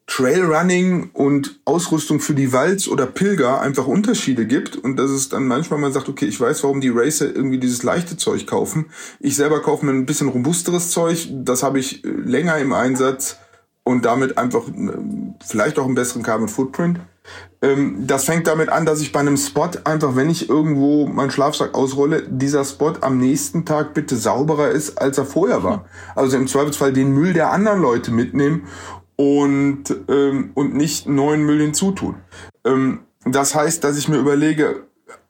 Trailrunning 0.07 1.09
und 1.13 1.59
Ausrüstung 1.65 2.19
für 2.19 2.35
die 2.35 2.53
Walz 2.53 2.87
oder 2.87 3.07
Pilger 3.07 3.61
einfach 3.61 3.87
Unterschiede 3.87 4.45
gibt 4.45 4.75
und 4.77 4.97
dass 4.97 5.09
es 5.09 5.29
dann 5.29 5.47
manchmal 5.47 5.79
man 5.79 5.93
sagt, 5.93 6.09
okay, 6.09 6.25
ich 6.25 6.39
weiß, 6.39 6.63
warum 6.63 6.79
die 6.79 6.91
Racer 6.93 7.25
irgendwie 7.25 7.57
dieses 7.57 7.81
leichte 7.81 8.15
Zeug 8.15 8.45
kaufen. 8.45 8.85
Ich 9.19 9.35
selber 9.35 9.61
kaufe 9.61 9.85
mir 9.85 9.93
ein 9.93 10.05
bisschen 10.05 10.27
robusteres 10.27 10.91
Zeug, 10.91 11.27
das 11.31 11.63
habe 11.63 11.79
ich 11.79 12.05
äh, 12.05 12.07
länger 12.07 12.57
im 12.59 12.73
Einsatz 12.73 13.37
und 13.83 14.05
damit 14.05 14.37
einfach 14.37 14.67
äh, 14.67 14.91
vielleicht 15.43 15.79
auch 15.79 15.85
einen 15.85 15.95
besseren 15.95 16.21
Carbon 16.21 16.49
Footprint. 16.49 16.99
Ähm, 17.66 18.05
das 18.05 18.26
fängt 18.26 18.45
damit 18.45 18.70
an, 18.70 18.86
dass 18.86 19.01
ich 19.01 19.11
bei 19.11 19.20
einem 19.20 19.38
Spot 19.38 19.70
einfach, 19.86 20.16
wenn 20.16 20.30
ich 20.30 20.49
irgendwo 20.49 21.07
meinen 21.07 21.32
Schlafsack 21.32 21.74
ausrolle, 21.74 22.24
dieser 22.30 22.63
Spot 22.63 22.93
am 23.01 23.18
nächsten 23.18 23.66
Tag 23.66 23.95
bitte 23.95 24.16
sauberer 24.16 24.70
ist, 24.70 24.99
als 24.99 25.18
er 25.18 25.26
vorher 25.26 25.63
war. 25.63 25.86
Also 26.16 26.38
im 26.38 26.47
Zweifelsfall 26.47 26.93
den 26.93 27.11
Müll 27.11 27.34
der 27.34 27.51
anderen 27.51 27.82
Leute 27.82 28.11
mitnehmen 28.11 28.68
und, 29.16 29.84
ähm, 30.07 30.51
und 30.53 30.76
nicht 30.76 31.07
neuen 31.07 31.43
Müll 31.43 31.59
hinzutun. 31.61 32.16
Ähm, 32.66 32.99
das 33.26 33.55
heißt, 33.55 33.84
dass 33.84 33.97
ich 33.97 34.07
mir 34.07 34.18
überlege, 34.18 34.84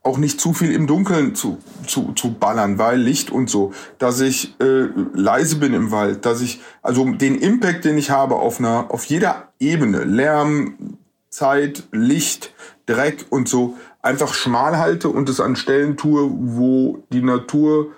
auch 0.04 0.18
nicht 0.18 0.40
zu 0.40 0.54
viel 0.54 0.72
im 0.72 0.88
Dunkeln 0.88 1.34
zu, 1.36 1.58
zu, 1.88 2.12
zu 2.14 2.34
ballern, 2.34 2.78
weil 2.78 3.00
Licht 3.00 3.32
und 3.32 3.50
so, 3.50 3.74
dass 3.98 4.20
ich 4.20 4.60
äh, 4.60 4.88
leise 5.14 5.56
bin 5.56 5.74
im 5.74 5.90
Wald, 5.90 6.26
dass 6.26 6.42
ich, 6.42 6.62
also 6.84 7.06
den 7.06 7.36
Impact, 7.36 7.86
den 7.86 7.98
ich 7.98 8.12
habe 8.12 8.36
auf 8.36 8.60
einer, 8.60 8.88
auf 8.90 9.06
jeder 9.06 9.54
Ebene, 9.60 10.04
Lärm, 10.04 10.98
Zeit, 11.30 11.84
Licht, 11.92 12.54
Dreck 12.86 13.26
und 13.30 13.50
so, 13.50 13.76
einfach 14.02 14.34
schmal 14.34 14.78
halte 14.78 15.10
und 15.10 15.30
es 15.30 15.40
an 15.40 15.56
Stellen 15.56 15.98
tue, 15.98 16.30
wo 16.32 17.04
die 17.12 17.22
Natur 17.22 17.92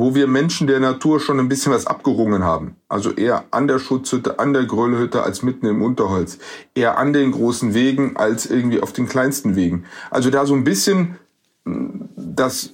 wo 0.00 0.14
wir 0.14 0.26
Menschen 0.26 0.66
der 0.66 0.80
Natur 0.80 1.20
schon 1.20 1.38
ein 1.38 1.48
bisschen 1.50 1.72
was 1.72 1.86
abgerungen 1.86 2.42
haben. 2.42 2.76
Also 2.88 3.10
eher 3.10 3.44
an 3.50 3.68
der 3.68 3.78
Schutzhütte, 3.78 4.38
an 4.38 4.54
der 4.54 4.64
Gröllhütte 4.64 5.22
als 5.22 5.42
mitten 5.42 5.66
im 5.66 5.82
Unterholz. 5.82 6.38
Eher 6.74 6.96
an 6.96 7.12
den 7.12 7.32
großen 7.32 7.74
Wegen 7.74 8.16
als 8.16 8.46
irgendwie 8.46 8.80
auf 8.80 8.94
den 8.94 9.06
kleinsten 9.06 9.56
Wegen. 9.56 9.84
Also 10.10 10.30
da 10.30 10.46
so 10.46 10.54
ein 10.54 10.64
bisschen 10.64 11.18
hm, 11.66 12.08
das, 12.16 12.72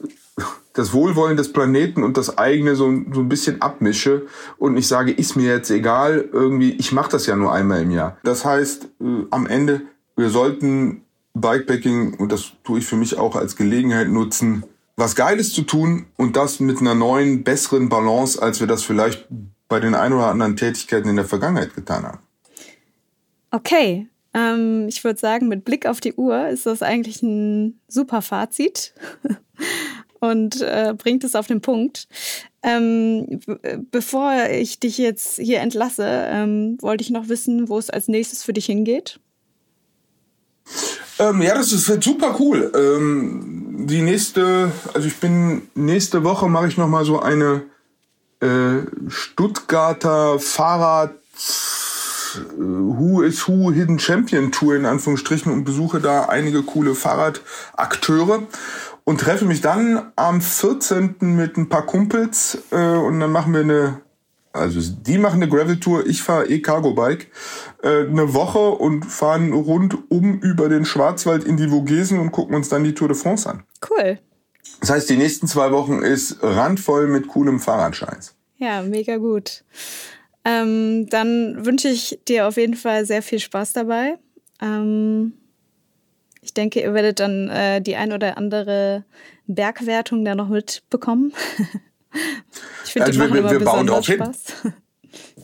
das 0.77 0.93
Wohlwollen 0.93 1.39
des 1.39 1.53
Planeten 1.53 2.05
und 2.05 2.17
das 2.17 2.37
eigene 2.37 2.77
so, 2.77 2.85
so 3.13 3.21
ein 3.21 3.29
bisschen 3.29 3.63
abmische 3.63 4.27
und 4.59 4.77
ich 4.77 4.87
sage, 4.87 5.11
ist 5.11 5.35
mir 5.35 5.51
jetzt 5.51 5.71
egal, 5.71 6.29
irgendwie, 6.33 6.73
ich 6.73 6.93
mache 6.93 7.11
das 7.11 7.27
ja 7.27 7.35
nur 7.35 7.53
einmal 7.53 7.83
im 7.83 7.91
Jahr. 7.91 8.19
Das 8.25 8.45
heißt, 8.45 8.85
äh, 9.01 9.05
am 9.31 9.47
Ende, 9.47 9.83
wir 10.17 10.29
sollten 10.29 11.03
Bikepacking, 11.33 12.15
und 12.15 12.31
das 12.31 12.53
tue 12.63 12.79
ich 12.79 12.87
für 12.87 12.97
mich 12.97 13.19
auch 13.19 13.37
als 13.37 13.57
Gelegenheit 13.57 14.09
nutzen, 14.09 14.65
was 14.97 15.17
Geiles 15.17 15.53
zu 15.53 15.63
tun 15.63 16.07
und 16.17 16.37
das 16.37 16.61
mit 16.61 16.81
einer 16.81 16.95
neuen, 16.95 17.43
besseren 17.43 17.89
Balance, 17.89 18.41
als 18.41 18.61
wir 18.61 18.67
das 18.67 18.83
vielleicht 18.83 19.27
bei 19.69 19.81
den 19.81 19.95
ein 19.95 20.13
oder 20.13 20.27
anderen 20.27 20.57
Tätigkeiten 20.57 21.09
in 21.09 21.17
der 21.17 21.25
Vergangenheit 21.25 21.75
getan 21.75 22.05
haben. 22.05 22.19
Okay, 23.51 24.09
ähm, 24.35 24.87
ich 24.89 25.03
würde 25.05 25.19
sagen, 25.19 25.49
mit 25.49 25.65
Blick 25.65 25.87
auf 25.87 26.01
die 26.01 26.13
Uhr 26.15 26.49
ist 26.49 26.67
das 26.67 26.83
eigentlich 26.83 27.23
ein 27.23 27.81
super 27.89 28.21
Fazit 28.21 28.93
und 30.21 30.61
äh, 30.63 30.95
bringt 30.97 31.25
es 31.25 31.35
auf 31.35 31.47
den 31.47 31.61
Punkt. 31.61 32.09
Ähm, 32.63 33.41
bevor 33.91 34.49
ich 34.51 34.81
dich 34.81 34.99
jetzt 34.99 35.39
hier 35.39 35.61
entlasse, 35.61 36.05
ähm, 36.07 36.79
wollte 36.81 37.03
ich 37.03 37.11
noch 37.11 37.29
wissen, 37.29 37.69
wo 37.69 37.79
es 37.79 37.91
als 37.91 38.09
nächstes 38.09 38.43
für 38.43 38.53
dich 38.53 38.67
hingeht. 38.67 39.21
Ähm, 41.19 41.43
ja, 41.43 41.55
das 41.55 41.73
ist 41.73 41.87
super 42.03 42.37
cool. 42.41 42.73
Ähm, 42.75 43.87
die 43.87 44.03
nächste, 44.03 44.73
also 44.93 45.07
ich 45.07 45.17
bin 45.17 45.63
nächste 45.75 46.25
Woche 46.25 46.49
mache 46.49 46.69
ich 46.69 46.77
noch 46.77 46.89
mal 46.89 47.05
so 47.05 47.21
eine 47.21 47.63
äh, 48.41 48.81
Stuttgarter 49.09 50.39
Fahrrad 50.39 51.15
äh, 52.35 52.59
Who 52.59 53.23
is 53.23 53.47
Who 53.49 53.73
Hidden 53.73 53.99
Champion 53.99 54.53
Tour 54.53 54.77
in 54.77 54.87
Anführungsstrichen 54.87 55.53
und 55.53 55.65
besuche 55.65 56.01
da 56.01 56.25
einige 56.25 56.63
coole 56.63 56.95
Fahrradakteure 56.95 58.43
und 59.07 59.21
treffe 59.21 59.45
mich 59.45 59.61
dann 59.61 60.13
am 60.17 60.41
14. 60.43 61.15
mit 61.21 61.57
ein 61.57 61.69
paar 61.69 61.87
Kumpels 61.87 62.59
äh, 62.73 62.77
und 62.77 63.21
dann 63.21 63.33
machen 63.33 63.55
wir 63.55 63.61
eine 63.61 64.01
also 64.57 64.81
die 64.81 65.19
machen 65.19 65.43
eine 65.43 65.51
Gravel-Tour, 65.51 66.07
ich 66.07 66.23
fahre 66.23 66.47
E-Cargo-Bike 66.47 67.31
äh, 67.83 68.07
eine 68.07 68.33
Woche 68.33 68.71
und 68.71 69.05
fahren 69.05 69.53
rundum 69.53 70.41
über 70.41 70.71
den 70.71 70.87
Schwarzwald 70.87 71.45
in 71.45 71.59
die 71.59 71.69
Vogesen 71.69 72.19
und 72.19 72.33
gucken 72.33 72.57
uns 72.57 72.71
dann 72.71 72.83
die 72.83 72.95
Tour 72.95 73.09
de 73.09 73.17
France 73.17 73.49
an. 73.49 73.65
Cool. 73.89 74.19
Das 74.81 74.91
heißt, 74.91 75.11
die 75.11 75.17
nächsten 75.17 75.47
zwei 75.47 75.73
Wochen 75.73 76.03
ist 76.03 76.39
randvoll 76.43 77.07
mit 77.07 77.29
coolem 77.29 77.61
Fahrradscheiß. 77.61 78.35
Ja, 78.57 78.83
mega 78.83 79.19
gut. 79.19 79.63
Ähm, 80.45 81.07
dann 81.11 81.67
wünsche 81.67 81.89
ich 81.89 82.21
dir 82.27 82.49
auf 82.49 82.57
jeden 82.57 82.77
Fall 82.77 83.05
sehr 83.05 83.23
viel 83.23 83.41
Spaß 83.41 83.75
dabei. 83.75 84.19
Ähm, 84.63 85.35
denke, 86.57 86.81
ihr 86.81 86.95
werdet 86.95 87.21
dann 87.21 87.49
äh, 87.49 87.81
die 87.81 87.97
ein 87.97 88.13
oder 88.13 88.37
andere 88.39 89.05
Bergwertung 89.47 90.25
da 90.25 90.35
noch 90.35 90.49
mitbekommen. 90.49 91.33
ich 92.85 92.93
finde, 92.93 93.07
also 93.07 93.21
wir, 93.21 93.35
wir, 93.35 93.51
wir 93.51 93.61
bauen 93.61 93.87
darauf 93.87 94.07
hin. 94.07 94.23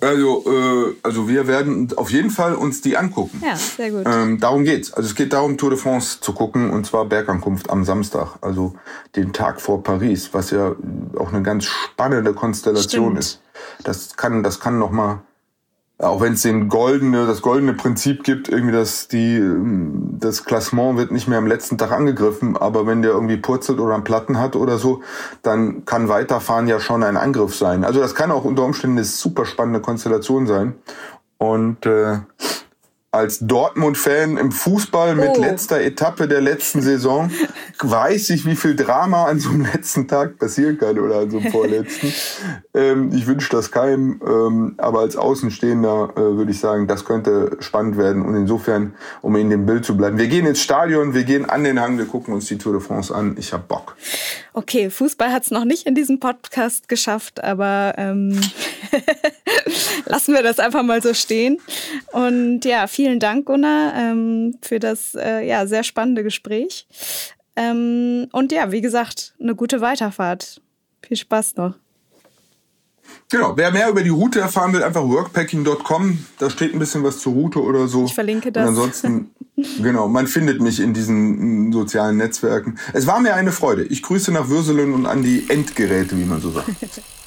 Also, 0.00 0.44
äh, 0.46 0.96
also 1.04 1.28
wir 1.28 1.46
werden 1.46 1.92
auf 1.96 2.10
jeden 2.10 2.30
Fall 2.30 2.54
uns 2.56 2.80
die 2.80 2.96
angucken. 2.96 3.40
Ja, 3.44 3.54
sehr 3.54 3.92
gut. 3.92 4.02
Ähm, 4.04 4.40
darum 4.40 4.64
geht's. 4.64 4.92
Also 4.92 5.08
es 5.08 5.14
geht 5.14 5.32
darum, 5.32 5.58
Tour 5.58 5.70
de 5.70 5.78
France 5.78 6.20
zu 6.20 6.32
gucken 6.32 6.70
und 6.70 6.86
zwar 6.86 7.04
Bergankunft 7.04 7.70
am 7.70 7.84
Samstag, 7.84 8.36
also 8.40 8.74
den 9.14 9.32
Tag 9.32 9.60
vor 9.60 9.82
Paris, 9.84 10.30
was 10.32 10.50
ja 10.50 10.74
auch 11.16 11.32
eine 11.32 11.42
ganz 11.42 11.66
spannende 11.66 12.34
Konstellation 12.34 13.12
Stimmt. 13.12 13.18
ist. 13.18 13.42
Das 13.84 14.16
kann, 14.16 14.42
das 14.42 14.58
kann 14.58 14.78
noch 14.78 14.90
mal 14.90 15.22
auch 16.02 16.20
wenn 16.20 16.34
es 16.34 16.42
den 16.42 16.68
goldene, 16.68 17.26
das 17.26 17.42
goldene 17.42 17.74
Prinzip 17.74 18.24
gibt, 18.24 18.48
irgendwie, 18.48 18.72
dass 18.72 19.08
die, 19.08 19.40
das 20.18 20.44
Klassement 20.44 20.98
wird 20.98 21.12
nicht 21.12 21.28
mehr 21.28 21.38
am 21.38 21.46
letzten 21.46 21.78
Tag 21.78 21.92
angegriffen, 21.92 22.56
aber 22.56 22.86
wenn 22.86 23.02
der 23.02 23.12
irgendwie 23.12 23.36
purzelt 23.36 23.78
oder 23.78 23.94
einen 23.94 24.04
Platten 24.04 24.38
hat 24.38 24.56
oder 24.56 24.78
so, 24.78 25.02
dann 25.42 25.84
kann 25.84 26.08
Weiterfahren 26.08 26.66
ja 26.66 26.80
schon 26.80 27.02
ein 27.02 27.16
Angriff 27.16 27.54
sein. 27.54 27.84
Also 27.84 28.00
das 28.00 28.14
kann 28.14 28.30
auch 28.30 28.44
unter 28.44 28.64
Umständen 28.64 28.98
eine 28.98 29.04
super 29.04 29.44
spannende 29.44 29.80
Konstellation 29.80 30.46
sein. 30.46 30.74
Und 31.38 31.86
äh, 31.86 32.18
als 33.14 33.40
Dortmund-Fan 33.40 34.38
im 34.38 34.50
Fußball 34.50 35.14
mit 35.14 35.32
oh. 35.36 35.40
letzter 35.40 35.82
Etappe 35.82 36.26
der 36.26 36.40
letzten 36.40 36.80
Saison 36.80 37.30
weiß 37.78 38.30
ich, 38.30 38.46
wie 38.46 38.56
viel 38.56 38.74
Drama 38.74 39.26
an 39.26 39.38
so 39.38 39.50
einem 39.50 39.66
letzten 39.72 40.08
Tag 40.08 40.38
passieren 40.38 40.78
kann 40.78 40.98
oder 40.98 41.18
an 41.18 41.30
so 41.30 41.38
einem 41.38 41.52
vorletzten. 41.52 42.10
ähm, 42.74 43.10
ich 43.12 43.26
wünsche 43.26 43.50
das 43.50 43.70
keinem, 43.70 44.18
ähm, 44.26 44.74
aber 44.78 45.00
als 45.00 45.16
Außenstehender 45.16 46.14
äh, 46.16 46.20
würde 46.20 46.52
ich 46.52 46.58
sagen, 46.58 46.86
das 46.86 47.04
könnte 47.04 47.58
spannend 47.60 47.98
werden 47.98 48.22
und 48.22 48.34
insofern, 48.34 48.94
um 49.20 49.36
in 49.36 49.50
dem 49.50 49.66
Bild 49.66 49.84
zu 49.84 49.94
bleiben. 49.94 50.16
Wir 50.16 50.28
gehen 50.28 50.46
ins 50.46 50.62
Stadion, 50.62 51.12
wir 51.12 51.24
gehen 51.24 51.44
an 51.44 51.64
den 51.64 51.80
Hang, 51.80 51.98
wir 51.98 52.06
gucken 52.06 52.32
uns 52.32 52.46
die 52.46 52.56
Tour 52.56 52.72
de 52.72 52.80
France 52.80 53.14
an. 53.14 53.36
Ich 53.38 53.52
hab 53.52 53.68
Bock. 53.68 53.94
Okay, 54.54 54.90
Fußball 54.90 55.32
hat 55.32 55.44
es 55.44 55.50
noch 55.50 55.64
nicht 55.64 55.86
in 55.86 55.94
diesem 55.94 56.18
Podcast 56.20 56.88
geschafft, 56.88 57.42
aber 57.42 57.94
ähm, 57.96 58.40
lassen 60.06 60.34
wir 60.34 60.42
das 60.42 60.58
einfach 60.58 60.82
mal 60.82 61.02
so 61.02 61.14
stehen. 61.14 61.58
Und 62.12 62.64
ja, 62.64 62.86
vielen 62.86 63.01
Dank, 63.18 63.46
Gunnar, 63.46 63.94
ähm, 63.94 64.56
für 64.62 64.78
das 64.78 65.14
äh, 65.14 65.46
ja, 65.46 65.66
sehr 65.66 65.84
spannende 65.84 66.22
Gespräch. 66.22 66.86
Ähm, 67.56 68.28
und 68.32 68.52
ja, 68.52 68.72
wie 68.72 68.80
gesagt, 68.80 69.34
eine 69.40 69.54
gute 69.54 69.80
Weiterfahrt. 69.80 70.60
Viel 71.02 71.16
Spaß 71.16 71.56
noch. 71.56 71.74
Genau, 73.30 73.56
wer 73.56 73.70
mehr 73.70 73.88
über 73.88 74.02
die 74.02 74.10
Route 74.10 74.40
erfahren 74.40 74.72
will, 74.72 74.82
einfach 74.82 75.02
workpacking.com. 75.02 76.26
Da 76.38 76.50
steht 76.50 76.74
ein 76.74 76.78
bisschen 76.78 77.02
was 77.02 77.18
zur 77.18 77.32
Route 77.32 77.62
oder 77.62 77.88
so. 77.88 78.04
Ich 78.04 78.14
verlinke 78.14 78.52
das. 78.52 78.62
Und 78.62 78.68
ansonsten, 78.68 79.30
genau, 79.82 80.08
man 80.08 80.26
findet 80.26 80.60
mich 80.60 80.80
in 80.80 80.94
diesen 80.94 81.72
sozialen 81.72 82.16
Netzwerken. 82.18 82.78
Es 82.92 83.06
war 83.06 83.20
mir 83.20 83.34
eine 83.34 83.52
Freude. 83.52 83.84
Ich 83.84 84.02
grüße 84.02 84.32
nach 84.32 84.48
Würselen 84.48 84.94
und 84.94 85.06
an 85.06 85.22
die 85.22 85.48
Endgeräte, 85.48 86.16
wie 86.18 86.24
man 86.24 86.40
so 86.40 86.50
sagt. 86.50 86.70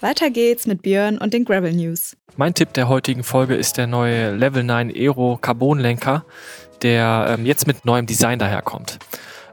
Weiter 0.00 0.30
geht's 0.30 0.66
mit 0.66 0.80
Björn 0.80 1.18
und 1.18 1.34
den 1.34 1.44
Gravel 1.44 1.74
News. 1.74 2.16
Mein 2.36 2.54
Tipp 2.54 2.72
der 2.72 2.88
heutigen 2.88 3.22
Folge 3.22 3.54
ist 3.54 3.76
der 3.76 3.86
neue 3.86 4.34
Level 4.34 4.64
9 4.64 4.90
Aero 4.90 5.38
Carbon 5.38 5.78
Lenker, 5.78 6.24
der 6.80 7.36
ähm, 7.36 7.44
jetzt 7.44 7.66
mit 7.66 7.84
neuem 7.84 8.06
Design 8.06 8.38
daherkommt. 8.38 8.98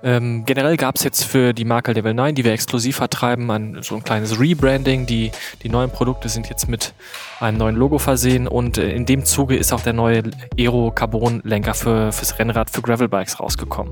Ähm, 0.03 0.45
generell 0.45 0.77
gab 0.77 0.95
es 0.95 1.03
jetzt 1.03 1.25
für 1.25 1.51
die 1.51 1.65
Marke 1.65 1.91
Level 1.91 2.13
9, 2.13 2.33
die 2.33 2.45
wir 2.45 2.53
exklusiv 2.53 2.95
vertreiben, 2.95 3.51
ein, 3.51 3.79
so 3.81 3.95
ein 3.95 4.05
kleines 4.05 4.39
Rebranding. 4.39 5.05
Die, 5.05 5.31
die 5.63 5.69
neuen 5.69 5.89
Produkte 5.89 6.29
sind 6.29 6.47
jetzt 6.47 6.69
mit 6.69 6.93
einem 7.41 7.57
neuen 7.57 7.75
Logo 7.75 7.97
versehen 7.97 8.47
und 8.47 8.77
äh, 8.77 8.91
in 8.91 9.05
dem 9.05 9.25
Zuge 9.25 9.57
ist 9.57 9.73
auch 9.73 9.81
der 9.81 9.93
neue 9.93 10.23
Aero 10.57 10.91
Carbon 10.91 11.41
Lenker 11.43 11.73
für, 11.73 12.13
fürs 12.13 12.39
Rennrad 12.39 12.69
für 12.69 12.81
Gravelbikes 12.81 13.41
rausgekommen. 13.41 13.91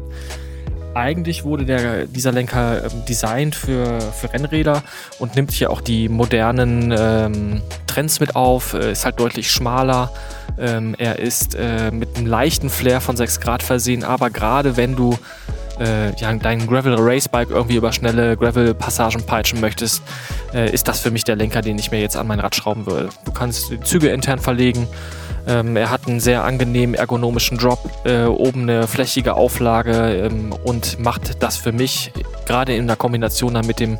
Eigentlich 0.95 1.43
wurde 1.43 1.65
der, 1.65 2.05
dieser 2.05 2.31
Lenker 2.31 2.85
ähm, 2.85 3.03
designt 3.05 3.53
für, 3.53 3.99
für 3.99 4.31
Rennräder 4.31 4.81
und 5.19 5.35
nimmt 5.35 5.51
hier 5.51 5.69
auch 5.69 5.81
die 5.81 6.07
modernen 6.07 6.95
ähm, 6.97 7.61
Trends 7.85 8.21
mit 8.21 8.37
auf, 8.37 8.73
äh, 8.73 8.93
ist 8.93 9.03
halt 9.03 9.19
deutlich 9.19 9.51
schmaler. 9.51 10.09
Ähm, 10.57 10.95
er 10.97 11.19
ist 11.19 11.53
äh, 11.55 11.91
mit 11.91 12.15
einem 12.15 12.27
leichten 12.27 12.69
Flair 12.69 13.01
von 13.01 13.17
6 13.17 13.41
Grad 13.41 13.61
versehen, 13.61 14.05
aber 14.05 14.29
gerade 14.29 14.77
wenn 14.77 14.95
du 14.95 15.17
äh, 15.81 16.15
ja, 16.15 16.31
dein 16.33 16.65
Gravel 16.65 16.95
Racebike 16.97 17.53
irgendwie 17.53 17.75
über 17.75 17.91
schnelle 17.91 18.37
Gravel 18.37 18.73
Passagen 18.73 19.25
peitschen 19.25 19.59
möchtest, 19.59 20.01
äh, 20.53 20.73
ist 20.73 20.87
das 20.87 21.01
für 21.01 21.11
mich 21.11 21.25
der 21.25 21.35
Lenker, 21.35 21.61
den 21.61 21.77
ich 21.77 21.91
mir 21.91 21.99
jetzt 21.99 22.15
an 22.15 22.25
mein 22.25 22.39
Rad 22.39 22.55
schrauben 22.55 22.85
würde. 22.85 23.09
Du 23.25 23.33
kannst 23.33 23.69
die 23.69 23.81
Züge 23.81 24.07
intern 24.07 24.39
verlegen. 24.39 24.87
Ähm, 25.47 25.75
er 25.75 25.91
hat 25.91 26.07
einen 26.07 26.19
sehr 26.19 26.43
angenehmen 26.43 26.95
ergonomischen 26.95 27.57
Drop, 27.57 27.79
äh, 28.05 28.25
oben 28.25 28.63
eine 28.63 28.87
flächige 28.87 29.35
Auflage 29.35 30.25
ähm, 30.25 30.53
und 30.63 30.99
macht 30.99 31.43
das 31.43 31.57
für 31.57 31.71
mich 31.71 32.11
gerade 32.45 32.75
in 32.75 32.87
der 32.87 32.95
Kombination 32.95 33.53
dann 33.53 33.67
mit 33.67 33.79
dem 33.79 33.99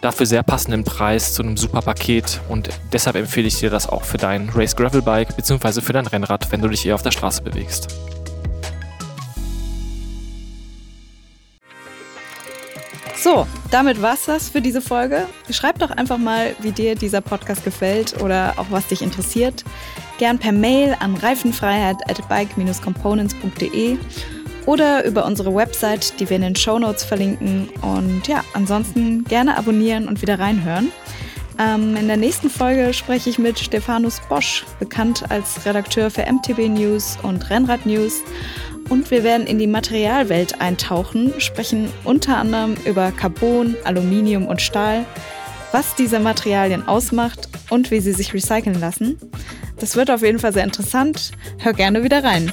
dafür 0.00 0.26
sehr 0.26 0.42
passenden 0.42 0.82
Preis 0.82 1.32
zu 1.32 1.42
einem 1.42 1.56
super 1.56 1.80
Paket 1.80 2.40
und 2.48 2.68
deshalb 2.92 3.16
empfehle 3.16 3.46
ich 3.46 3.60
dir 3.60 3.70
das 3.70 3.88
auch 3.88 4.02
für 4.02 4.18
dein 4.18 4.50
Race 4.50 4.74
Gravel 4.74 5.02
Bike 5.02 5.36
bzw. 5.36 5.80
für 5.80 5.92
dein 5.92 6.08
Rennrad, 6.08 6.50
wenn 6.50 6.60
du 6.60 6.68
dich 6.68 6.84
eher 6.84 6.96
auf 6.96 7.02
der 7.02 7.12
Straße 7.12 7.42
bewegst. 7.42 7.88
So, 13.22 13.46
damit 13.70 14.02
war's 14.02 14.24
das 14.24 14.48
für 14.48 14.60
diese 14.60 14.80
Folge. 14.80 15.28
Schreib 15.48 15.78
doch 15.78 15.90
einfach 15.90 16.18
mal, 16.18 16.56
wie 16.58 16.72
dir 16.72 16.96
dieser 16.96 17.20
Podcast 17.20 17.62
gefällt 17.62 18.20
oder 18.20 18.54
auch 18.56 18.66
was 18.70 18.88
dich 18.88 19.00
interessiert. 19.00 19.62
Gern 20.18 20.38
per 20.38 20.52
Mail 20.52 20.96
an 21.00 21.14
reifenfreiheit 21.16 21.96
at 22.08 22.28
bike-components.de 22.28 23.96
oder 24.66 25.04
über 25.04 25.26
unsere 25.26 25.54
Website, 25.54 26.18
die 26.20 26.28
wir 26.28 26.36
in 26.36 26.42
den 26.42 26.56
Show 26.56 26.78
Notes 26.78 27.04
verlinken. 27.04 27.68
Und 27.80 28.28
ja, 28.28 28.44
ansonsten 28.54 29.24
gerne 29.24 29.56
abonnieren 29.56 30.06
und 30.06 30.22
wieder 30.22 30.38
reinhören. 30.38 30.92
Ähm, 31.58 31.96
in 31.96 32.06
der 32.06 32.16
nächsten 32.16 32.48
Folge 32.48 32.94
spreche 32.94 33.30
ich 33.30 33.38
mit 33.38 33.58
Stefanus 33.58 34.20
Bosch, 34.28 34.64
bekannt 34.78 35.24
als 35.30 35.66
Redakteur 35.66 36.10
für 36.10 36.22
MTB 36.22 36.68
News 36.68 37.18
und 37.22 37.50
Rennrad 37.50 37.84
News 37.84 38.22
und 38.88 39.10
wir 39.10 39.24
werden 39.24 39.46
in 39.46 39.58
die 39.58 39.66
Materialwelt 39.66 40.60
eintauchen, 40.60 41.32
sprechen 41.38 41.88
unter 42.04 42.36
anderem 42.36 42.76
über 42.84 43.10
Carbon, 43.10 43.74
Aluminium 43.84 44.46
und 44.46 44.60
Stahl, 44.60 45.06
was 45.72 45.94
diese 45.94 46.20
Materialien 46.20 46.86
ausmacht 46.86 47.48
und 47.70 47.90
wie 47.90 48.00
sie 48.00 48.12
sich 48.12 48.32
recyceln 48.32 48.78
lassen. 48.78 49.18
Das 49.78 49.96
wird 49.96 50.10
auf 50.10 50.22
jeden 50.22 50.38
Fall 50.38 50.52
sehr 50.52 50.64
interessant. 50.64 51.32
Hör 51.58 51.72
gerne 51.72 52.04
wieder 52.04 52.22
rein. 52.22 52.52